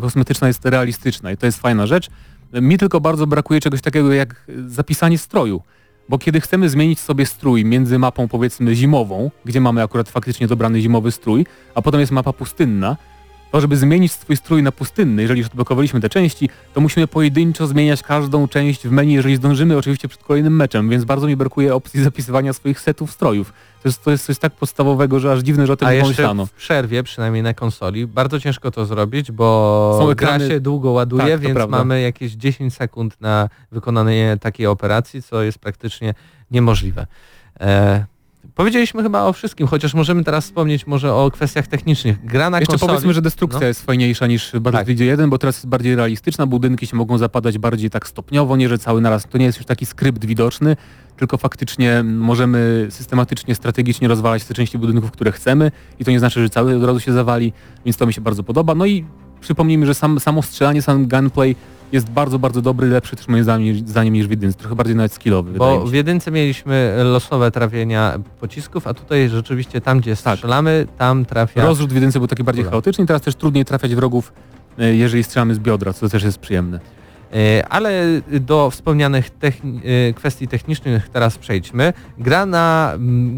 kosmetyczna 0.00 0.46
jest 0.48 0.64
realistyczna 0.64 1.32
i 1.32 1.36
to 1.36 1.46
jest 1.46 1.60
fajna 1.60 1.86
rzecz. 1.86 2.08
Mi 2.52 2.78
tylko 2.78 3.00
bardzo 3.00 3.26
brakuje 3.26 3.60
czegoś 3.60 3.80
takiego 3.80 4.12
jak 4.12 4.46
zapisanie 4.66 5.18
stroju. 5.18 5.60
Bo 6.08 6.18
kiedy 6.18 6.40
chcemy 6.40 6.68
zmienić 6.68 7.00
sobie 7.00 7.26
strój 7.26 7.64
między 7.64 7.98
mapą 7.98 8.28
powiedzmy 8.28 8.74
zimową, 8.74 9.30
gdzie 9.44 9.60
mamy 9.60 9.82
akurat 9.82 10.08
faktycznie 10.08 10.46
dobrany 10.46 10.80
zimowy 10.80 11.12
strój, 11.12 11.46
a 11.74 11.82
potem 11.82 12.00
jest 12.00 12.12
mapa 12.12 12.32
pustynna, 12.32 12.96
to 13.52 13.60
żeby 13.60 13.76
zmienić 13.76 14.12
swój 14.12 14.36
strój 14.36 14.62
na 14.62 14.72
pustynny, 14.72 15.22
jeżeli 15.22 15.38
już 15.40 15.48
odblokowaliśmy 15.48 16.00
te 16.00 16.08
części, 16.08 16.48
to 16.74 16.80
musimy 16.80 17.06
pojedynczo 17.06 17.66
zmieniać 17.66 18.02
każdą 18.02 18.48
część 18.48 18.86
w 18.88 18.90
menu, 18.90 19.12
jeżeli 19.14 19.36
zdążymy 19.36 19.76
oczywiście 19.76 20.08
przed 20.08 20.22
kolejnym 20.22 20.56
meczem, 20.56 20.88
więc 20.88 21.04
bardzo 21.04 21.26
mi 21.26 21.36
brakuje 21.36 21.74
opcji 21.74 22.02
zapisywania 22.02 22.52
swoich 22.52 22.80
setów 22.80 23.10
strojów. 23.12 23.52
To 23.82 23.88
jest, 23.88 24.04
to 24.04 24.10
jest 24.10 24.24
coś 24.26 24.38
tak 24.38 24.52
podstawowego, 24.52 25.20
że 25.20 25.32
aż 25.32 25.40
dziwne, 25.40 25.66
że 25.66 25.72
o 25.72 25.76
tym 25.76 25.88
A 25.88 25.92
nie 25.92 26.00
pomyślano. 26.00 26.46
w 26.46 26.52
przerwie, 26.52 27.02
przynajmniej 27.02 27.42
na 27.42 27.54
konsoli, 27.54 28.06
bardzo 28.06 28.40
ciężko 28.40 28.70
to 28.70 28.86
zrobić, 28.86 29.32
bo 29.32 29.96
Są 30.00 30.14
gra 30.14 30.28
ekrany- 30.38 30.48
się 30.48 30.60
długo 30.60 30.90
ładuje, 30.90 31.22
Tak, 31.32 31.40
więc 31.40 31.54
prawda. 31.54 31.78
mamy 31.78 32.00
jakieś 32.00 32.32
10 32.32 32.74
sekund 32.74 33.20
na 33.20 33.48
wykonanie 33.72 34.36
takiej 34.40 34.66
operacji, 34.66 35.22
co 35.22 35.42
jest 35.42 35.58
praktycznie 35.58 36.14
niemożliwe. 36.50 37.06
E, 37.60 38.04
powiedzieliśmy 38.54 39.02
chyba 39.02 39.22
o 39.22 39.32
wszystkim, 39.32 39.66
chociaż 39.66 39.94
możemy 39.94 40.24
teraz 40.24 40.44
wspomnieć 40.44 40.86
może 40.86 41.14
o 41.14 41.30
kwestiach 41.30 41.66
technicznych. 41.66 42.24
Gra 42.24 42.50
na 42.50 42.58
Jeszcze 42.58 42.72
konsoli... 42.72 42.88
powiedzmy, 42.88 43.14
że 43.14 43.22
destrukcja 43.22 43.60
no. 43.60 43.66
jest 43.66 43.86
fajniejsza 43.86 44.26
niż 44.26 44.52
Battlefield 44.60 45.00
1, 45.00 45.30
bo 45.30 45.38
teraz 45.38 45.56
jest 45.56 45.66
bardziej 45.66 45.96
realistyczna, 45.96 46.46
budynki 46.46 46.86
się 46.86 46.96
mogą 46.96 47.18
zapadać 47.18 47.58
bardziej 47.58 47.90
tak 47.90 48.08
stopniowo, 48.08 48.56
nie 48.56 48.68
że 48.68 48.78
cały 48.78 49.00
naraz. 49.00 49.26
To 49.28 49.38
nie 49.38 49.44
jest 49.44 49.58
już 49.58 49.66
taki 49.66 49.86
skrypt 49.86 50.24
widoczny, 50.24 50.76
tylko 51.16 51.38
faktycznie 51.38 52.02
możemy 52.04 52.86
systematycznie, 52.90 53.54
strategicznie 53.54 54.08
rozwalać 54.08 54.44
te 54.44 54.54
części 54.54 54.78
budynków, 54.78 55.10
które 55.10 55.32
chcemy 55.32 55.70
i 55.98 56.04
to 56.04 56.10
nie 56.10 56.18
znaczy, 56.18 56.42
że 56.42 56.50
cały 56.50 56.76
od 56.76 56.84
razu 56.84 57.00
się 57.00 57.12
zawali, 57.12 57.52
więc 57.84 57.96
to 57.96 58.06
mi 58.06 58.12
się 58.12 58.20
bardzo 58.20 58.42
podoba. 58.42 58.74
No 58.74 58.86
i 58.86 59.04
przypomnijmy, 59.40 59.86
że 59.86 59.94
sam, 59.94 60.20
samo 60.20 60.42
strzelanie, 60.42 60.82
sam 60.82 61.08
gunplay 61.08 61.56
jest 61.92 62.10
bardzo, 62.10 62.38
bardzo 62.38 62.62
dobry, 62.62 62.88
lepszy 62.88 63.16
też 63.16 63.28
moim 63.28 63.42
zdaniem, 63.44 63.76
zdaniem 63.88 64.14
niż 64.14 64.26
w 64.26 64.30
jedynce, 64.30 64.58
trochę 64.58 64.74
bardziej 64.74 64.96
nawet 64.96 65.12
skillowy. 65.12 65.52
Bo 65.58 65.86
w 65.86 65.92
jedynce 65.92 66.30
mieliśmy 66.30 66.92
losowe 67.04 67.50
trafienia 67.50 68.18
pocisków, 68.40 68.86
a 68.86 68.94
tutaj 68.94 69.28
rzeczywiście 69.28 69.80
tam, 69.80 70.00
gdzie 70.00 70.16
Tak. 70.16 70.36
strzelamy, 70.36 70.86
tam 70.98 71.24
trafia... 71.24 71.64
Rozrzut 71.64 71.90
w 71.92 71.94
jedynce 71.94 72.18
był 72.18 72.28
taki 72.28 72.44
bardziej 72.44 72.64
chaotyczny 72.64 73.04
i 73.04 73.06
teraz 73.06 73.22
też 73.22 73.34
trudniej 73.34 73.64
trafiać 73.64 73.94
wrogów, 73.94 74.32
e, 74.78 74.94
jeżeli 74.94 75.24
strzelamy 75.24 75.54
z 75.54 75.58
biodra, 75.58 75.92
co 75.92 76.08
też 76.08 76.22
jest 76.22 76.38
przyjemne. 76.38 76.80
E, 77.34 77.68
Ale 77.68 78.04
do 78.40 78.70
wspomnianych 78.70 79.30
techni- 79.38 79.80
e, 80.08 80.12
kwestii 80.12 80.48
technicznych 80.48 81.08
teraz 81.08 81.38
przejdźmy. 81.38 81.92
Gra 82.18 82.46
na 82.46 82.92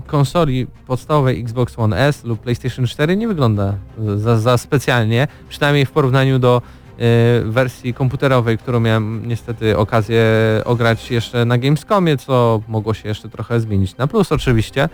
konsoli 0.06 0.66
podstawowej 0.86 1.40
Xbox 1.40 1.78
One 1.78 1.98
S 1.98 2.24
lub 2.24 2.40
PlayStation 2.40 2.86
4 2.86 3.16
nie 3.16 3.28
wygląda 3.28 3.74
za, 4.16 4.38
za 4.38 4.58
specjalnie, 4.58 5.28
przynajmniej 5.48 5.86
w 5.86 5.90
porównaniu 5.90 6.38
do 6.38 6.62
wersji 7.44 7.94
komputerowej, 7.94 8.58
którą 8.58 8.80
miałem 8.80 9.28
niestety 9.28 9.78
okazję 9.78 10.24
ograć 10.64 11.10
jeszcze 11.10 11.44
na 11.44 11.58
Gamescomie, 11.58 12.16
co 12.16 12.60
mogło 12.68 12.94
się 12.94 13.08
jeszcze 13.08 13.28
trochę 13.28 13.60
zmienić 13.60 13.96
na 13.96 14.06
plus 14.06 14.32
oczywiście. 14.32 14.88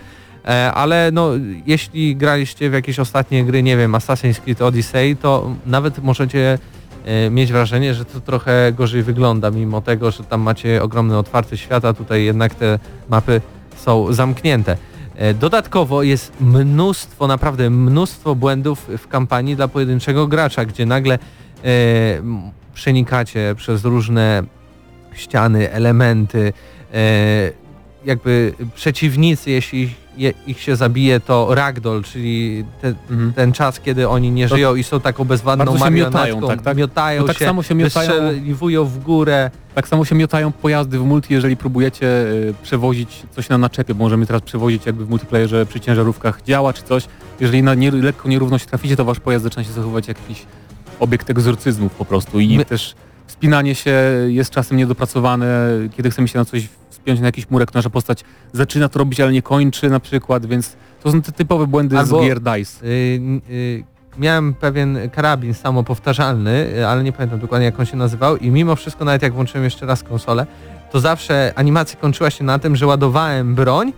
E, 0.44 0.72
Ale 0.72 1.10
no, 1.12 1.30
jeśli 1.66 2.16
graliście 2.16 2.70
w 2.70 2.72
jakieś 2.72 2.98
ostatnie 2.98 3.44
gry, 3.44 3.62
nie 3.62 3.76
wiem, 3.76 3.92
Assassin's 3.92 4.40
Creed 4.40 4.62
Odyssey, 4.62 5.16
to 5.16 5.50
nawet 5.66 5.98
możecie 5.98 6.58
e, 7.04 7.30
mieć 7.30 7.52
wrażenie, 7.52 7.94
że 7.94 8.04
to 8.04 8.20
trochę 8.20 8.72
gorzej 8.72 9.02
wygląda, 9.02 9.50
mimo 9.50 9.80
tego, 9.80 10.10
że 10.10 10.24
tam 10.24 10.40
macie 10.40 10.82
ogromny 10.82 11.18
otwarty 11.18 11.56
świat, 11.56 11.84
a 11.84 11.94
tutaj 11.94 12.24
jednak 12.24 12.54
te 12.54 12.78
mapy 13.08 13.40
są 13.76 14.12
zamknięte. 14.12 14.76
E, 15.16 15.34
Dodatkowo 15.34 16.02
jest 16.02 16.32
mnóstwo, 16.40 17.26
naprawdę 17.26 17.70
mnóstwo 17.70 18.34
błędów 18.34 18.86
w 18.98 19.08
kampanii 19.08 19.56
dla 19.56 19.68
pojedynczego 19.68 20.26
gracza, 20.26 20.64
gdzie 20.64 20.86
nagle 20.86 21.18
przenikacie 22.74 23.54
przez 23.56 23.84
różne 23.84 24.42
ściany, 25.14 25.70
elementy, 25.72 26.52
e, 26.94 26.98
jakby 28.04 28.52
przeciwnicy, 28.74 29.50
jeśli 29.50 29.94
je, 30.16 30.32
ich 30.46 30.60
się 30.60 30.76
zabije, 30.76 31.20
to 31.20 31.54
ragdoll, 31.54 32.02
czyli 32.04 32.64
te, 32.82 32.88
Mhm. 33.10 33.32
ten 33.32 33.52
czas, 33.52 33.80
kiedy 33.80 34.08
oni 34.08 34.30
nie 34.30 34.48
To- 34.48 34.56
żyją 34.56 34.74
i 34.74 34.82
są 34.82 35.00
taką 35.00 35.24
bezwładną 35.24 35.64
się 35.78 35.90
miotają, 35.90 36.10
marionetką, 36.10 36.48
tak, 36.48 36.62
tak? 36.62 36.76
miotają 36.76 37.20
No 37.20 37.26
tak 37.26 37.38
się, 37.38 37.44
samo 37.44 37.62
się 37.62 37.74
miotają- 37.74 38.08
wystrzeliwują 38.10 38.84
w 38.84 38.98
górę. 38.98 39.50
Tak 39.74 39.88
samo 39.88 40.04
się 40.04 40.14
miotają 40.14 40.52
pojazdy 40.52 40.98
w 40.98 41.04
multi, 41.04 41.34
jeżeli 41.34 41.56
próbujecie 41.56 42.06
y, 42.06 42.54
przewozić 42.62 43.22
coś 43.30 43.48
na 43.48 43.58
naczepie, 43.58 43.94
bo 43.94 44.04
możemy 44.04 44.26
teraz 44.26 44.42
przewozić 44.42 44.86
jakby 44.86 45.04
w 45.04 45.10
multiplayerze 45.10 45.66
przy 45.66 45.80
ciężarówkach 45.80 46.42
działa 46.42 46.72
czy 46.72 46.82
coś. 46.82 47.06
Jeżeli 47.40 47.62
na 47.62 47.74
nie, 47.74 47.90
lekko 47.90 48.28
nierówność 48.28 48.66
traficie, 48.66 48.96
to 48.96 49.04
wasz 49.04 49.20
pojazd 49.20 49.42
zaczyna 49.44 49.64
się 49.64 49.72
zachowywać 49.72 50.08
jak 50.08 50.16
jakiś 50.28 50.46
obiekt 51.00 51.30
egzorcyzmów 51.30 51.92
po 51.94 52.04
prostu 52.04 52.40
i 52.40 52.56
My- 52.56 52.64
też 52.64 52.94
wspinanie 53.26 53.74
się 53.74 53.94
jest 54.26 54.50
czasem 54.50 54.76
niedopracowane, 54.76 55.48
kiedy 55.96 56.10
chcemy 56.10 56.28
się 56.28 56.38
na 56.38 56.44
coś 56.44 56.68
wspiąć 56.90 57.20
na 57.20 57.26
jakiś 57.26 57.50
murek, 57.50 57.74
nasza 57.74 57.90
postać 57.90 58.24
zaczyna 58.52 58.88
to 58.88 58.98
robić, 58.98 59.20
ale 59.20 59.32
nie 59.32 59.42
kończy 59.42 59.90
na 59.90 60.00
przykład, 60.00 60.46
więc 60.46 60.76
to 61.02 61.12
są 61.12 61.22
te 61.22 61.32
typowe 61.32 61.66
błędy 61.66 61.96
Albo- 61.98 62.22
z 62.22 62.24
gier 62.24 62.40
DICE. 62.40 62.86
Y, 62.86 63.20
y, 63.50 63.84
miałem 64.18 64.54
pewien 64.54 64.98
karabin 65.12 65.54
samopowtarzalny, 65.54 66.66
y, 66.78 66.86
ale 66.86 67.04
nie 67.04 67.12
pamiętam 67.12 67.38
dokładnie 67.38 67.64
jak 67.66 67.80
on 67.80 67.86
się 67.86 67.96
nazywał 67.96 68.36
i 68.36 68.50
mimo 68.50 68.76
wszystko 68.76 69.04
nawet 69.04 69.22
jak 69.22 69.32
włączyłem 69.32 69.64
jeszcze 69.64 69.86
raz 69.86 70.02
konsolę, 70.02 70.46
to 70.90 71.00
zawsze 71.00 71.52
animacja 71.56 72.00
kończyła 72.00 72.30
się 72.30 72.44
na 72.44 72.58
tym, 72.58 72.76
że 72.76 72.86
ładowałem 72.86 73.54
broń 73.54 73.92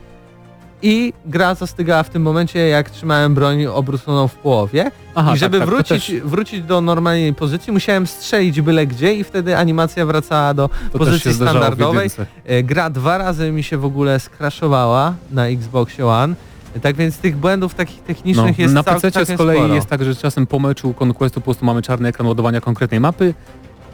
i 0.82 1.12
gra 1.26 1.54
zastygała 1.54 2.02
w 2.02 2.10
tym 2.10 2.22
momencie, 2.22 2.58
jak 2.68 2.90
trzymałem 2.90 3.34
broń 3.34 3.66
obróconą 3.66 4.28
w 4.28 4.34
połowie. 4.34 4.90
Aha, 5.14 5.34
I 5.34 5.38
żeby 5.38 5.58
tak, 5.58 5.68
tak, 5.68 5.74
wrócić, 5.74 6.06
też- 6.06 6.20
wrócić 6.24 6.62
do 6.62 6.80
normalnej 6.80 7.34
pozycji, 7.34 7.72
musiałem 7.72 8.06
strzelić 8.06 8.60
byle 8.60 8.86
gdzie 8.86 9.14
i 9.14 9.24
wtedy 9.24 9.56
animacja 9.56 10.06
wracała 10.06 10.54
do 10.54 10.70
to 10.92 10.98
pozycji 10.98 11.34
standardowej. 11.34 12.10
E, 12.46 12.62
Gra 12.62 12.90
dwa 12.90 13.18
razy 13.18 13.52
mi 13.52 13.62
się 13.62 13.78
w 13.78 13.84
ogóle 13.84 14.20
skraszowała 14.20 15.14
na 15.30 15.46
Xboxie 15.46 16.06
One. 16.06 16.34
Tak 16.82 16.96
więc 16.96 17.18
tych 17.18 17.36
błędów 17.36 17.74
takich 17.74 18.02
technicznych 18.02 18.58
jest 18.58 18.74
No, 18.74 18.80
na 18.80 18.84
cał- 18.84 18.94
PC 18.94 19.10
całkiem 19.12 19.36
z 19.36 19.38
kolei 19.38 19.58
sporo. 19.58 19.74
jest 19.74 19.86
tak, 19.86 20.04
że 20.04 20.14
czasem 20.16 20.46
po 20.46 20.58
meczu 20.58 20.94
Conquestu 21.02 21.40
po 21.40 21.44
prostu 21.44 21.64
mamy 21.64 21.82
czarny 21.82 22.08
ekran 22.08 22.28
ładowania 22.28 22.60
konkretnej 22.60 23.00
mapy 23.00 23.34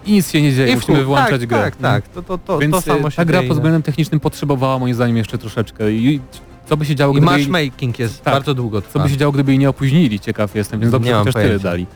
i 0.06 0.12
nic 0.12 0.30
się 0.30 0.42
nie 0.42 0.52
dzieje, 0.52 0.72
I 0.72 0.76
musimy 0.76 0.98
wyłączać 0.98 1.40
tak, 1.40 1.48
grę. 1.48 1.58
Tak, 1.58 1.76
tak, 1.76 2.08
to, 2.08 2.22
to, 2.22 2.38
to, 2.38 2.58
Więc 2.58 2.74
to 2.74 2.80
samo 2.80 3.08
e, 3.08 3.10
się 3.10 3.16
ta 3.16 3.24
gra 3.24 3.42
pod 3.42 3.56
względem 3.56 3.82
technicznym 3.82 4.20
potrzebowała 4.20 4.78
moim 4.78 4.94
zdaniem 4.94 5.16
jeszcze 5.16 5.38
troszeczkę. 5.38 5.92
I 5.92 6.20
co 6.66 6.76
by 6.76 6.84
się 6.86 6.94
działo, 6.94 7.12
I 7.12 7.16
gdyby 7.16 7.32
matchmaking 7.32 7.98
jest 7.98 8.22
Tak. 8.22 8.34
bardzo 8.34 8.54
długo 8.54 8.82
co 8.82 9.00
by 9.00 9.08
się 9.08 9.16
działo, 9.16 9.32
gdyby 9.32 9.52
jej 9.52 9.58
nie 9.58 9.68
opóźnili, 9.68 10.20
ciekaw 10.20 10.54
jestem, 10.54 10.80
więc 10.80 10.92
dobrze 10.92 11.12
chociaż 11.12 11.34
tyle 11.34 11.58
dali. 11.58 11.86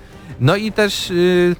No 0.40 0.56
i 0.56 0.72
też 0.72 1.10
y, 1.10 1.56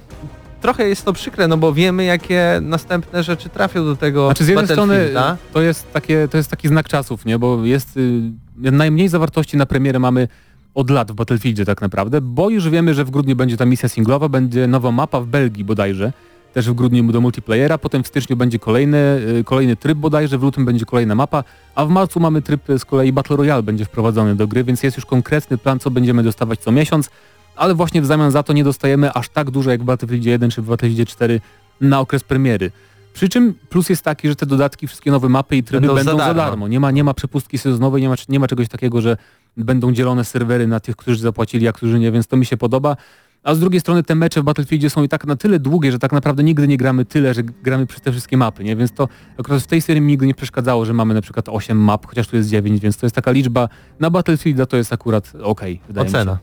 trochę 0.61 0.89
jest 0.89 1.05
to 1.05 1.13
przykre, 1.13 1.47
no 1.47 1.57
bo 1.57 1.73
wiemy 1.73 2.03
jakie 2.03 2.59
następne 2.61 3.23
rzeczy 3.23 3.49
trafią 3.49 3.85
do 3.85 3.95
tego 3.95 4.25
Znaczy 4.25 4.45
z 4.45 4.47
jednej 4.47 4.67
strony 4.67 5.09
to 5.53 5.61
jest, 5.61 5.93
takie, 5.93 6.27
to 6.27 6.37
jest 6.37 6.49
taki 6.49 6.67
znak 6.67 6.87
czasów, 6.89 7.25
nie? 7.25 7.39
bo 7.39 7.65
jest 7.65 7.97
y, 7.97 8.31
najmniej 8.71 9.09
zawartości 9.09 9.57
na 9.57 9.65
premierę 9.65 9.99
mamy 9.99 10.27
od 10.73 10.89
lat 10.89 11.11
w 11.11 11.15
Battlefieldzie 11.15 11.65
tak 11.65 11.81
naprawdę, 11.81 12.21
bo 12.21 12.49
już 12.49 12.69
wiemy, 12.69 12.93
że 12.93 13.05
w 13.05 13.11
grudniu 13.11 13.35
będzie 13.35 13.57
ta 13.57 13.65
misja 13.65 13.89
singlowa, 13.89 14.29
będzie 14.29 14.67
nowa 14.67 14.91
mapa 14.91 15.21
w 15.21 15.25
Belgii 15.27 15.63
bodajże, 15.63 16.13
też 16.53 16.69
w 16.69 16.73
grudniu 16.73 17.03
do 17.11 17.21
multiplayera, 17.21 17.77
potem 17.77 18.03
w 18.03 18.07
styczniu 18.07 18.35
będzie 18.35 18.59
kolejny, 18.59 18.97
y, 19.39 19.43
kolejny 19.43 19.75
tryb 19.75 19.97
bodajże, 19.97 20.37
w 20.37 20.43
lutym 20.43 20.65
będzie 20.65 20.85
kolejna 20.85 21.15
mapa, 21.15 21.43
a 21.75 21.85
w 21.85 21.89
marcu 21.89 22.19
mamy 22.19 22.41
tryb 22.41 22.69
y, 22.69 22.79
z 22.79 22.85
kolei 22.85 23.13
Battle 23.13 23.37
Royale 23.37 23.63
będzie 23.63 23.85
wprowadzony 23.85 24.35
do 24.35 24.47
gry, 24.47 24.63
więc 24.63 24.83
jest 24.83 24.97
już 24.97 25.05
konkretny 25.05 25.57
plan, 25.57 25.79
co 25.79 25.91
będziemy 25.91 26.23
dostawać 26.23 26.59
co 26.59 26.71
miesiąc, 26.71 27.09
ale 27.55 27.75
właśnie 27.75 28.01
w 28.01 28.05
zamian 28.05 28.31
za 28.31 28.43
to 28.43 28.53
nie 28.53 28.63
dostajemy 28.63 29.13
aż 29.13 29.29
tak 29.29 29.51
dużo 29.51 29.71
jak 29.71 29.81
w 29.81 29.85
Battlefieldzie 29.85 30.29
1 30.29 30.51
czy 30.51 30.61
w 30.61 30.65
Battlefieldzie 30.65 31.05
4 31.05 31.41
na 31.81 31.99
okres 31.99 32.23
premiery. 32.23 32.71
Przy 33.13 33.29
czym 33.29 33.53
plus 33.69 33.89
jest 33.89 34.03
taki, 34.03 34.27
że 34.27 34.35
te 34.35 34.45
dodatki, 34.45 34.87
wszystkie 34.87 35.11
nowe 35.11 35.29
mapy 35.29 35.57
i 35.57 35.63
tryby 35.63 35.87
Będą 35.87 35.95
będą, 35.95 36.11
za 36.11 36.17
za 36.17 36.33
darmo. 36.33 36.41
darmo. 36.41 36.67
Nie 36.67 36.79
ma, 36.79 36.91
nie 36.91 37.03
ma 37.03 37.13
przepustki 37.13 37.57
sezonowej, 37.57 38.01
nie 38.01 38.09
ma, 38.09 38.15
nie 38.29 38.39
ma 38.39 38.47
czegoś 38.47 38.67
takiego, 38.67 39.01
że 39.01 39.17
będą 39.57 39.91
dzielone 39.91 40.25
serwery 40.25 40.67
na 40.67 40.79
tych, 40.79 40.95
którzy 40.95 41.19
zapłacili, 41.19 41.67
a 41.67 41.73
którzy 41.73 41.99
nie, 41.99 42.11
więc 42.11 42.27
to 42.27 42.37
mi 42.37 42.45
się 42.45 42.57
podoba. 42.57 42.97
A 43.43 43.55
z 43.55 43.59
drugiej 43.59 43.79
strony 43.81 44.03
te 44.03 44.15
mecze 44.15 44.41
w 44.41 44.43
Battlefieldzie 44.43 44.89
są 44.89 45.03
i 45.03 45.09
tak 45.09 45.25
na 45.25 45.35
tyle 45.35 45.59
długie, 45.59 45.91
że 45.91 45.99
tak 45.99 46.11
naprawdę 46.11 46.43
nigdy 46.43 46.67
nie 46.67 46.77
gramy 46.77 47.05
tyle, 47.05 47.33
że 47.33 47.43
gramy 47.43 47.85
przez 47.85 48.01
te 48.01 48.11
wszystkie 48.11 48.37
mapy, 48.37 48.63
nie? 48.63 48.75
Więc 48.75 48.91
to 48.93 49.07
akurat 49.39 49.61
w 49.61 49.67
tej 49.67 49.81
serii 49.81 50.01
mi 50.01 50.07
nigdy 50.07 50.27
nie 50.27 50.33
przeszkadzało, 50.33 50.85
że 50.85 50.93
mamy 50.93 51.13
na 51.13 51.21
przykład 51.21 51.49
8 51.49 51.77
map, 51.83 52.05
chociaż 52.05 52.27
tu 52.27 52.35
jest 52.37 52.49
9, 52.49 52.81
więc 52.81 52.97
to 52.97 53.05
jest 53.05 53.15
taka 53.15 53.31
liczba. 53.31 53.69
Na 53.99 54.09
Battlefielda 54.09 54.65
to 54.65 54.77
jest 54.77 54.93
akurat 54.93 55.33
okej, 55.43 55.81
wydaje 55.87 56.05
mi 56.05 56.11
się. 56.11 56.17
Ocena. 56.17 56.39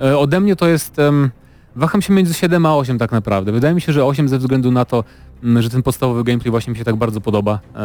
E, 0.00 0.18
Ode 0.18 0.40
mnie 0.40 0.56
to 0.56 0.68
jest... 0.68 0.98
em, 0.98 1.30
waham 1.76 2.02
się 2.02 2.12
między 2.12 2.34
7 2.34 2.66
a 2.66 2.76
8 2.76 2.98
tak 2.98 3.12
naprawdę. 3.12 3.52
Wydaje 3.52 3.74
mi 3.74 3.80
się, 3.80 3.92
że 3.92 4.04
8 4.04 4.28
ze 4.28 4.38
względu 4.38 4.70
na 4.70 4.84
to, 4.84 5.04
m, 5.44 5.62
że 5.62 5.70
ten 5.70 5.82
podstawowy 5.82 6.24
gameplay 6.24 6.50
właśnie 6.50 6.70
mi 6.70 6.78
się 6.78 6.84
tak 6.84 6.96
bardzo 6.96 7.20
podoba. 7.20 7.60
E, 7.74 7.78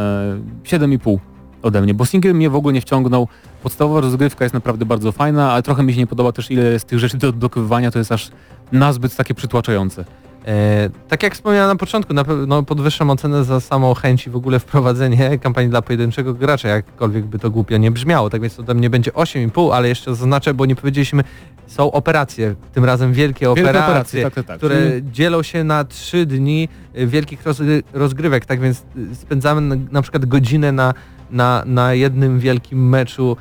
7,5 0.63 1.17
ode 1.61 1.81
mnie, 1.81 1.93
bo 1.93 2.05
single 2.05 2.33
mnie 2.33 2.49
w 2.49 2.55
ogóle 2.55 2.73
nie 2.73 2.81
wciągnął. 2.81 3.27
Podstawowa 3.63 4.01
rozgrywka 4.01 4.45
jest 4.45 4.53
naprawdę 4.53 4.85
bardzo 4.85 5.11
fajna, 5.11 5.51
ale 5.51 5.63
trochę 5.63 5.83
mi 5.83 5.93
się 5.93 5.99
nie 5.99 6.07
podoba 6.07 6.31
też 6.31 6.51
ile 6.51 6.63
jest 6.63 6.87
tych 6.87 6.99
rzeczy 6.99 7.17
do 7.17 7.29
odblokowywania, 7.29 7.91
to 7.91 7.99
jest 7.99 8.11
aż 8.11 8.31
nazbyt 8.71 9.15
takie 9.15 9.33
przytłaczające. 9.33 10.05
E, 10.47 10.89
tak 11.07 11.23
jak 11.23 11.33
wspomniałem 11.33 11.67
na 11.67 11.75
początku, 11.75 12.13
na 12.13 12.23
pewno 12.23 12.63
podwyższam 12.63 13.09
ocenę 13.09 13.43
za 13.43 13.59
samą 13.59 13.93
chęć 13.93 14.27
i 14.27 14.29
w 14.29 14.35
ogóle 14.35 14.59
wprowadzenie 14.59 15.29
kampanii 15.43 15.69
dla 15.69 15.81
pojedynczego 15.81 16.33
gracza, 16.33 16.67
jakkolwiek 16.67 17.25
by 17.25 17.39
to 17.39 17.49
głupio 17.49 17.77
nie 17.77 17.91
brzmiało. 17.91 18.29
Tak 18.29 18.41
więc 18.41 18.55
to 18.55 18.61
ode 18.61 18.73
mnie 18.73 18.89
będzie 18.89 19.11
8,5, 19.11 19.73
ale 19.73 19.87
jeszcze 19.87 20.15
zaznaczę, 20.15 20.53
bo 20.53 20.65
nie 20.65 20.75
powiedzieliśmy, 20.75 21.23
są 21.67 21.91
operacje, 21.91 22.55
tym 22.73 22.85
razem 22.85 23.13
wielkie 23.13 23.45
Wielkie 23.45 23.61
operacje, 23.61 23.83
operacje, 23.83 24.23
tak, 24.23 24.33
tak, 24.33 24.45
tak. 24.45 24.57
które 24.57 24.75
Czyli- 24.75 25.11
dzielą 25.11 25.43
się 25.43 25.63
na 25.63 25.83
trzy 25.83 26.25
dni 26.25 26.69
y, 26.97 27.07
wielkich 27.07 27.43
rozgry- 27.43 27.83
rozgrywek, 27.93 28.45
tak 28.45 28.59
więc 28.59 28.83
y, 29.11 29.15
spędzamy 29.15 29.61
na, 29.61 29.75
na 29.91 30.01
przykład 30.01 30.25
godzinę 30.25 30.71
na, 30.71 30.93
na, 31.31 31.63
na 31.65 31.93
jednym 31.93 32.39
wielkim 32.39 32.89
meczu, 32.89 33.37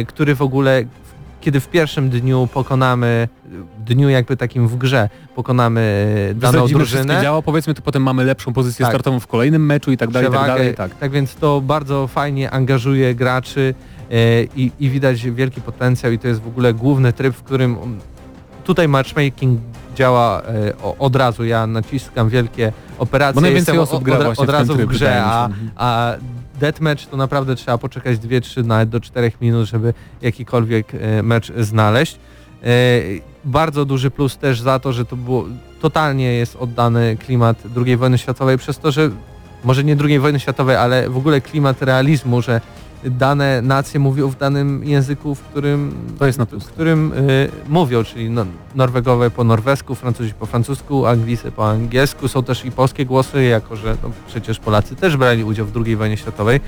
y, 0.00 0.06
który 0.06 0.34
w 0.34 0.42
ogóle, 0.42 0.84
w- 0.84 1.40
kiedy 1.40 1.60
w 1.60 1.68
pierwszym 1.68 2.10
dniu 2.10 2.48
pokonamy, 2.54 3.28
w 3.78 3.84
dniu 3.84 4.08
jakby 4.08 4.36
takim 4.36 4.68
w 4.68 4.76
grze, 4.76 5.08
pokonamy 5.34 6.06
y, 6.30 6.34
daną 6.34 6.66
drużynę, 6.68 7.22
działa, 7.22 7.42
powiedzmy, 7.42 7.74
to 7.74 7.82
potem 7.82 8.02
mamy 8.02 8.24
lepszą 8.24 8.52
pozycję 8.52 8.84
Tak. 8.84 8.92
startową 8.92 9.20
w 9.20 9.26
kolejnym 9.26 9.66
meczu 9.66 9.92
i 9.92 9.96
tak 9.96 10.10
dalej, 10.10 10.28
i 10.28 10.32
tak 10.32 10.40
przewagę, 10.40 10.58
dalej, 10.58 10.74
tak. 10.74 10.94
tak 10.94 11.10
więc 11.10 11.34
to 11.34 11.60
bardzo 11.60 12.06
fajnie 12.06 12.50
angażuje 12.50 13.14
graczy 13.14 13.74
e, 14.10 14.44
i, 14.44 14.72
i 14.80 14.90
widać 14.90 15.22
wielki 15.30 15.60
potencjał 15.60 16.12
i 16.12 16.18
to 16.18 16.28
jest 16.28 16.40
w 16.40 16.46
ogóle 16.48 16.74
główny 16.74 17.12
tryb, 17.12 17.34
w 17.34 17.42
którym 17.42 17.76
tutaj 18.64 18.88
matchmaking 18.88 19.60
działa 19.96 20.42
e, 20.42 20.72
od 20.98 21.16
razu. 21.16 21.44
Ja 21.44 21.66
naciskam 21.66 22.28
wielkie 22.28 22.72
operacje, 22.98 23.34
Bo 23.34 23.40
najwięcej 23.40 23.72
jestem 23.72 23.82
osób 23.82 23.96
od, 23.96 24.02
gra 24.02 24.18
od, 24.18 24.26
od 24.26 24.34
w 24.34 24.36
ten 24.38 24.50
razu 24.50 24.74
tryb, 24.74 24.88
w 24.88 24.92
grze, 24.92 25.22
a, 25.24 25.48
a 25.76 26.12
deathmatch 26.64 27.06
to 27.06 27.16
naprawdę 27.16 27.56
trzeba 27.56 27.78
poczekać 27.78 28.18
2-3 28.18 28.64
nawet 28.64 28.88
do 28.88 29.00
4 29.00 29.32
minut, 29.40 29.68
żeby 29.68 29.94
jakikolwiek 30.22 30.94
e, 30.94 31.22
mecz 31.22 31.52
znaleźć. 31.52 32.18
E, 32.62 32.66
Bardzo 33.44 33.84
duży 33.84 34.10
plus 34.10 34.36
też 34.36 34.60
za 34.60 34.78
to, 34.78 34.92
że 34.92 35.04
to 35.04 35.16
było 35.16 35.44
totalnie 35.80 36.32
jest 36.32 36.56
oddany 36.56 37.16
klimat 37.16 37.62
II 37.86 37.96
wojny 37.96 38.18
światowej 38.18 38.58
przez 38.58 38.78
to, 38.78 38.92
że 38.92 39.10
może 39.64 39.84
nie 39.84 39.96
II 40.04 40.18
wojny 40.18 40.40
światowej, 40.40 40.76
ale 40.76 41.10
w 41.10 41.16
ogóle 41.16 41.40
klimat 41.40 41.82
realizmu, 41.82 42.42
że 42.42 42.60
dane 43.04 43.62
nacje 43.62 44.00
mówią 44.00 44.28
w 44.28 44.38
danym 44.38 44.84
języku, 44.84 45.34
w 45.34 45.40
którym, 45.40 45.94
To 46.18 46.26
jest 46.26 46.38
na 46.38 46.46
w 46.46 46.64
którym 46.64 47.12
y, 47.12 47.48
mówią, 47.68 48.04
czyli 48.04 48.30
no, 48.30 48.46
Norwegowie 48.74 49.30
po 49.30 49.44
norwesku, 49.44 49.94
Francuzi 49.94 50.34
po 50.34 50.46
francusku, 50.46 51.06
Anglicy 51.06 51.52
po 51.52 51.70
angielsku. 51.70 52.28
Są 52.28 52.42
też 52.42 52.64
i 52.64 52.70
polskie 52.70 53.06
głosy, 53.06 53.44
jako 53.44 53.76
że 53.76 53.96
no, 54.02 54.10
przecież 54.26 54.58
Polacy 54.58 54.96
też 54.96 55.16
brali 55.16 55.44
udział 55.44 55.66
w 55.66 55.86
II 55.86 55.96
wojnie 55.96 56.16
światowej. 56.16 56.60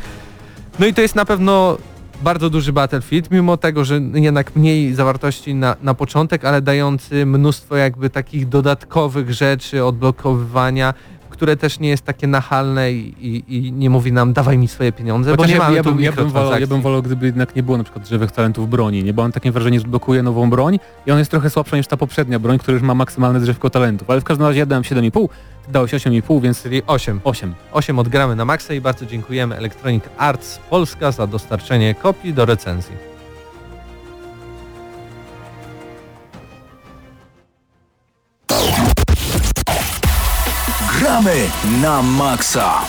No 0.79 0.87
i 0.87 0.95
to 0.95 1.01
jest 1.01 1.15
na 1.15 1.25
pewno 1.25 1.79
bardzo 2.23 2.51
duży 2.51 2.73
Battlefield, 2.73 3.31
mimo 3.31 3.57
tego, 3.57 3.85
że 3.85 4.01
jednak 4.15 4.57
mniej 4.57 4.95
zawartości 4.95 5.55
na, 5.55 5.77
na 5.83 5.95
początek, 5.95 6.45
ale 6.45 6.63
dający 6.63 7.27
mnóstwo 7.27 7.77
jakby 7.77 8.11
takich 8.11 8.49
dodatkowych 8.49 9.33
rzeczy, 9.35 9.85
odblokowywania, 9.85 10.95
które 11.37 11.57
też 11.57 11.81
nie 11.81 11.89
jest 11.89 12.03
takie 12.03 12.27
nachalne 12.27 12.93
i, 12.93 13.15
i, 13.21 13.57
i 13.57 13.73
nie 13.73 13.91
mówi 13.91 14.13
nam 14.13 14.33
dawaj 14.33 14.59
mi 14.59 14.69
swoje 14.69 14.93
pieniądze, 14.93 15.31
bo 15.31 15.43
Chociaż 15.43 15.49
nie 15.49 15.57
ja, 15.57 15.63
mamy 15.63 15.77
ja, 15.77 15.83
tu 15.83 15.93
bym, 15.93 16.01
ja, 16.05 16.13
bym 16.13 16.31
wolał, 16.31 16.61
ja 16.61 16.67
bym 16.67 16.81
wolał, 16.83 17.03
gdyby 17.03 17.27
jednak 17.27 17.57
nie 17.57 17.63
było 17.63 17.79
na 17.79 17.85
przykład 17.85 18.05
drzewych 18.05 18.33
talentów 18.33 18.71
broni, 18.71 19.05
nie? 19.05 19.13
Bo 19.13 19.23
mam 19.23 19.33
takie 19.33 19.53
wrażenie, 19.53 19.81
że 19.81 19.87
blokuje 19.87 20.23
nową 20.23 20.51
broń 20.51 20.79
i 21.07 21.11
on 21.11 21.19
jest 21.19 21.31
trochę 21.31 21.51
słabsza 21.51 21.77
niż 21.77 21.87
ta 21.87 21.97
poprzednia 21.97 22.39
broń, 22.39 22.59
która 22.59 22.75
już 22.75 22.83
ma 22.83 22.95
maksymalne 22.95 23.41
drzewko 23.41 23.71
talentów. 23.71 24.11
Ale 24.11 24.21
w 24.21 24.25
każdym 24.25 24.47
razie 24.47 24.59
ja 24.59 24.67
dałem 24.67 24.83
7,5, 24.83 25.29
ty 25.67 25.73
dałeś 25.73 25.93
8,5, 25.93 26.43
więc 26.43 26.63
Czyli 26.63 26.83
8. 26.87 27.21
8. 27.25 27.55
8 27.73 27.99
odgramy 27.99 28.37
na 28.37 28.45
maksa 28.45 28.75
i 28.75 28.81
bardzo 28.81 29.07
dziękujemy 29.07 29.57
Electronic 29.57 30.05
Arts 30.19 30.59
Polska 30.71 31.13
za 31.13 31.27
dostarczenie 31.27 31.95
kopii 31.95 32.35
do 32.35 32.47
recenzji. 32.47 33.17
Gramy 41.17 41.49
na 41.81 42.03
maksa. 42.03 42.85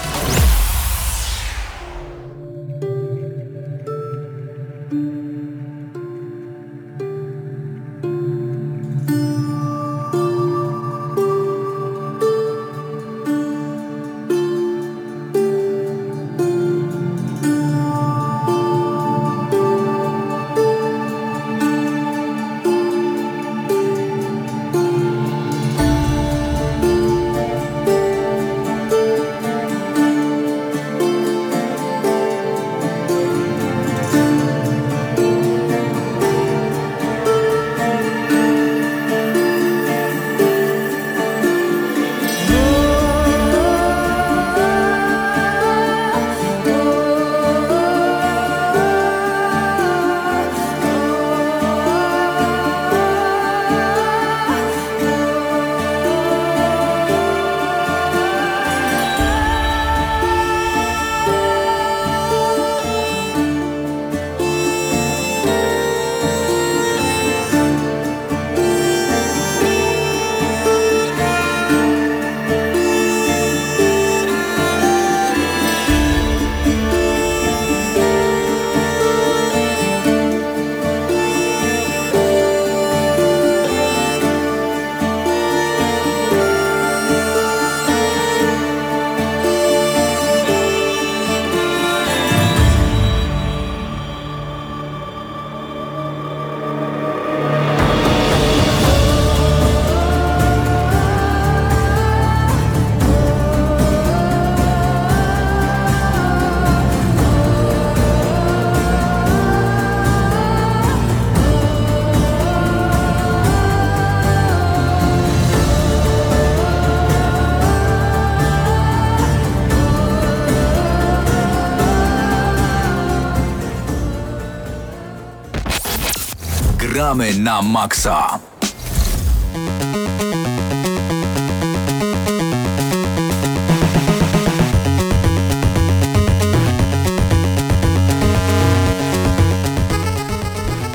Gramy 127.07 127.39
na 127.39 127.61
maksa. 127.61 128.39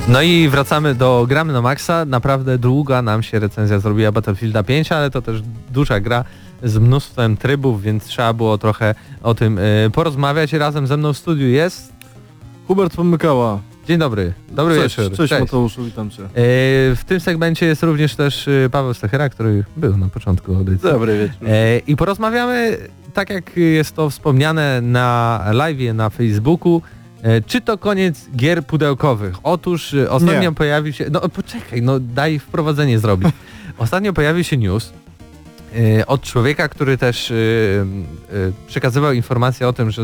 No 0.09 0.23
i 0.23 0.49
wracamy 0.49 0.95
do 0.95 1.27
gramy 1.29 1.53
na 1.53 1.63
maksa. 1.63 2.05
Naprawdę 2.05 2.59
długa 2.59 3.03
nam 3.03 3.23
się 3.23 3.39
recenzja 3.39 3.79
zrobiła 3.79 4.13
Battlefielda 4.13 4.63
5, 4.63 4.93
ale 4.93 5.11
to 5.11 5.23
też 5.23 5.43
duża 5.71 6.01
gra 6.01 6.25
z 6.63 6.79
mnóstwem 6.79 7.37
trybów, 7.37 7.83
więc 7.83 8.05
trzeba 8.05 8.33
było 8.33 8.59
trochę 8.59 8.95
o 9.23 9.35
tym 9.35 9.59
y, 9.59 9.91
porozmawiać. 9.93 10.53
Razem 10.53 10.87
ze 10.87 10.97
mną 10.97 11.13
w 11.13 11.19
studiu 11.19 11.47
jest... 11.47 11.93
Hubert 12.67 12.97
Pomykała. 12.97 13.72
Dzień 13.89 13.99
dobry. 13.99 14.33
Dobry 14.49 14.75
Cześć, 14.77 14.97
wieczór. 14.99 15.17
cześć, 15.17 15.33
Mateuszu, 15.41 15.85
witam 15.85 16.11
cię. 16.11 16.23
Y, 16.23 16.29
w 16.97 17.03
tym 17.07 17.21
segmencie 17.21 17.67
jest 17.67 17.83
również 17.83 18.17
też 18.17 18.49
y, 18.49 18.69
Paweł 18.73 18.95
Stachera, 18.95 19.29
który 19.29 19.65
był 19.77 19.97
na 19.97 20.09
początku 20.09 20.55
audycji. 20.55 20.91
Dobry 20.91 21.19
wieczór. 21.19 21.49
E, 21.49 21.79
I 21.79 21.97
porozmawiamy, 21.97 22.79
tak 23.15 23.31
jak 23.31 23.57
jest 23.57 23.97
to 23.97 24.11
wspomniane 24.11 24.81
na 24.81 25.41
live 25.53 25.95
na 25.95 26.11
Facebooku, 26.11 26.83
e, 27.23 27.41
czy 27.43 27.61
to 27.61 27.79
koniec 27.79 28.29
gier 28.37 28.67
pudełkowych? 28.67 29.35
Otóż 29.43 29.95
e, 29.95 30.11
ostatnio 30.11 30.41
Nie. 30.41 30.53
pojawił 30.53 30.93
się... 30.93 31.07
No 31.11 31.21
poczekaj, 31.21 31.83
no 31.83 32.01
daj 32.01 32.39
wprowadzenie 32.39 32.99
zrobić. 32.99 33.29
Ostatnio 33.79 34.13
pojawił 34.13 34.45
się 34.45 34.57
news 34.57 34.93
e, 34.93 35.02
od 36.07 36.23
człowieka, 36.23 36.69
który 36.69 36.99
też 36.99 37.31
e, 37.31 37.35
e, 37.35 37.37
przekazywał 38.67 39.13
informację 39.13 39.69
o 39.69 39.73
tym, 39.73 39.91
że 39.91 40.03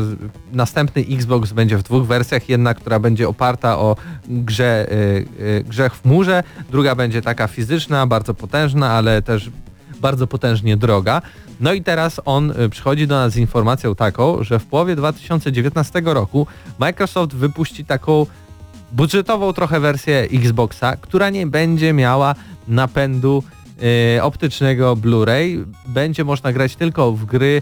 następny 0.53 1.05
Xbox 1.09 1.51
będzie 1.53 1.77
w 1.77 1.83
dwóch 1.83 2.07
wersjach. 2.07 2.49
Jedna, 2.49 2.73
która 2.73 2.99
będzie 2.99 3.29
oparta 3.29 3.79
o 3.79 3.95
grze, 4.27 4.87
e, 4.91 4.95
e, 5.57 5.63
grze 5.63 5.89
w 5.89 6.01
chmurze, 6.01 6.43
druga 6.71 6.95
będzie 6.95 7.21
taka 7.21 7.47
fizyczna, 7.47 8.07
bardzo 8.07 8.33
potężna, 8.33 8.91
ale 8.91 9.21
też 9.21 9.51
bardzo 10.01 10.27
potężnie 10.27 10.77
droga. 10.77 11.21
No 11.59 11.73
i 11.73 11.83
teraz 11.83 12.21
on 12.25 12.51
y, 12.51 12.69
przychodzi 12.69 13.07
do 13.07 13.15
nas 13.15 13.33
z 13.33 13.37
informacją 13.37 13.95
taką, 13.95 14.43
że 14.43 14.59
w 14.59 14.65
połowie 14.65 14.95
2019 14.95 16.01
roku 16.05 16.47
Microsoft 16.79 17.35
wypuści 17.35 17.85
taką 17.85 18.25
budżetową 18.91 19.53
trochę 19.53 19.79
wersję 19.79 20.27
Xboxa, 20.33 20.95
która 21.01 21.29
nie 21.29 21.47
będzie 21.47 21.93
miała 21.93 22.35
napędu 22.67 23.43
y, 24.17 24.23
optycznego 24.23 24.95
Blu-ray. 24.95 25.65
Będzie 25.87 26.23
można 26.23 26.53
grać 26.53 26.75
tylko 26.75 27.11
w 27.11 27.25
gry, 27.25 27.61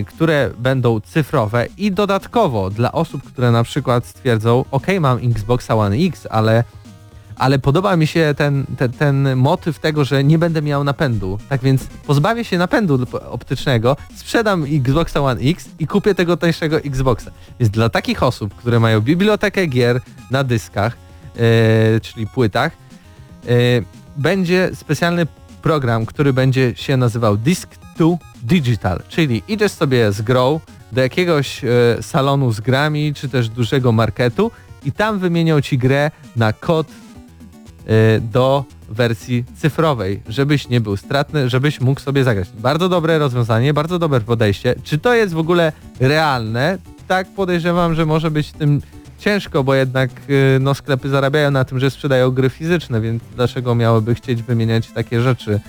y, 0.00 0.04
które 0.04 0.50
będą 0.58 1.00
cyfrowe 1.00 1.66
i 1.78 1.92
dodatkowo 1.92 2.70
dla 2.70 2.92
osób, 2.92 3.22
które 3.22 3.50
na 3.50 3.64
przykład 3.64 4.06
stwierdzą, 4.06 4.64
ok, 4.70 4.86
mam 5.00 5.18
Xboxa 5.18 5.74
One 5.76 5.96
X, 5.96 6.26
ale 6.30 6.64
ale 7.36 7.58
podoba 7.58 7.96
mi 7.96 8.06
się 8.06 8.34
ten, 8.36 8.64
ten, 8.78 8.92
ten 8.92 9.36
motyw 9.36 9.78
tego, 9.78 10.04
że 10.04 10.24
nie 10.24 10.38
będę 10.38 10.62
miał 10.62 10.84
napędu. 10.84 11.38
Tak 11.48 11.60
więc 11.60 11.86
pozbawię 12.06 12.44
się 12.44 12.58
napędu 12.58 13.06
optycznego, 13.30 13.96
sprzedam 14.16 14.64
Xboxa 14.70 15.20
One 15.20 15.40
X 15.40 15.68
i 15.78 15.86
kupię 15.86 16.14
tego 16.14 16.36
tańszego 16.36 16.78
Xboxa. 16.78 17.30
Więc 17.60 17.70
dla 17.70 17.88
takich 17.88 18.22
osób, 18.22 18.54
które 18.54 18.80
mają 18.80 19.00
bibliotekę 19.00 19.66
gier 19.66 20.00
na 20.30 20.44
dyskach, 20.44 20.96
e, 21.36 22.00
czyli 22.00 22.26
płytach, 22.26 22.72
e, 23.46 23.50
będzie 24.16 24.70
specjalny 24.74 25.26
program, 25.62 26.06
który 26.06 26.32
będzie 26.32 26.72
się 26.76 26.96
nazywał 26.96 27.36
Disk 27.36 27.68
to 27.96 28.18
Digital, 28.42 29.02
czyli 29.08 29.42
idziesz 29.48 29.72
sobie 29.72 30.12
z 30.12 30.22
grą 30.22 30.60
do 30.92 31.00
jakiegoś 31.00 31.64
e, 31.64 31.68
salonu 32.02 32.52
z 32.52 32.60
grami, 32.60 33.14
czy 33.14 33.28
też 33.28 33.48
dużego 33.48 33.92
marketu 33.92 34.50
i 34.84 34.92
tam 34.92 35.18
wymienią 35.18 35.60
ci 35.60 35.78
grę 35.78 36.10
na 36.36 36.52
kod 36.52 36.86
y, 36.88 38.20
do 38.20 38.64
wersji 38.88 39.44
cyfrowej, 39.56 40.22
żebyś 40.28 40.68
nie 40.68 40.80
był 40.80 40.96
stratny, 40.96 41.48
żebyś 41.48 41.80
mógł 41.80 42.00
sobie 42.00 42.24
zagrać. 42.24 42.48
Bardzo 42.58 42.88
dobre 42.88 43.18
rozwiązanie, 43.18 43.74
bardzo 43.74 43.98
dobre 43.98 44.20
podejście. 44.20 44.74
Czy 44.84 44.98
to 44.98 45.14
jest 45.14 45.34
w 45.34 45.38
ogóle 45.38 45.72
realne? 46.00 46.78
Tak 47.08 47.28
podejrzewam, 47.28 47.94
że 47.94 48.06
może 48.06 48.30
być 48.30 48.52
tym 48.52 48.82
ciężko, 49.24 49.64
bo 49.64 49.74
jednak 49.74 50.10
y, 50.30 50.58
no, 50.60 50.74
sklepy 50.74 51.08
zarabiają 51.08 51.50
na 51.50 51.64
tym, 51.64 51.80
że 51.80 51.90
sprzedają 51.90 52.30
gry 52.30 52.50
fizyczne, 52.50 53.00
więc 53.00 53.22
dlaczego 53.36 53.74
miałyby 53.74 54.14
chcieć 54.14 54.42
wymieniać 54.42 54.90
takie 54.90 55.20
rzeczy 55.20 55.60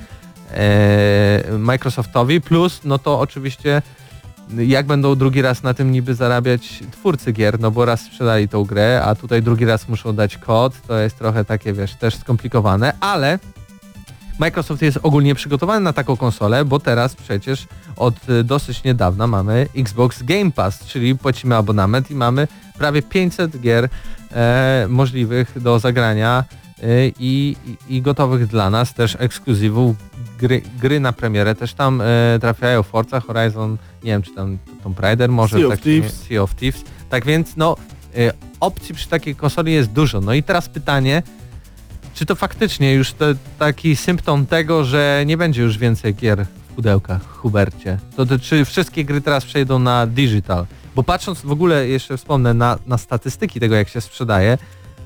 e, 0.51 1.43
Microsoftowi? 1.59 2.41
Plus, 2.41 2.81
no 2.83 2.99
to 2.99 3.19
oczywiście 3.19 3.81
jak 4.57 4.85
będą 4.85 5.15
drugi 5.15 5.41
raz 5.41 5.63
na 5.63 5.73
tym 5.73 5.91
niby 5.91 6.15
zarabiać 6.15 6.83
twórcy 6.91 7.31
gier, 7.31 7.59
no 7.59 7.71
bo 7.71 7.85
raz 7.85 8.01
sprzedali 8.01 8.49
tą 8.49 8.63
grę, 8.63 9.01
a 9.05 9.15
tutaj 9.15 9.41
drugi 9.41 9.65
raz 9.65 9.89
muszą 9.89 10.15
dać 10.15 10.37
kod, 10.37 10.81
to 10.87 10.97
jest 10.97 11.17
trochę 11.17 11.45
takie, 11.45 11.73
wiesz, 11.73 11.95
też 11.95 12.15
skomplikowane, 12.15 12.93
ale 12.99 13.39
Microsoft 14.39 14.81
jest 14.81 14.99
ogólnie 15.03 15.35
przygotowany 15.35 15.81
na 15.81 15.93
taką 15.93 16.17
konsolę, 16.17 16.65
bo 16.65 16.79
teraz 16.79 17.15
przecież 17.15 17.67
od 17.95 18.29
y, 18.29 18.43
dosyć 18.43 18.83
niedawna 18.83 19.27
mamy 19.27 19.67
Xbox 19.75 20.23
Game 20.23 20.51
Pass, 20.51 20.85
czyli 20.85 21.17
płacimy 21.17 21.55
abonament 21.55 22.11
i 22.11 22.15
mamy 22.15 22.47
prawie 22.77 23.01
500 23.01 23.61
gier 23.61 23.89
e, 24.31 24.85
możliwych 24.89 25.61
do 25.61 25.79
zagrania 25.79 26.43
y, 26.83 27.13
i, 27.19 27.55
i, 27.89 28.01
gotowych 28.01 28.47
dla 28.47 28.69
nas, 28.69 28.93
też 28.93 29.17
ekskluzywów, 29.19 29.95
gry, 30.39 30.61
gry 30.81 30.99
na 30.99 31.13
premierę 31.13 31.55
też 31.55 31.73
tam 31.73 32.01
e, 32.01 32.05
trafiają 32.41 32.83
Forza 32.83 33.19
Horizon, 33.19 33.77
nie 34.03 34.11
wiem 34.11 34.21
czy 34.21 34.35
tam 34.35 34.57
Tomb 34.83 34.99
Raider 34.99 35.29
może, 35.29 35.57
Sea 35.57 35.67
of 35.67 35.73
tak, 35.73 35.81
Thieves. 35.81 36.13
Sea 36.13 36.41
of 36.41 36.55
Thieves, 36.55 36.83
tak 37.09 37.25
więc 37.25 37.57
no 37.57 37.77
e, 38.17 38.31
opcji 38.59 38.95
przy 38.95 39.09
takiej 39.09 39.35
konsoli 39.35 39.73
jest 39.73 39.91
dużo. 39.91 40.21
No 40.21 40.33
i 40.33 40.43
teraz 40.43 40.69
pytanie, 40.69 41.23
czy 42.13 42.25
to 42.25 42.35
faktycznie 42.35 42.93
już 42.93 43.13
to, 43.13 43.25
taki 43.59 43.95
symptom 43.95 44.45
tego, 44.45 44.83
że 44.83 45.23
nie 45.25 45.37
będzie 45.37 45.61
już 45.61 45.77
więcej 45.77 46.15
gier 46.15 46.45
w 46.45 46.73
pudełkach, 46.75 47.27
Hubercie? 47.27 47.97
To, 48.15 48.25
to 48.25 48.39
czy 48.39 48.65
wszystkie 48.65 49.05
gry 49.05 49.21
teraz 49.21 49.45
przejdą 49.45 49.79
na 49.79 50.07
digital? 50.07 50.65
Bo 50.95 51.03
patrząc 51.03 51.41
w 51.41 51.51
ogóle, 51.51 51.87
jeszcze 51.87 52.17
wspomnę, 52.17 52.53
na, 52.53 52.77
na 52.85 52.97
statystyki 52.97 53.59
tego, 53.59 53.75
jak 53.75 53.89
się 53.89 54.01
sprzedaje, 54.01 54.57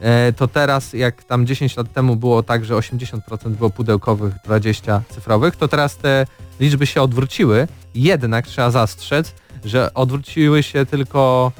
e, 0.01 0.33
to 0.33 0.47
teraz, 0.47 0.93
jak 0.93 1.23
tam 1.23 1.45
10 1.45 1.77
lat 1.77 1.93
temu 1.93 2.15
było 2.15 2.43
tak, 2.43 2.65
że 2.65 2.75
80% 2.75 3.19
było 3.49 3.69
pudełkowych, 3.69 4.33
20 4.45 5.01
cyfrowych, 5.09 5.55
to 5.55 5.67
teraz 5.67 5.97
te 5.97 6.25
liczby 6.59 6.85
się 6.85 7.01
odwróciły. 7.01 7.67
Jednak 7.95 8.47
trzeba 8.47 8.71
zastrzec, 8.71 9.33
że 9.65 9.93
odwróciły 9.93 10.63
się 10.63 10.85
tylko 10.85 11.51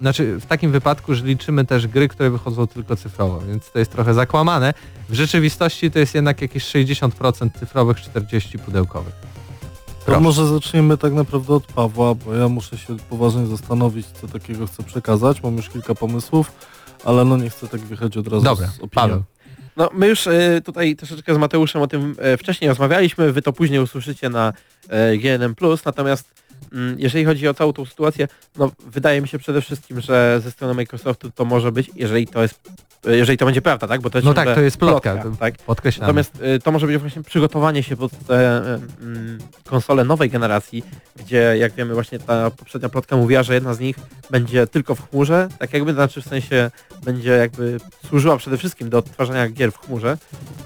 znaczy 0.00 0.40
w 0.40 0.46
takim 0.46 0.72
wypadku, 0.72 1.14
że 1.14 1.24
liczymy 1.24 1.64
też 1.64 1.86
gry, 1.86 2.08
które 2.08 2.30
wychodzą 2.30 2.66
tylko 2.66 2.96
cyfrowo, 2.96 3.40
więc 3.48 3.70
to 3.70 3.78
jest 3.78 3.92
trochę 3.92 4.14
zakłamane. 4.14 4.74
W 5.08 5.14
rzeczywistości 5.14 5.90
to 5.90 5.98
jest 5.98 6.14
jednak 6.14 6.42
jakieś 6.42 6.64
60% 6.64 7.50
cyfrowych, 7.58 7.96
40% 7.96 8.58
pudełkowych. 8.58 9.33
To 10.06 10.20
może 10.20 10.46
zaczniemy 10.46 10.98
tak 10.98 11.12
naprawdę 11.12 11.54
od 11.54 11.66
Pawła, 11.66 12.14
bo 12.14 12.34
ja 12.34 12.48
muszę 12.48 12.78
się 12.78 12.96
poważnie 13.10 13.46
zastanowić, 13.46 14.06
co 14.06 14.28
takiego 14.28 14.66
chcę 14.66 14.82
przekazać. 14.82 15.42
Mam 15.42 15.56
już 15.56 15.68
kilka 15.68 15.94
pomysłów, 15.94 16.52
ale 17.04 17.24
no 17.24 17.36
nie 17.36 17.50
chcę 17.50 17.68
tak 17.68 17.80
wychodzić 17.80 18.16
od 18.16 18.28
razu 18.28 18.44
Dobra, 18.44 18.66
z 18.66 18.74
opinią. 18.74 18.88
Paweł. 18.90 19.22
No 19.76 19.90
my 19.92 20.08
już 20.08 20.26
e, 20.26 20.60
tutaj 20.64 20.96
troszeczkę 20.96 21.34
z 21.34 21.38
Mateuszem 21.38 21.82
o 21.82 21.86
tym 21.86 22.16
e, 22.18 22.36
wcześniej 22.36 22.68
rozmawialiśmy, 22.68 23.32
wy 23.32 23.42
to 23.42 23.52
później 23.52 23.80
usłyszycie 23.80 24.28
na 24.28 24.52
e, 24.88 25.16
GNM+, 25.16 25.54
natomiast 25.86 26.34
mm, 26.72 26.96
jeżeli 26.98 27.24
chodzi 27.24 27.48
o 27.48 27.54
całą 27.54 27.72
tą 27.72 27.84
sytuację, 27.84 28.28
no 28.56 28.70
wydaje 28.86 29.20
mi 29.20 29.28
się 29.28 29.38
przede 29.38 29.62
wszystkim, 29.62 30.00
że 30.00 30.40
ze 30.44 30.50
strony 30.50 30.74
Microsoftu 30.74 31.30
to 31.30 31.44
może 31.44 31.72
być, 31.72 31.90
jeżeli 31.94 32.26
to 32.26 32.42
jest, 32.42 32.60
jeżeli 33.06 33.38
to 33.38 33.44
będzie 33.44 33.62
prawda, 33.62 33.88
tak? 33.88 34.00
Bo 34.00 34.10
to 34.10 34.18
jest 34.18 34.26
No 34.26 34.34
tak, 34.34 34.54
to 34.54 34.60
jest 34.60 34.76
plotka, 34.76 35.24
tak? 35.40 35.58
podkreślam. 35.58 36.06
Natomiast 36.06 36.42
y, 36.42 36.58
to 36.58 36.72
może 36.72 36.86
być 36.86 36.98
właśnie 36.98 37.22
przygotowanie 37.22 37.82
się 37.82 37.96
pod 37.96 38.12
te 38.26 38.58
mm, 39.02 39.38
konsole 39.64 40.04
nowej 40.04 40.30
generacji, 40.30 40.84
gdzie 41.16 41.56
jak 41.58 41.72
wiemy 41.72 41.94
właśnie 41.94 42.18
ta 42.18 42.50
poprzednia 42.50 42.88
plotka 42.88 43.16
mówiła, 43.16 43.42
że 43.42 43.54
jedna 43.54 43.74
z 43.74 43.80
nich 43.80 43.96
będzie 44.30 44.66
tylko 44.66 44.94
w 44.94 45.10
chmurze, 45.10 45.48
tak 45.58 45.72
jakby, 45.72 45.92
znaczy 45.92 46.22
w 46.22 46.24
sensie 46.24 46.70
będzie 47.04 47.30
jakby 47.30 47.78
służyła 48.08 48.36
przede 48.36 48.58
wszystkim 48.58 48.90
do 48.90 48.98
odtwarzania 48.98 49.48
gier 49.48 49.72
w 49.72 49.78
chmurze 49.78 50.18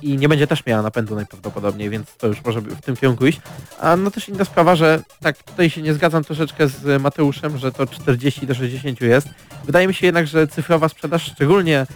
i 0.02 0.16
nie 0.16 0.28
będzie 0.28 0.46
też 0.46 0.66
miała 0.66 0.82
napędu 0.82 1.14
najprawdopodobniej, 1.14 1.90
więc 1.90 2.16
to 2.16 2.26
już 2.26 2.44
może 2.44 2.60
w 2.60 2.80
tym 2.80 2.96
kierunku 2.96 3.26
iść. 3.26 3.40
A 3.80 3.96
no 3.96 4.10
też 4.10 4.28
inna 4.28 4.44
sprawa, 4.44 4.76
że 4.76 5.02
tak 5.20 5.42
tutaj 5.42 5.70
się 5.70 5.82
nie 5.82 5.94
zgadzam 5.94 6.24
troszeczkę 6.24 6.68
z 6.68 7.02
Mateuszem, 7.02 7.58
że 7.58 7.72
to 7.72 7.86
40 7.86 8.46
do 8.46 8.54
60 8.54 9.00
jest. 9.00 9.28
Wydaje 9.64 9.88
mi 9.88 9.94
się 9.94 10.06
jednak, 10.06 10.26
że 10.26 10.46
cyfrowa 10.46 10.88
sprzedaż, 10.88 11.32
szczególnie 11.32 11.86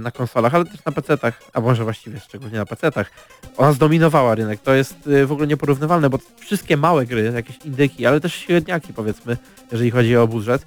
na 0.00 0.10
konsolach, 0.10 0.54
ale 0.54 0.64
też 0.64 0.84
na 0.84 0.92
PC-tach, 0.92 1.32
a 1.52 1.60
może 1.60 1.84
właściwie 1.84 2.20
szczególnie 2.20 2.58
na 2.58 2.66
PC-tach, 2.66 3.10
ona 3.56 3.72
zdominowała 3.72 4.34
rynek. 4.34 4.60
To 4.60 4.74
jest 4.74 4.94
e, 5.08 5.26
w 5.26 5.32
ogóle 5.32 5.46
nieporównywalne, 5.46 6.10
bo 6.10 6.18
wszystkie 6.40 6.76
małe 6.76 7.06
gry, 7.06 7.32
jakieś 7.34 7.56
indyki, 7.64 8.06
ale 8.06 8.20
też 8.20 8.34
średniaki 8.34 8.92
powiedzmy, 8.92 9.36
jeżeli 9.72 9.90
chodzi 9.90 10.16
o 10.16 10.28
budżet, 10.28 10.66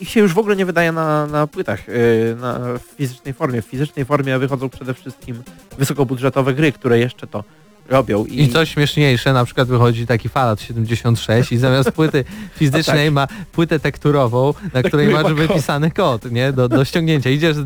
ich 0.00 0.08
się 0.08 0.20
już 0.20 0.34
w 0.34 0.38
ogóle 0.38 0.56
nie 0.56 0.66
wydaje 0.66 0.92
na, 0.92 1.26
na 1.26 1.46
płytach, 1.46 1.88
e, 1.88 2.34
na 2.34 2.58
w 2.78 2.82
fizycznej 2.96 3.34
formie. 3.34 3.62
W 3.62 3.66
fizycznej 3.66 4.04
formie 4.04 4.38
wychodzą 4.38 4.68
przede 4.68 4.94
wszystkim 4.94 5.42
wysokobudżetowe 5.78 6.54
gry, 6.54 6.72
które 6.72 6.98
jeszcze 6.98 7.26
to 7.26 7.44
robią. 7.90 8.24
I, 8.24 8.42
I 8.42 8.48
co 8.48 8.66
śmieszniejsze, 8.66 9.32
na 9.32 9.44
przykład 9.44 9.68
wychodzi 9.68 10.06
taki 10.06 10.28
Fallout 10.28 10.60
76 10.62 11.52
i 11.52 11.58
zamiast 11.58 11.90
płyty 11.90 12.24
fizycznej 12.58 13.10
ma 13.10 13.28
płytę 13.52 13.80
tekturową, 13.80 14.54
na 14.74 14.82
której 14.82 15.08
masz 15.08 15.22
kod. 15.22 15.32
wypisany 15.32 15.90
kod, 15.90 16.32
nie? 16.32 16.52
Do, 16.52 16.68
do 16.68 16.84
ściągnięcia. 16.84 17.30
Idziesz 17.30 17.56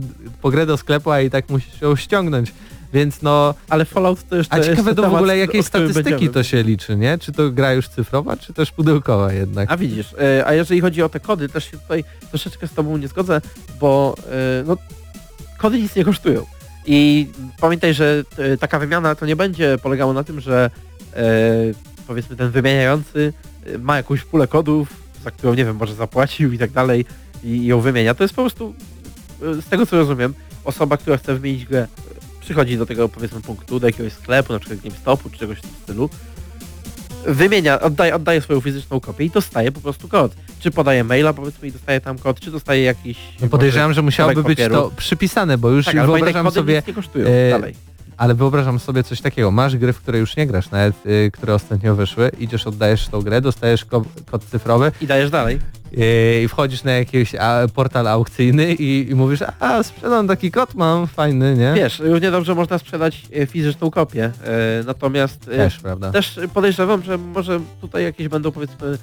po 0.43 0.51
grę 0.51 0.67
do 0.67 0.77
sklepu, 0.77 1.11
a 1.11 1.21
i 1.21 1.31
tak 1.31 1.49
musisz 1.49 1.81
ją 1.81 1.97
ściągnąć. 1.97 2.53
Więc 2.95 3.23
no, 3.23 3.55
Ale 3.69 3.85
Fallout 3.85 4.29
to 4.29 4.37
jeszcze 4.37 4.55
a 4.55 4.59
jest 4.59 4.71
ciekawe 4.71 4.95
to 4.95 5.11
w 5.11 5.15
ogóle 5.15 5.39
jakiej 5.39 5.63
statystyki 5.63 6.11
będziemy. 6.11 6.33
to 6.33 6.43
się 6.43 6.63
liczy, 6.63 6.97
nie? 6.97 7.19
Czy 7.19 7.33
to 7.33 7.51
gra 7.51 7.73
już 7.73 7.89
cyfrowa, 7.89 8.37
czy 8.37 8.53
też 8.53 8.71
pudełkowa 8.71 9.33
jednak? 9.33 9.73
A 9.73 9.77
widzisz, 9.77 10.15
e, 10.21 10.47
a 10.47 10.55
jeżeli 10.55 10.81
chodzi 10.81 11.03
o 11.03 11.09
te 11.09 11.21
kody, 11.21 11.49
też 11.49 11.71
się 11.71 11.79
tutaj 11.79 12.05
troszeczkę 12.29 12.69
z 12.69 12.73
tobą 12.73 12.97
nie 12.97 13.09
zgodzę, 13.09 13.41
bo 13.81 14.15
e, 14.31 14.65
no, 14.67 14.77
kody 15.59 15.79
nic 15.83 15.97
nie 15.97 16.05
kosztują. 16.05 16.47
I 16.87 17.29
pamiętaj, 17.61 17.95
że 17.95 18.25
e, 18.39 18.57
taka 18.57 18.79
wymiana 18.79 19.15
to 19.15 19.27
nie 19.27 19.37
będzie 19.37 19.79
polegało 19.83 20.13
na 20.13 20.25
tym, 20.25 20.41
że 20.41 20.71
e, 21.17 21.23
powiedzmy 22.07 22.37
ten 22.37 22.51
wymieniający 22.51 23.33
e, 23.67 23.79
ma 23.79 23.97
jakąś 23.97 24.25
pulę 24.25 24.47
kodów, 24.47 24.89
za 25.25 25.31
którą 25.31 25.55
nie 25.55 25.65
wiem, 25.65 25.77
może 25.77 25.95
zapłacił 25.95 26.53
i 26.53 26.59
tak 26.59 26.71
dalej 26.71 27.05
i, 27.45 27.67
ją 27.67 27.81
wymienia. 27.81 28.15
To 28.15 28.25
jest 28.25 28.35
po 28.35 28.43
prostu, 28.43 28.75
z 29.41 29.65
tego 29.69 29.87
co 29.87 29.97
rozumiem, 29.97 30.35
osoba, 30.65 30.97
która 30.97 31.17
chce 31.17 31.35
wymienić 31.35 31.65
grę, 31.65 31.89
przychodzi 32.41 32.79
do 32.79 32.87
tego 32.87 33.09
powiedzmy 33.09 33.41
punktu, 33.41 33.81
do 33.81 33.87
jakiegoś 33.87 34.13
sklepu, 34.13 34.53
na 34.53 34.59
przykład 34.59 34.81
GameStopu 34.81 35.31
czy 35.31 35.39
czegoś 35.39 35.59
w 35.59 35.61
tym 35.61 35.71
stylu, 35.83 36.11
wymienia, 37.27 37.81
oddaje, 37.81 38.15
oddaje 38.15 38.41
swoją 38.41 38.61
fizyczną 38.61 39.01
kopię 39.01 39.25
i 39.25 39.31
dostaje 39.31 39.73
po 39.73 39.81
prostu 39.81 40.09
kod. 40.09 40.33
Czy 40.65 40.71
podaje 40.71 41.05
maila 41.05 41.33
powiedzmy 41.33 41.69
i 41.69 41.73
dostaje 41.73 42.01
tam 42.01 42.19
kod, 42.19 42.41
czy 42.41 42.51
dostaje 42.51 42.83
jakiś... 42.83 43.19
No 43.41 43.49
podejrzewam, 43.49 43.93
że 43.93 44.03
musiałoby 44.03 44.43
być 44.43 44.59
papieru. 44.59 44.75
to 44.75 44.91
przypisane, 44.97 45.59
bo 45.59 45.71
już 45.71 45.87
tak, 45.87 46.07
wyobrażam 46.07 46.51
sobie, 46.51 46.77
nic 46.77 46.87
nie 46.87 46.95
kosztują 46.95 47.27
e, 47.29 47.51
dalej. 47.51 47.75
ale 48.17 48.35
wyobrażam 48.35 48.79
sobie 48.79 49.03
coś 49.03 49.21
takiego. 49.21 49.51
Masz 49.51 49.77
gry, 49.77 49.93
w 49.93 49.99
które 49.99 50.19
już 50.19 50.37
nie 50.37 50.47
grasz, 50.47 50.71
nawet 50.71 51.07
y, 51.07 51.31
które 51.33 51.55
ostatnio 51.55 51.95
wyszły, 51.95 52.31
idziesz, 52.39 52.67
oddajesz 52.67 53.09
tą 53.09 53.23
grę, 53.23 53.41
dostajesz 53.41 53.85
ko 53.85 54.05
kod 54.31 54.45
cyfrowy 54.45 54.93
I 55.01 55.07
dajesz 55.07 55.31
dalej. 55.31 55.59
Y, 55.99 56.43
i 56.45 56.49
wchodzisz 56.49 56.85
na 56.85 56.93
jakiś 56.93 57.35
a, 57.35 57.67
portal 57.75 58.09
aukcyjny 58.09 58.75
i, 58.75 59.11
i 59.11 59.15
mówisz, 59.15 59.41
a 59.61 59.83
sprzedam 59.83 60.29
taki 60.29 60.51
kod, 60.51 60.75
mam 60.75 61.07
fajny, 61.07 61.57
nie? 61.57 61.73
Wiesz, 61.75 61.99
równie 61.99 62.31
dobrze 62.31 62.55
można 62.55 62.79
sprzedać 62.79 63.23
e, 63.35 63.47
fizyczną 63.47 63.91
kopię, 63.91 64.25
e, 64.25 64.33
natomiast 64.87 65.49
e, 65.49 65.57
Też, 65.57 65.79
prawda? 65.79 66.13
też 66.13 66.41
podejrzewam, 66.55 67.03
że 67.03 67.19
może 67.19 67.61
tutaj 67.81 68.05
jakieś 68.05 68.29
będą 68.29 68.53
powiedzmy 68.53 68.99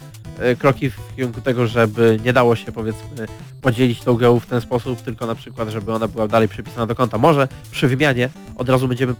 kroki 0.59 0.89
w 0.89 1.15
kierunku 1.15 1.41
tego, 1.41 1.67
żeby 1.67 2.19
nie 2.25 2.33
dało 2.33 2.55
się 2.55 2.71
powiedzmy 2.71 3.25
podzielić 3.61 4.01
tą 4.01 4.13
grę 4.13 4.39
w 4.41 4.45
ten 4.45 4.61
sposób, 4.61 5.01
tylko 5.01 5.25
na 5.25 5.35
przykład, 5.35 5.69
żeby 5.69 5.93
ona 5.93 6.07
była 6.07 6.27
dalej 6.27 6.47
przypisana 6.47 6.85
do 6.85 6.95
konta. 6.95 7.17
Może 7.17 7.47
przy 7.71 7.87
wymianie 7.87 8.29
od 8.57 8.69
razu 8.69 8.87
będziemy 8.87 9.15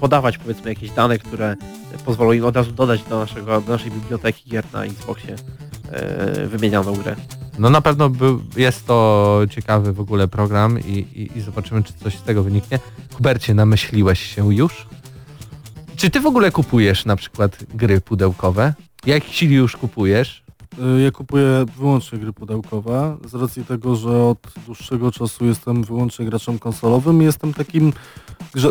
podawać 0.00 0.38
powiedzmy 0.38 0.70
jakieś 0.70 0.90
dane, 0.90 1.18
które 1.18 1.56
pozwolą 2.04 2.32
im 2.32 2.44
od 2.44 2.56
razu 2.56 2.72
dodać 2.72 3.02
do, 3.02 3.18
naszego, 3.18 3.60
do 3.60 3.72
naszej 3.72 3.90
biblioteki 3.90 4.50
gier 4.50 4.64
na 4.72 4.84
Xboxie 4.84 5.36
wymienianą 6.46 6.94
grę. 6.94 7.16
No 7.58 7.70
na 7.70 7.80
pewno 7.80 8.08
był, 8.10 8.42
jest 8.56 8.86
to 8.86 9.40
ciekawy 9.50 9.92
w 9.92 10.00
ogóle 10.00 10.28
program 10.28 10.80
i, 10.80 10.92
i, 10.92 11.38
i 11.38 11.40
zobaczymy, 11.40 11.82
czy 11.82 11.92
coś 11.92 12.18
z 12.18 12.22
tego 12.22 12.42
wyniknie. 12.42 12.78
Hubercie, 13.14 13.54
namyśliłeś 13.54 14.34
się 14.34 14.54
już? 14.54 14.86
Czy 15.96 16.10
ty 16.10 16.20
w 16.20 16.26
ogóle 16.26 16.50
kupujesz 16.50 17.04
na 17.04 17.16
przykład 17.16 17.64
gry 17.74 18.00
pudełkowe? 18.00 18.74
Jak 19.06 19.28
jeśli 19.28 19.54
już 19.54 19.76
kupujesz? 19.76 20.43
Y, 20.78 21.02
Ja 21.02 21.10
kupuję 21.10 21.64
wyłącznie 21.78 22.18
gry 22.18 22.32
pudełkowe. 22.32 23.16
Z 23.26 23.34
racji 23.34 23.64
tego, 23.64 23.96
że 23.96 24.22
od 24.24 24.38
dłuższego 24.66 25.12
czasu 25.12 25.44
jestem 25.44 25.84
wyłącznie 25.84 26.26
graczem 26.26 26.58
konsolowym 26.58 27.22
i 27.22 27.24
jestem 27.24 27.54
takim 27.54 27.92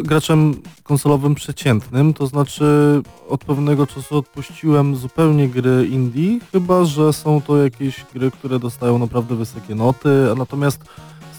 graczem 0.04 0.62
konsolowym 0.84 1.36
przeciętnym, 1.36 2.14
to 2.14 2.28
znaczy 2.28 3.02
od 3.30 3.46
pewnego 3.46 3.88
czasu 3.88 4.18
odpuściłem 4.18 4.96
zupełnie 4.96 5.50
gry 5.50 5.88
indie, 5.88 6.40
chyba 6.52 6.86
że 6.86 7.14
są 7.14 7.42
to 7.42 7.58
jakieś 7.58 8.06
gry, 8.14 8.32
które 8.32 8.60
dostają 8.60 9.00
naprawdę 9.00 9.36
wysokie 9.36 9.76
noty, 9.76 10.10
natomiast 10.38 10.84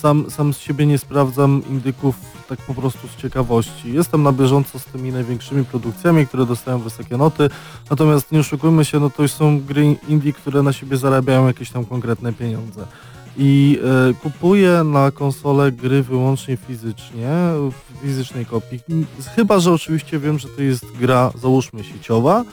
sam, 0.05 0.31
sam 0.31 0.55
z 0.55 0.59
siebie 0.59 0.87
nie 0.87 0.99
sprawdzam 0.99 1.63
indyków 1.71 2.17
tak 2.49 2.59
po 2.59 2.75
prostu 2.75 3.09
z 3.09 3.17
ciekawości. 3.17 3.93
Jestem 3.93 4.23
na 4.23 4.33
bieżąco 4.33 4.79
z 4.79 4.85
tymi 4.85 5.13
największymi 5.13 5.65
produkcjami, 5.65 6.27
które 6.27 6.47
dostają 6.47 6.79
wysokie 6.79 7.17
noty, 7.17 7.51
Natomiast 7.91 8.33
nie 8.33 8.41
oszukujmy 8.41 8.85
się, 8.85 9.01
no 9.01 9.11
to 9.11 9.23
już 9.23 9.33
są 9.33 9.61
gry 9.61 9.97
indie, 10.09 10.33
które 10.33 10.63
na 10.63 10.73
siebie 10.73 10.97
zarabiają 10.97 11.47
jakieś 11.47 11.71
tam 11.71 11.85
konkretne 11.85 12.33
pieniądze. 12.33 12.87
I 13.37 13.79
e, 14.11 14.15
kupuję 14.15 14.85
na 14.85 15.11
konsolę 15.11 15.73
gry 15.73 16.03
wyłącznie 16.03 16.57
fizycznie, 16.57 17.29
w 17.71 18.03
fizycznej 18.03 18.47
kopii. 18.47 18.81
Chyba, 19.37 19.59
że 19.61 19.73
oczywiście 19.73 20.19
wiem, 20.19 20.39
że 20.39 20.49
to 20.49 20.63
jest 20.63 20.87
gra, 21.01 21.33
załóżmy 21.43 21.85
sieciowa, 21.85 22.41
e, 22.41 22.45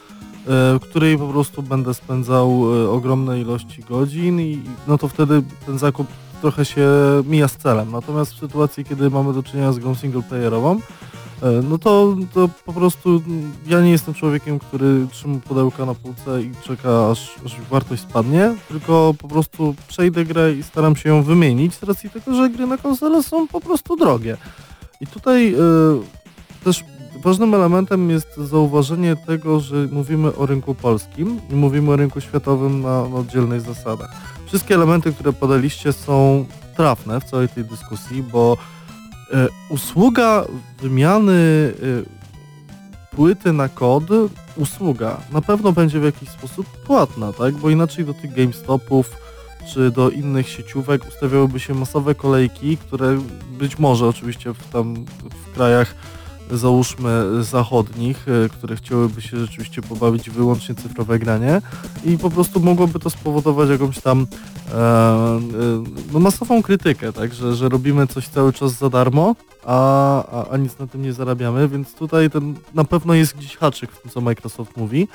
w 0.45 0.79
której 0.79 1.17
po 1.17 1.27
prostu 1.27 1.63
będę 1.63 1.93
spędzał 1.93 2.49
e, 2.75 2.89
ogromne 2.89 3.39
ilości 3.39 3.83
godzin 3.89 4.39
i 4.39 4.61
no 4.87 4.97
to 4.97 5.07
wtedy 5.07 5.43
ten 5.65 5.77
zakup 5.77 6.07
trochę 6.41 6.65
się 6.65 6.87
mija 7.25 7.47
z 7.47 7.57
celem. 7.57 7.91
Natomiast 7.91 8.33
w 8.33 8.39
sytuacji, 8.39 8.85
kiedy 8.85 9.09
mamy 9.09 9.33
do 9.33 9.43
czynienia 9.43 9.71
z 9.71 9.79
grą 9.79 9.95
singleplayerową, 9.95 10.79
E, 11.41 11.61
no 11.69 11.77
to, 11.77 12.15
to 12.33 12.49
po 12.65 12.73
prostu 12.73 13.21
ja 13.67 13.81
nie 13.81 13.91
jestem 13.91 14.13
człowiekiem, 14.13 14.59
który 14.59 15.07
trzyma 15.11 15.39
pudełka 15.39 15.85
na 15.85 15.95
półce 15.95 16.41
i 16.41 16.51
czeka 16.63 17.11
aż, 17.11 17.35
aż 17.45 17.61
wartość 17.61 18.01
spadnie, 18.01 18.55
tylko 18.67 19.13
po 19.17 19.27
prostu 19.27 19.75
przejdę 19.87 20.25
grę 20.25 20.53
i 20.53 20.63
staram 20.63 20.95
się 20.95 21.09
ją 21.09 21.23
wymienić 21.23 21.73
z 21.73 21.83
racji 21.83 22.09
tego, 22.09 22.35
że 22.35 22.49
gry 22.49 22.67
na 22.67 22.77
konsolę 22.77 23.23
są 23.23 23.47
po 23.47 23.61
prostu 23.61 23.95
drogie. 23.95 24.37
I 25.01 25.07
tutaj 25.07 25.53
e, 25.53 25.57
też 26.63 26.83
ważnym 27.23 27.53
elementem 27.53 28.09
jest 28.09 28.37
zauważenie 28.37 29.15
tego, 29.15 29.59
że 29.59 29.75
mówimy 29.91 30.35
o 30.35 30.45
rynku 30.45 30.75
polskim 30.75 31.39
i 31.49 31.55
mówimy 31.55 31.91
o 31.91 31.95
rynku 31.95 32.21
światowym 32.21 32.81
na, 32.81 33.09
na 33.09 33.15
oddzielnych 33.15 33.61
zasadach. 33.61 34.40
Wszystkie 34.51 34.75
elementy, 34.75 35.13
które 35.13 35.33
podaliście 35.33 35.93
są 35.93 36.45
trafne 36.77 37.19
w 37.19 37.23
całej 37.23 37.49
tej 37.49 37.65
dyskusji, 37.65 38.23
bo 38.23 38.57
E, 39.33 39.47
usługa 39.69 40.45
wymiany 40.81 41.73
e, 43.11 43.15
płyty 43.15 43.53
na 43.53 43.69
kod, 43.69 44.03
usługa 44.55 45.17
na 45.31 45.41
pewno 45.41 45.71
będzie 45.71 45.99
w 45.99 46.03
jakiś 46.03 46.29
sposób 46.29 46.67
płatna, 46.67 47.33
tak? 47.33 47.53
Bo 47.53 47.69
inaczej 47.69 48.05
do 48.05 48.13
tych 48.13 48.33
GameStopów 48.33 49.09
czy 49.73 49.91
do 49.91 50.09
innych 50.09 50.49
sieciówek 50.49 51.07
ustawiałyby 51.07 51.59
się 51.59 51.73
masowe 51.73 52.15
kolejki, 52.15 52.77
które 52.77 53.19
być 53.59 53.79
może 53.79 54.07
oczywiście 54.07 54.53
w 54.53 54.67
tam 54.71 55.05
w 55.45 55.55
krajach 55.55 55.95
załóżmy 56.51 57.43
zachodnich, 57.43 58.25
e, 58.27 58.49
które 58.49 58.75
chciałyby 58.75 59.21
się 59.21 59.39
rzeczywiście 59.39 59.81
pobawić 59.81 60.29
wyłącznie 60.29 60.75
cyfrowe 60.75 61.19
granie 61.19 61.61
i 62.05 62.17
po 62.17 62.29
prostu 62.29 62.59
mogłoby 62.59 62.99
to 62.99 63.09
spowodować 63.09 63.69
jakąś 63.69 63.99
tam 63.99 64.27
e, 64.71 64.75
e, 64.75 65.39
no 66.13 66.19
masową 66.19 66.63
krytykę, 66.63 67.13
tak, 67.13 67.33
że, 67.33 67.55
że 67.55 67.69
robimy 67.69 68.07
coś 68.07 68.27
cały 68.27 68.53
czas 68.53 68.71
za 68.71 68.89
darmo, 68.89 69.35
a, 69.65 70.23
a, 70.31 70.49
a 70.49 70.57
nic 70.57 70.79
na 70.79 70.87
tym 70.87 71.01
nie 71.01 71.13
zarabiamy, 71.13 71.67
więc 71.67 71.93
tutaj 71.93 72.29
ten 72.29 72.55
na 72.73 72.83
pewno 72.83 73.13
jest 73.13 73.37
gdzieś 73.37 73.57
haczyk 73.57 73.91
w 73.91 74.01
tym, 74.01 74.11
co 74.11 74.21
Microsoft 74.21 74.77
mówi. 74.77 75.07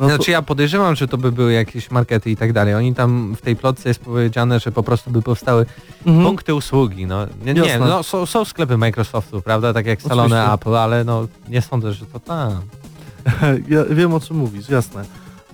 No 0.00 0.06
Znaczy 0.06 0.30
ja 0.30 0.42
podejrzewam, 0.42 0.96
że 0.96 1.08
to 1.08 1.18
by 1.18 1.32
były 1.32 1.52
jakieś 1.52 1.90
markety 1.90 2.30
i 2.30 2.36
tak 2.36 2.52
dalej. 2.52 2.74
Oni 2.74 2.94
tam 2.94 3.34
w 3.36 3.40
tej 3.40 3.56
plotce 3.56 3.88
jest 3.88 4.00
powiedziane, 4.00 4.60
że 4.60 4.72
po 4.72 4.82
prostu 4.82 5.10
by 5.10 5.22
powstały 5.22 5.66
Mhm. 6.06 6.26
punkty 6.26 6.54
usługi. 6.54 7.06
No 7.06 7.26
nie, 7.44 7.54
nie 7.54 7.78
no, 7.78 8.02
są, 8.02 8.26
są 8.26 8.44
sklepy 8.44 8.76
Microsoftu, 8.76 9.42
prawda? 9.42 9.72
Tak 9.74 9.86
jak 9.86 10.02
salony 10.02 10.34
Oczywiście. 10.36 10.52
Apple, 10.54 10.76
ale 10.76 11.04
no 11.04 11.26
nie 11.48 11.62
sądzę, 11.62 11.92
że 11.92 12.06
to 12.06 12.20
tam. 12.20 12.60
Ja 13.68 13.84
wiem 13.84 14.14
o 14.14 14.20
czym 14.20 14.36
mówisz, 14.36 14.68
jasne. 14.68 15.04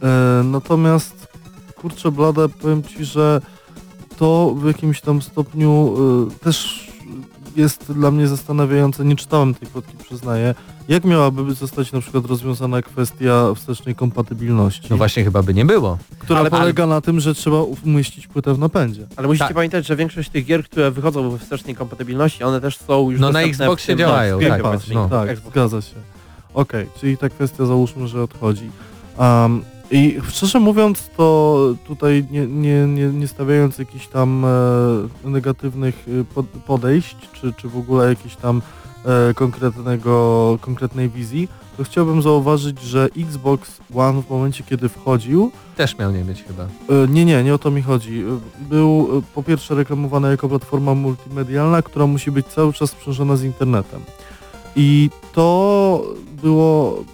E, 0.03 0.43
natomiast 0.45 1.29
kurczę 1.77 2.11
blade, 2.11 2.49
powiem 2.49 2.83
ci, 2.83 3.05
że 3.05 3.41
to 4.19 4.55
w 4.59 4.67
jakimś 4.67 5.01
tam 5.01 5.23
stopniu 5.23 5.95
e, 6.31 6.45
też 6.45 6.87
jest 7.57 7.93
dla 7.93 8.11
mnie 8.11 8.27
zastanawiające, 8.29 9.05
nie 9.05 9.17
czytałem 9.17 9.55
tej 9.55 9.69
plotki, 9.69 9.97
przyznaję, 9.97 10.55
jak 10.89 11.05
miałaby 11.05 11.55
zostać 11.55 11.93
na 11.93 12.01
przykład 12.01 12.27
rozwiązana 12.27 12.83
kwestia 12.83 13.55
wstecznej 13.55 13.95
kompatybilności, 13.95 14.87
No 14.91 14.97
właśnie 14.97 15.25
chyba 15.25 15.43
by 15.43 15.55
nie 15.55 15.65
było. 15.65 15.99
która 16.19 16.41
ale- 16.41 16.51
polega 16.51 16.87
na 16.87 17.01
tym, 17.01 17.21
że 17.21 17.35
trzeba 17.35 17.63
umieścić 17.63 18.27
płytę 18.27 18.55
w 18.55 18.59
napędzie. 18.59 19.07
Ale 19.17 19.27
musicie 19.29 19.45
Tak. 19.47 19.55
pamiętać, 19.55 19.87
że 19.87 19.97
większość 19.97 20.31
tych 20.31 20.45
gier, 20.45 20.65
które 20.65 20.91
wychodzą 20.91 21.31
we 21.31 21.39
wstecznej 21.39 21.75
kompatybilności, 21.75 22.45
one 22.45 22.61
też 22.61 22.77
są 22.79 23.11
już 23.11 23.21
No 23.21 23.33
na 23.33 23.43
Xboxie 23.43 23.97
działają, 23.97 24.41
tak, 24.41 24.63
Pass, 24.63 24.89
no. 24.95 25.09
Tak, 25.09 25.29
Xbox. 25.29 25.53
zgadza 25.53 25.83
się. 25.83 25.97
Okej, 26.55 26.87
czyli 27.01 27.17
ta 27.19 27.29
kwestia 27.29 27.67
załóżmy, 27.67 28.09
że 28.09 28.23
odchodzi. 28.23 28.71
Um, 29.19 29.63
I 29.91 30.19
szczerze 30.29 30.61
mówiąc, 30.61 31.11
to 31.17 31.59
tutaj 31.87 32.27
nie, 32.31 32.47
nie, 32.47 32.87
nie, 32.87 33.07
nie 33.07 33.29
stawiając 33.29 33.79
jakichś 33.79 34.07
tam 34.07 34.45
e, 34.45 34.49
negatywnych 35.29 36.07
pod, 36.35 36.47
podejść, 36.47 37.17
czy, 37.33 37.53
czy 37.53 37.69
w 37.69 37.77
ogóle 37.77 38.09
jakiejś 38.09 38.37
tam 38.37 38.63
konkretnego, 39.35 40.59
konkretnej 40.61 41.09
wizji, 41.11 41.49
to 41.77 41.85
chciałbym 41.85 42.23
zauważyć, 42.23 42.81
że 42.81 43.09
Xbox 43.19 43.81
One 43.95 44.23
w 44.23 44.31
momencie, 44.31 44.65
kiedy 44.65 44.89
wchodził, 44.89 45.51
Też 45.77 45.99
miał 45.99 46.13
nie 46.13 46.25
mieć 46.25 46.45
chyba. 46.45 46.63
E, 46.63 47.09
Nie, 47.09 47.25
nie, 47.25 47.45
nie 47.45 47.55
o 47.55 47.59
to 47.59 47.71
mi 47.71 47.83
chodzi. 47.83 48.21
E, 48.21 48.65
Był 48.69 49.09
e, 49.19 49.23
po 49.35 49.43
pierwsze 49.43 49.75
reklamowany 49.75 50.31
jako 50.31 50.49
platforma 50.49 50.95
multimedialna, 50.95 51.83
która 51.83 52.07
musi 52.07 52.31
być 52.31 52.47
cały 52.47 52.73
czas 52.73 52.91
sprzężona 52.91 53.37
z 53.37 53.43
internetem. 53.43 54.01
I 54.77 55.11
to 55.33 56.03
było 56.43 57.05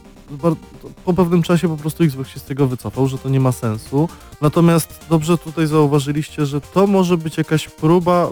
po 1.04 1.14
pewnym 1.14 1.42
czasie 1.42 1.68
po 1.68 1.76
prostu 1.76 2.04
Xbox 2.04 2.30
się 2.30 2.40
z 2.40 2.44
tego 2.44 2.66
wycofał, 2.66 3.08
że 3.08 3.18
to 3.18 3.28
nie 3.28 3.40
ma 3.40 3.52
sensu. 3.52 4.08
Natomiast 4.40 5.06
dobrze 5.10 5.38
tutaj 5.38 5.66
zauważyliście, 5.66 6.46
że 6.46 6.60
to 6.60 6.86
może 6.86 7.16
być 7.16 7.38
jakaś 7.38 7.68
próba 7.68 8.30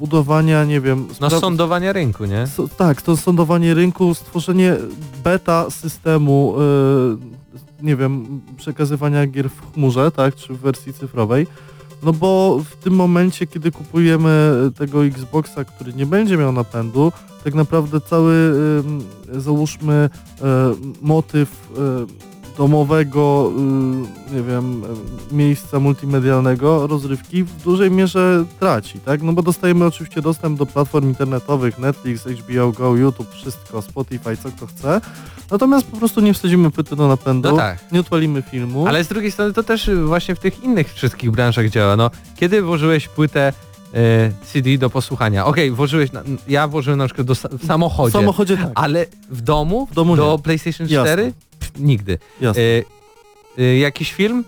zbudowania, 0.00 0.64
nie 0.64 0.80
wiem... 0.80 1.06
No 1.20 1.28
spra- 1.28 1.40
sądowania 1.40 1.92
rynku, 1.92 2.24
nie? 2.24 2.46
So, 2.46 2.68
tak, 2.68 3.02
to 3.02 3.16
sądowanie 3.16 3.74
rynku, 3.74 4.14
stworzenie 4.14 4.76
beta 5.24 5.70
systemu, 5.70 6.54
y, 7.82 7.84
nie 7.84 7.96
wiem, 7.96 8.40
przekazywania 8.56 9.26
gier 9.26 9.50
w 9.50 9.72
chmurze, 9.72 10.10
tak, 10.10 10.34
czy 10.34 10.54
w 10.54 10.58
wersji 10.58 10.92
cyfrowej. 10.92 11.46
No 12.02 12.12
bo 12.12 12.60
w 12.70 12.76
tym 12.76 12.94
momencie, 12.94 13.46
kiedy 13.46 13.72
kupujemy 13.72 14.54
tego 14.78 15.04
Xboxa, 15.04 15.64
który 15.64 15.92
nie 15.92 16.06
będzie 16.06 16.36
miał 16.36 16.52
napędu, 16.52 17.12
tak 17.44 17.54
naprawdę 17.54 18.00
cały, 18.00 18.34
y, 19.34 19.40
załóżmy, 19.40 20.10
y, 20.12 20.42
motyw 21.02 21.70
y, 22.18 22.29
domowego, 22.60 23.52
y, 24.30 24.34
nie 24.34 24.42
wiem, 24.42 24.82
miejsca 25.32 25.80
multimedialnego, 25.80 26.86
rozrywki 26.86 27.44
w 27.44 27.62
dużej 27.62 27.90
mierze 27.90 28.44
traci, 28.60 28.98
tak? 29.00 29.22
No 29.22 29.32
bo 29.32 29.42
dostajemy 29.42 29.84
oczywiście 29.84 30.22
dostęp 30.22 30.58
do 30.58 30.66
platform 30.66 31.08
internetowych, 31.08 31.78
Netflix, 31.78 32.24
HBO 32.26 32.72
Go, 32.72 32.96
YouTube, 32.96 33.30
wszystko, 33.34 33.82
Spotify, 33.82 34.36
co 34.42 34.48
kto 34.50 34.66
chce, 34.66 35.00
natomiast 35.50 35.86
po 35.86 35.96
prostu 35.96 36.20
nie 36.20 36.34
wsadzimy 36.34 36.70
płyty 36.70 36.96
do 36.96 37.08
napędu, 37.08 37.50
No 37.50 37.56
tak. 37.56 37.92
nie 37.92 38.00
odpalimy 38.00 38.42
filmu. 38.42 38.86
Ale 38.86 39.04
z 39.04 39.08
drugiej 39.08 39.30
strony 39.30 39.52
to 39.52 39.62
też 39.62 39.90
właśnie 40.04 40.34
w 40.34 40.38
tych 40.40 40.64
innych 40.64 40.94
wszystkich 40.94 41.30
branżach 41.30 41.68
działa. 41.68 41.96
No, 41.96 42.10
kiedy 42.36 42.62
włożyłeś 42.62 43.08
płytę 43.08 43.52
CD 44.52 44.78
do 44.78 44.90
posłuchania? 44.90 45.46
Okej, 45.46 45.70
włożyłeś, 45.70 46.12
na, 46.12 46.22
ja 46.48 46.68
włożyłem 46.68 46.98
na 46.98 47.06
przykład 47.06 47.26
do, 47.26 47.34
w 47.34 47.38
w 47.38 47.66
samochodzie, 47.66 48.12
samochodzie 48.12 48.56
tak, 48.56 48.70
ale 48.74 49.06
w 49.30 49.40
domu, 49.40 49.86
W 49.90 49.94
domu 49.94 50.16
do 50.16 50.32
nie. 50.36 50.42
PlayStation 50.42 50.86
Jasne. 50.90 51.12
4? 51.12 51.32
Pff, 51.60 51.72
nigdy. 51.78 52.18
jasne. 52.40 52.62
E, 52.62 52.82
e, 53.62 53.78
jakiś 53.78 54.12
film? 54.12 54.44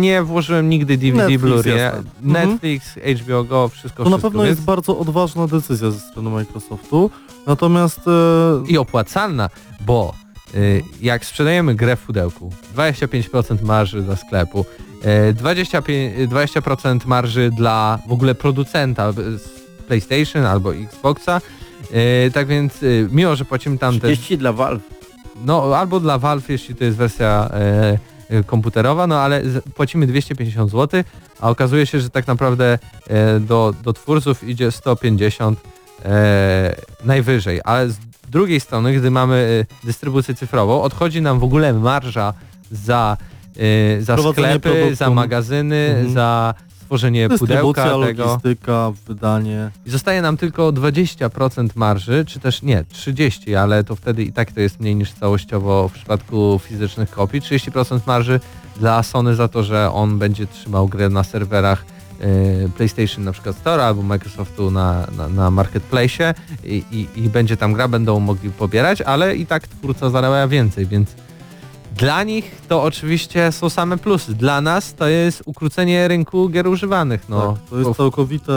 Nie 0.00 0.22
włożyłem 0.22 0.68
nigdy 0.68 0.96
DVD, 0.96 1.28
Netflix, 1.28 1.42
Blu-ray. 1.44 1.76
jasne. 1.76 2.02
Mhm. 2.24 2.50
Netflix, 2.50 2.94
HBO 3.22 3.44
Go, 3.44 3.68
wszystko, 3.68 4.04
To 4.04 4.10
na 4.10 4.16
wszystko. 4.16 4.30
pewno 4.30 4.42
więc- 4.44 4.56
jest 4.56 4.66
bardzo 4.66 4.98
odważna 4.98 5.46
decyzja 5.46 5.90
ze 5.90 6.00
strony 6.00 6.30
Microsoftu, 6.30 7.10
natomiast 7.46 8.00
i 8.68 8.78
opłacalna, 8.78 9.50
bo 9.80 10.14
y, 10.54 10.82
jak 11.00 11.24
sprzedajemy 11.24 11.74
grę 11.74 11.96
w 11.96 12.00
pudełku, 12.00 12.52
25% 12.76 13.62
marży 13.62 14.02
dla 14.02 14.16
sklepu, 14.16 14.60
y, 14.60 14.64
25, 15.34 16.30
20% 16.30 17.06
marży 17.06 17.50
dla 17.50 17.98
w 18.08 18.12
ogóle 18.12 18.34
producenta 18.34 19.12
z 19.12 19.58
PlayStation 19.88 20.46
albo 20.46 20.74
Xboxa, 20.74 21.40
y, 22.26 22.30
tak 22.30 22.46
więc 22.46 22.82
y, 22.82 23.08
mimo, 23.10 23.36
że 23.36 23.44
płacimy 23.44 23.78
tam 23.78 24.00
też, 24.00 24.18
30 24.18 24.38
dla 24.38 24.52
Valve. 24.52 24.82
no 25.44 25.76
albo 25.76 26.00
dla 26.00 26.18
Valve, 26.18 26.48
jeśli 26.48 26.74
to 26.74 26.84
jest 26.84 26.96
wersja 26.96 27.50
e, 27.52 27.98
e, 28.28 28.44
komputerowa, 28.44 29.06
no 29.06 29.20
ale 29.20 29.42
płacimy 29.74 30.06
250 30.06 30.70
zł, 30.70 31.02
a 31.40 31.50
okazuje 31.50 31.86
się, 31.86 32.00
że 32.00 32.10
tak 32.10 32.26
naprawdę 32.26 32.78
e, 33.08 33.40
do, 33.40 33.74
do 33.82 33.92
twórców 33.92 34.48
idzie 34.48 34.70
150 34.70 35.60
e, 36.04 36.76
najwyżej, 37.04 37.60
ale 37.64 37.90
z 37.90 37.98
drugiej 38.28 38.60
strony, 38.60 38.94
gdy 38.94 39.10
mamy 39.10 39.66
e, 39.70 39.86
dystrybucję 39.86 40.34
cyfrową, 40.34 40.82
odchodzi 40.82 41.22
nam 41.22 41.38
w 41.38 41.44
ogóle 41.44 41.72
marża 41.72 42.34
za, 42.70 43.16
e, 43.58 44.02
za 44.02 44.16
sklepy, 44.32 44.60
produktu. 44.60 44.94
za 44.94 45.10
magazyny, 45.10 45.86
Mhm. 45.90 46.12
za 46.14 46.54
stworzenie 46.82 47.28
pudełka 47.28 47.84
tego. 47.84 47.98
logistyka, 48.24 48.92
wydanie. 49.06 49.70
I 49.86 49.90
zostaje 49.90 50.22
nam 50.22 50.36
tylko 50.36 50.72
20% 50.72 51.68
marży, 51.74 52.24
czy 52.24 52.40
też 52.40 52.62
nie, 52.62 52.84
30, 52.88 53.54
ale 53.54 53.84
to 53.84 53.96
wtedy 53.96 54.22
i 54.22 54.32
tak 54.32 54.52
to 54.52 54.60
jest 54.60 54.80
mniej 54.80 54.96
niż 54.96 55.12
całościowo 55.12 55.88
w 55.88 55.92
przypadku 55.92 56.60
fizycznych 56.64 57.10
kopii. 57.10 57.40
30% 57.40 58.00
marży 58.06 58.40
dla 58.76 59.02
Sony 59.02 59.34
za 59.34 59.48
to, 59.48 59.62
że 59.62 59.92
on 59.92 60.18
będzie 60.18 60.46
trzymał 60.46 60.88
grę 60.88 61.08
na 61.08 61.24
serwerach 61.24 61.84
y, 62.20 62.70
PlayStation 62.76 63.24
na 63.24 63.32
przykład 63.32 63.56
Store 63.56 63.84
albo 63.84 64.02
Microsoftu 64.02 64.70
na, 64.70 65.06
na, 65.16 65.28
na 65.28 65.50
Marketplace 65.50 66.34
i, 66.64 66.82
i, 66.92 67.20
i 67.24 67.28
będzie 67.28 67.56
tam 67.56 67.72
gra, 67.72 67.88
będą 67.88 68.20
mogli 68.20 68.50
pobierać, 68.50 69.00
ale 69.02 69.36
i 69.36 69.46
tak 69.46 69.68
twórca 69.68 70.10
zarabia 70.10 70.48
więcej, 70.48 70.86
więc 70.86 71.08
dla 71.98 72.22
nich 72.22 72.60
to 72.68 72.82
oczywiście 72.82 73.52
są 73.52 73.70
same 73.70 73.98
plusy. 73.98 74.34
Dla 74.34 74.60
nas 74.60 74.94
to 74.94 75.08
jest 75.08 75.42
ukrócenie 75.46 76.08
rynku 76.08 76.48
gier 76.48 76.68
używanych. 76.68 77.28
No, 77.28 77.52
tak, 77.52 77.70
to 77.70 77.78
jest 77.78 77.96
całkowite 77.96 78.52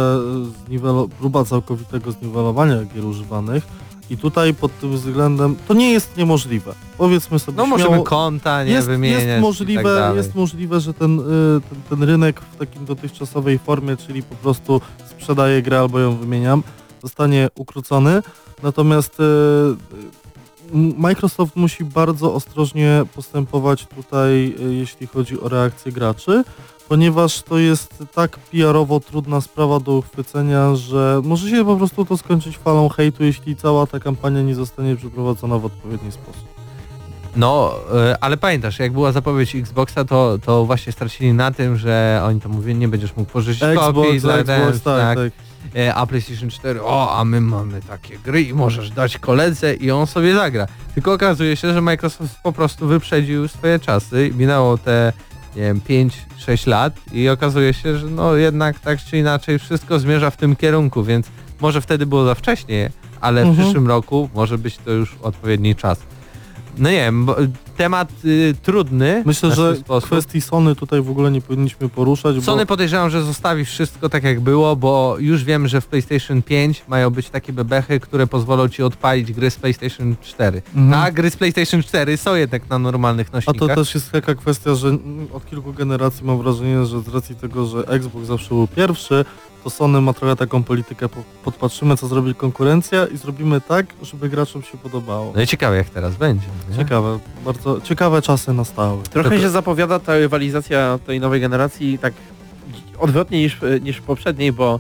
zniwelo- 0.68 1.10
próba 1.10 1.46
całkowitego 1.46 2.12
zniwelowania 2.12 2.84
gier 2.96 3.06
używanych 3.06 3.68
i 4.10 4.18
tutaj 4.18 4.54
pod 4.54 4.80
tym 4.80 4.94
względem 4.94 5.56
to 5.68 5.74
nie 5.74 5.92
jest 5.92 6.18
niemożliwe. 6.18 6.74
Powiedzmy 6.98 7.40
sobie 7.40 7.58
No 7.58 7.66
śmiało, 7.66 7.78
możemy 7.78 8.04
konta 8.04 8.64
nie 8.64 8.72
jest, 8.72 8.88
wymieniać 8.88 9.24
jest 9.24 9.38
i 9.38 9.42
możliwe, 9.42 9.98
tak 10.00 10.16
jest 10.16 10.36
możliwe, 10.36 10.80
że 10.80 10.94
ten, 10.94 11.20
y, 11.20 11.24
ten, 11.70 11.82
ten 11.90 12.04
rynek 12.04 12.42
w 12.42 12.58
takim 12.58 12.86
dotychczasowej 12.86 13.60
formie, 13.60 13.98
czyli 13.98 14.24
po 14.24 14.36
prostu 14.36 14.82
sprzedaję 15.10 15.62
grę 15.62 15.80
albo 15.80 16.00
ją 16.00 16.18
wymieniam, 16.18 16.64
zostanie 17.04 17.50
ukrócony. 17.56 18.22
Natomiast 18.64 19.20
y, 19.20 19.24
Microsoft 20.74 21.56
musi 21.56 21.86
bardzo 21.86 22.34
ostrożnie 22.34 23.04
postępować 23.16 23.86
tutaj, 23.86 24.56
y, 24.60 24.74
jeśli 24.74 25.08
chodzi 25.08 25.42
o 25.42 25.50
reakcję 25.50 25.92
graczy, 25.92 26.44
ponieważ 26.90 27.42
to 27.42 27.58
jest 27.58 28.04
tak 28.14 28.38
PR-owo 28.38 29.00
trudna 29.00 29.42
sprawa 29.42 29.80
do 29.80 29.92
uchwycenia, 29.98 30.76
że 30.76 31.22
może 31.24 31.50
się 31.50 31.66
po 31.66 31.76
prostu 31.76 32.06
to 32.06 32.18
skończyć 32.18 32.58
falą 32.58 32.90
hejtu, 32.90 33.24
jeśli 33.24 33.56
cała 33.56 33.88
ta 33.88 34.00
kampania 34.00 34.42
nie 34.42 34.56
zostanie 34.56 34.96
przeprowadzona 34.96 35.58
w 35.58 35.66
odpowiedni 35.66 36.12
sposób. 36.12 36.52
No, 37.36 37.76
e, 37.96 38.18
ale 38.24 38.38
pamiętasz, 38.38 38.80
jak 38.80 38.94
była 38.94 39.12
zapowiedź 39.12 39.56
Xboxa, 39.56 40.06
to, 40.06 40.38
to 40.46 40.66
właśnie 40.66 40.92
stracili 40.92 41.34
na 41.34 41.52
tym, 41.52 41.78
że 41.78 42.22
oni 42.26 42.42
to 42.42 42.50
mówili, 42.50 42.80
nie 42.80 42.88
będziesz 42.88 43.16
mógł 43.16 43.32
pożyczyć 43.32 43.62
kopii, 43.62 44.02
Xbox, 44.02 44.22
za 44.22 44.34
Xbox, 44.34 44.82
ten, 44.82 44.96
tak, 44.98 45.18
tak. 45.18 45.51
E, 45.76 45.94
a 45.96 46.06
PlayStation 46.06 46.50
4, 46.50 46.82
o, 46.84 47.18
a 47.18 47.26
my 47.26 47.42
mamy 47.42 47.82
takie 47.82 48.18
gry 48.18 48.42
i 48.42 48.54
możesz 48.54 48.90
dać 48.90 49.18
koledze 49.18 49.74
i 49.74 49.92
on 49.92 50.08
sobie 50.08 50.34
zagra. 50.36 50.68
Tylko 50.94 51.14
okazuje 51.14 51.56
się, 51.56 51.74
że 51.74 51.82
Microsoft 51.82 52.36
po 52.44 52.52
prostu 52.52 52.88
wyprzedził 52.88 53.48
swoje 53.48 53.80
czasy, 53.80 54.32
minęło 54.38 54.78
te, 54.78 55.14
nie 55.56 55.62
wiem, 55.62 55.82
5-6 56.48 56.68
lat 56.68 56.94
i 57.14 57.30
okazuje 57.30 57.74
się, 57.74 57.98
że 57.98 58.08
no 58.08 58.36
jednak 58.36 58.80
tak 58.80 59.00
czy 59.04 59.18
inaczej 59.18 59.60
wszystko 59.60 60.00
zmierza 60.00 60.30
w 60.30 60.38
tym 60.38 60.56
kierunku, 60.56 61.04
więc 61.04 61.28
może 61.62 61.82
wtedy 61.82 62.06
było 62.06 62.26
za 62.26 62.36
wcześnie, 62.36 62.90
ale 63.22 63.44
w 63.44 63.48
Mhm. 63.48 63.66
przyszłym 63.66 63.88
roku 63.88 64.30
może 64.34 64.58
być 64.58 64.78
to 64.78 64.92
już 64.92 65.16
odpowiedni 65.22 65.76
czas. 65.76 66.00
No 66.78 66.90
nie 66.90 66.98
wiem, 66.98 67.26
bo 67.26 67.36
temat 67.78 68.12
y, 68.26 68.56
trudny. 68.62 69.24
Myślę, 69.26 69.56
że 69.56 69.76
sposób. 69.76 70.10
kwestii 70.10 70.42
Sony 70.42 70.76
tutaj 70.76 71.02
w 71.02 71.10
ogóle 71.10 71.32
nie 71.32 71.42
powinniśmy 71.42 71.90
poruszać, 71.90 72.44
Sony 72.44 72.62
bo 72.62 72.68
podejrzewam, 72.68 73.10
że 73.10 73.24
zostawi 73.24 73.66
wszystko 73.66 74.10
tak 74.10 74.24
jak 74.24 74.40
było, 74.40 74.76
bo 74.76 75.16
już 75.20 75.44
wiem, 75.44 75.68
że 75.68 75.82
w 75.82 75.88
PlayStation 75.88 76.42
5 76.42 76.84
mają 76.88 77.10
być 77.10 77.30
takie 77.30 77.54
bebechy, 77.54 78.00
które 78.00 78.28
pozwolą 78.28 78.70
ci 78.70 78.84
odpalić 78.84 79.34
gry 79.34 79.52
z 79.52 79.56
PlayStation 79.56 80.16
4. 80.22 80.62
Mhm. 80.76 81.04
A 81.04 81.12
gry 81.12 81.30
z 81.30 81.36
PlayStation 81.38 81.84
4 81.84 82.18
są 82.18 82.36
jednak 82.36 82.70
na 82.70 82.80
normalnych 82.80 83.28
A 83.32 83.36
nośnikach. 83.36 83.70
to 83.70 83.76
też 83.76 83.96
jest 83.96 84.12
taka 84.12 84.36
kwestia, 84.36 84.76
że 84.76 84.98
od 85.34 85.46
kilku 85.46 85.74
generacji 85.74 86.26
mam 86.26 86.38
wrażenie, 86.38 86.86
że 86.86 87.02
z 87.02 87.08
racji 87.08 87.36
tego, 87.36 87.66
że 87.66 87.88
Xbox 87.88 88.28
zawsze 88.28 88.50
był 88.50 88.68
pierwszy, 88.68 89.26
to 89.64 89.70
Sony 89.70 90.02
ma 90.02 90.14
trochę 90.14 90.36
taką 90.36 90.64
politykę, 90.64 91.10
po- 91.10 91.24
podpatrzymy 91.44 91.98
co 91.98 92.08
zrobi 92.08 92.36
konkurencja 92.36 93.06
i 93.06 93.18
zrobimy 93.18 93.62
tak, 93.62 93.86
żeby 94.02 94.30
graczom 94.30 94.64
się 94.64 94.78
podobało. 94.78 95.32
No 95.36 95.42
i 95.42 95.48
ciekawe 95.48 95.78
jak 95.78 95.90
teraz 95.90 96.16
będzie. 96.16 96.48
nie? 96.72 96.78
Ciekawe, 96.78 97.20
bardzo 97.46 97.82
ciekawe 97.82 98.22
czasy 98.22 98.54
nastały. 98.54 99.04
Trochę 99.04 99.30
To- 99.30 99.36
to- 99.36 99.42
się 99.42 99.50
zapowiada 99.50 100.00
ta 100.00 100.18
rywalizacja 100.18 101.00
tej 101.06 101.20
nowej 101.20 101.42
generacji 101.42 101.98
tak 102.00 102.14
odwrotnie 103.00 103.40
niż, 103.40 103.58
niż 103.82 103.98
w 103.98 104.02
poprzedniej, 104.02 104.52
bo 104.52 104.80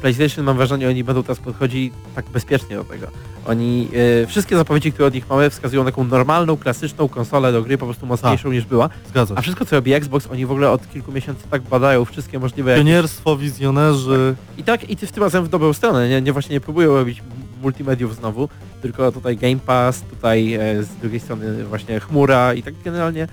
PlayStation 0.00 0.44
mam 0.44 0.56
wrażenie, 0.56 0.88
oni 0.88 1.04
będą 1.04 1.22
teraz 1.22 1.38
podchodzić 1.38 1.92
tak 2.14 2.24
bezpiecznie 2.30 2.76
do 2.76 2.84
tego. 2.84 3.06
Oni, 3.46 3.88
e, 4.22 4.26
wszystkie 4.26 4.56
zapowiedzi, 4.56 4.92
które 4.92 5.08
od 5.08 5.14
nich 5.14 5.28
mamy 5.30 5.50
wskazują 5.50 5.84
na 5.84 5.90
taką 5.90 6.04
normalną, 6.04 6.56
klasyczną 6.56 7.08
konsolę 7.08 7.52
do 7.52 7.62
gry, 7.62 7.78
po 7.78 7.86
prostu 7.86 8.06
mocniejszą 8.06 8.52
niż 8.52 8.64
była. 8.64 8.88
Zgadza 9.08 9.34
A 9.34 9.36
się. 9.36 9.42
wszystko 9.42 9.64
co 9.64 9.76
robi 9.76 9.92
Xbox, 9.92 10.26
oni 10.32 10.46
w 10.46 10.50
ogóle 10.50 10.70
od 10.70 10.90
kilku 10.92 11.12
miesięcy 11.12 11.42
tak 11.50 11.62
badają 11.62 12.04
wszystkie 12.04 12.38
możliwe... 12.38 12.70
jakieś- 12.70 12.84
Pionierstwo, 12.84 13.36
wizjonerzy, 13.36 14.34
I 14.58 14.62
tak, 14.64 14.90
i 14.90 14.96
ty 14.96 15.06
w 15.06 15.12
tym 15.12 15.22
razem 15.22 15.44
w 15.44 15.48
dobrą 15.48 15.72
stronę, 15.72 16.08
nie, 16.08 16.22
nie 16.22 16.32
właśnie 16.32 16.54
nie 16.54 16.60
próbują 16.60 16.94
robić 16.94 17.22
multimediów 17.62 18.16
znowu, 18.16 18.48
tylko 18.82 19.12
tutaj 19.12 19.36
Game 19.36 19.56
Pass, 19.66 20.02
tutaj 20.02 20.54
e, 20.54 20.82
z 20.82 20.88
drugiej 20.88 21.20
strony 21.20 21.64
właśnie 21.64 22.00
chmura 22.00 22.54
i 22.54 22.62
tak 22.62 22.74
generalnie 22.84 23.22
e, 23.22 23.28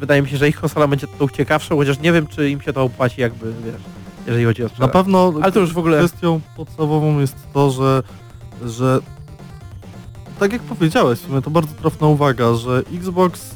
wydaje 0.00 0.22
mi 0.22 0.28
się, 0.28 0.36
że 0.36 0.48
ich 0.48 0.60
konsola 0.60 0.86
będzie 0.88 1.06
tą 1.18 1.28
ciekawszą, 1.28 1.76
chociaż 1.76 2.00
nie 2.00 2.12
wiem, 2.12 2.26
czy 2.26 2.50
im 2.50 2.60
się 2.60 2.72
to 2.72 2.82
opłaci 2.82 3.20
jakby, 3.20 3.46
wiesz, 3.64 3.74
jeżeli 4.28 4.44
chodzi 4.44 4.62
o 4.62 4.64
na 4.64 4.68
sprzedaż. 4.68 4.92
pewno 4.92 5.32
Ale 5.42 5.52
to 5.52 5.60
już 5.60 5.72
w 5.72 5.78
ogóle... 5.78 5.98
kwestią 5.98 6.40
podstawową 6.56 7.18
jest 7.18 7.36
to, 7.52 7.70
że, 7.70 8.02
że 8.64 9.00
tak 10.38 10.52
jak 10.52 10.62
powiedziałeś, 10.62 11.18
to 11.44 11.50
bardzo 11.50 11.74
trafna 11.74 12.06
uwaga, 12.06 12.54
że 12.54 12.82
Xbox 12.94 13.54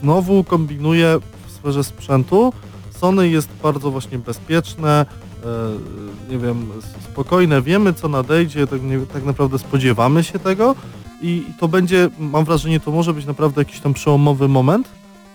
znowu 0.00 0.44
kombinuje 0.44 1.18
w 1.46 1.52
sferze 1.52 1.84
sprzętu. 1.84 2.52
Sony 2.90 3.28
jest 3.28 3.48
bardzo 3.62 3.90
właśnie 3.90 4.18
bezpieczne, 4.18 5.06
e, 5.44 6.30
nie 6.30 6.38
wiem, 6.38 6.70
spokojne, 7.12 7.62
wiemy 7.62 7.94
co 7.94 8.08
nadejdzie, 8.08 8.66
tak, 8.66 8.82
nie, 8.82 8.98
tak 8.98 9.24
naprawdę 9.24 9.58
spodziewamy 9.58 10.24
się 10.24 10.38
tego. 10.38 10.74
i 11.22 11.44
to 11.60 11.68
będzie, 11.68 12.10
mam 12.18 12.44
wrażenie, 12.44 12.80
to 12.80 12.90
może 12.90 13.14
być 13.14 13.26
naprawdę 13.26 13.60
jakiś 13.60 13.80
tam 13.80 13.94
przełomowy 13.94 14.48
moment. 14.48 14.88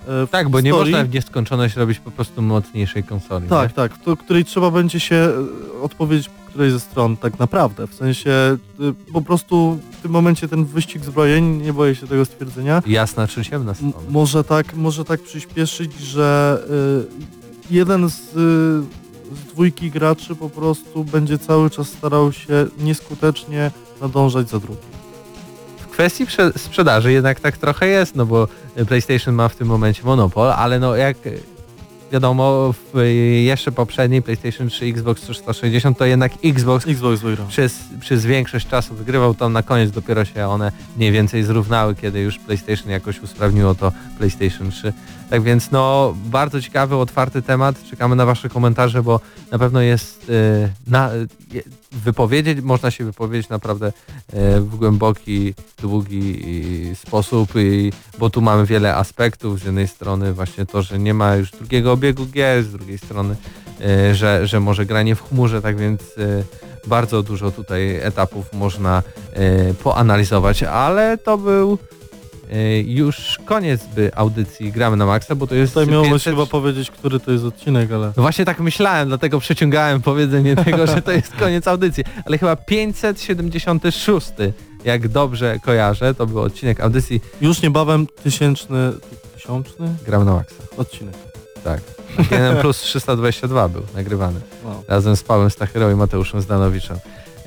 E, 0.07 0.27
Tak, 0.27 0.49
bo 0.49 0.61
nie 0.61 0.71
można 0.73 1.03
w 1.03 1.13
nieskończoność 1.13 1.75
robić 1.75 1.99
po 1.99 2.11
prostu 2.11 2.41
mocniejszej 2.41 3.03
konsoli. 3.03 3.47
Tak, 3.47 3.69
nie? 3.69 3.75
tak, 3.75 3.93
w 3.93 4.17
której 4.17 4.45
trzeba 4.45 4.71
będzie 4.71 4.99
się 4.99 5.15
e, 5.15 5.81
odpowiedzieć 5.81 6.29
po 6.29 6.41
której 6.51 6.71
ze 6.71 6.79
stron 6.79 7.17
tak 7.17 7.39
naprawdę. 7.39 7.87
W 7.87 7.93
sensie 7.95 8.57
y, 8.79 9.11
po 9.13 9.21
prostu 9.21 9.79
w 9.91 10.01
tym 10.01 10.11
momencie 10.11 10.47
ten 10.47 10.65
wyścig 10.65 11.05
zbrojeń, 11.05 11.61
nie 11.61 11.73
boję 11.73 11.95
się 11.95 12.07
tego 12.07 12.25
stwierdzenia, 12.25 12.83
Jasna 12.87 13.27
czy 13.27 13.45
ciemna 13.45 13.73
strona. 13.73 13.93
może 14.09 14.43
tak, 14.43 14.75
może 14.75 15.05
tak 15.05 15.21
przyspieszyć, 15.21 15.99
że 15.99 16.59
y, 17.69 17.73
jeden 17.73 18.09
z, 18.09 18.19
y, 18.19 18.31
z 19.35 19.53
dwójki 19.53 19.91
graczy 19.91 20.35
po 20.35 20.49
prostu 20.49 21.03
będzie 21.03 21.37
cały 21.37 21.69
czas 21.69 21.87
starał 21.87 22.31
się 22.31 22.67
nieskutecznie 22.79 23.71
nadążać 24.01 24.49
za 24.49 24.59
drugim. 24.59 25.00
W 26.01 26.03
kwestii 26.03 26.25
prze- 26.25 26.51
sprzedaży 26.57 27.11
jednak 27.11 27.39
tak 27.39 27.57
trochę 27.57 27.87
jest, 27.87 28.15
no 28.15 28.25
bo 28.25 28.47
PlayStation 28.87 29.35
ma 29.35 29.49
w 29.49 29.55
tym 29.55 29.67
momencie 29.67 30.03
monopol, 30.03 30.51
ale 30.51 30.79
no 30.79 30.95
jak 30.95 31.17
wiadomo 32.11 32.73
w 32.73 33.01
jeszcze 33.43 33.71
poprzedniej 33.71 34.21
PlayStation 34.21 34.69
3, 34.69 34.85
Xbox 34.85 35.21
360 35.21 35.97
to 35.97 36.05
jednak 36.05 36.31
Xbox 36.45 36.87
Xbox 36.87 37.21
przez, 37.47 37.79
przez 37.99 38.25
większość 38.25 38.67
czasu 38.67 38.95
wygrywał, 38.95 39.33
tam 39.35 39.53
na 39.53 39.63
koniec 39.63 39.91
dopiero 39.91 40.25
się 40.25 40.47
one 40.47 40.71
mniej 40.97 41.11
więcej 41.11 41.43
zrównały, 41.43 41.95
kiedy 41.95 42.19
już 42.19 42.39
PlayStation 42.39 42.89
jakoś 42.91 43.19
usprawniło 43.19 43.75
to 43.75 43.91
PlayStation 44.17 44.71
3. 44.71 44.93
Tak 45.31 45.41
więc 45.43 45.71
no 45.71 46.13
bardzo 46.25 46.61
ciekawy, 46.61 46.95
otwarty 46.95 47.41
temat, 47.41 47.83
czekamy 47.89 48.15
na 48.15 48.25
wasze 48.25 48.49
komentarze, 48.49 49.03
bo 49.03 49.19
na 49.51 49.59
pewno 49.59 49.81
jest 49.81 50.29
y, 50.29 50.69
na, 50.87 51.09
je- 51.51 51.63
wypowiedzieć, 51.91 52.61
można 52.61 52.91
się 52.91 53.05
wypowiedzieć 53.05 53.49
naprawdę 53.49 53.87
y, 53.87 53.91
w 54.61 54.75
głęboki, 54.75 55.53
długi 55.81 56.41
y, 56.91 56.95
sposób, 56.95 57.49
i, 57.55 57.91
bo 58.19 58.29
tu 58.29 58.41
mamy 58.41 58.65
wiele 58.65 58.95
aspektów, 58.95 59.59
z 59.59 59.63
jednej 59.65 59.87
strony 59.87 60.33
właśnie 60.33 60.65
to, 60.65 60.81
że 60.81 60.99
nie 60.99 61.13
ma 61.13 61.35
już 61.35 61.51
drugiego 61.51 61.91
obiegu 61.91 62.25
gier, 62.25 62.63
z 62.63 62.71
drugiej 62.71 62.97
strony, 62.97 63.35
y, 64.09 64.15
że, 64.15 64.47
że 64.47 64.59
może 64.59 64.85
granie 64.85 65.15
w 65.15 65.29
chmurze, 65.29 65.61
tak 65.61 65.77
więc 65.77 66.01
y, 66.17 66.43
bardzo 66.87 67.23
dużo 67.23 67.51
tutaj 67.51 67.95
etapów 67.95 68.53
można 68.53 69.03
y, 69.69 69.73
poanalizować, 69.73 70.63
ale 70.63 71.17
to 71.17 71.37
był 71.37 71.73
y, 71.73 72.00
już 72.85 73.37
koniec 73.45 73.85
by 73.95 74.11
audycji 74.15 74.71
Gramy 74.71 74.97
na 74.97 75.05
Maxa, 75.05 75.35
bo 75.35 75.47
to 75.47 75.55
jest 75.55 75.73
Tutaj 75.73 75.87
miało 75.93 76.03
500 76.05 76.33
chyba 76.33 76.45
powiedzieć, 76.45 76.91
który 76.91 77.19
to 77.19 77.31
jest 77.31 77.43
odcinek, 77.43 77.91
ale 77.91 78.07
no 78.17 78.21
właśnie 78.23 78.45
tak 78.45 78.59
myślałem, 78.59 79.07
dlatego 79.07 79.39
przeciągałem 79.39 80.01
powiedzenie 80.01 80.55
tego, 80.55 80.87
że 80.87 81.01
to 81.01 81.11
jest 81.11 81.35
koniec 81.35 81.67
audycji, 81.67 82.03
ale 82.25 82.37
chyba 82.37 82.55
576, 82.55 84.31
jak 84.85 85.07
dobrze 85.07 85.59
kojarzę, 85.59 86.13
to 86.13 86.27
był 86.27 86.39
odcinek 86.39 86.79
audycji 86.79 87.21
już 87.41 87.61
niebawem 87.61 88.07
tysięczny, 88.23 88.91
tysiączny 89.33 89.95
Gramy 90.05 90.25
na 90.25 90.33
Maxa. 90.33 90.55
odcinek. 90.77 91.13
Tak. 91.63 91.81
GNM 92.29 92.57
Plus 92.61 92.77
322 92.81 93.69
był 93.69 93.81
nagrywany 93.95 94.39
Wow. 94.65 94.83
razem 94.87 95.15
z 95.15 95.23
Pawłem 95.23 95.49
Stachyrą 95.49 95.91
i 95.91 95.95
Mateuszem 95.95 96.41
Zdanowiczem. 96.41 96.97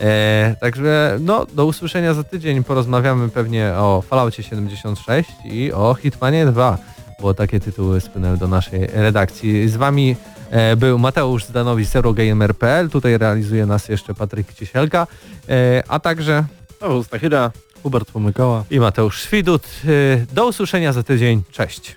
E, 0.01 0.57
także 0.61 1.19
no, 1.21 1.47
do 1.47 1.67
usłyszenia 1.67 2.15
za 2.15 2.25
tydzień. 2.25 2.65
Porozmawiamy 2.65 3.29
pewnie 3.29 3.73
o 3.77 4.03
Falloutie 4.03 4.43
76 4.43 5.31
i 5.45 5.73
o 5.73 5.95
Hitmanie 5.95 6.47
2, 6.47 6.79
bo 7.21 7.35
takie 7.35 7.61
tytuły 7.61 8.01
spłynęły 8.01 8.37
do 8.37 8.49
naszej 8.49 8.87
redakcji. 8.87 9.69
Z 9.69 9.77
wami 9.77 10.17
e, 10.51 10.77
był 10.77 10.99
Mateusz 10.99 11.45
Zdanowicz 11.45 11.89
z 11.89 11.97
Eurogamer.pl, 11.97 12.91
tutaj 12.91 13.19
realizuje 13.19 13.67
nas 13.67 13.89
jeszcze 13.89 14.15
Patryk 14.15 14.55
Ciesielka, 14.55 15.07
e, 15.49 15.83
a 15.89 16.01
także 16.01 16.45
Paweł 16.81 17.05
Stachyra. 17.05 17.51
Hubert 17.83 18.11
pomykała. 18.11 18.65
i 18.71 18.81
Mateusz 18.81 19.21
Swidut. 19.21 19.67
E, 19.85 20.35
do 20.35 20.47
usłyszenia 20.47 20.93
za 20.93 21.03
tydzień. 21.03 21.43
Cześć. 21.53 21.97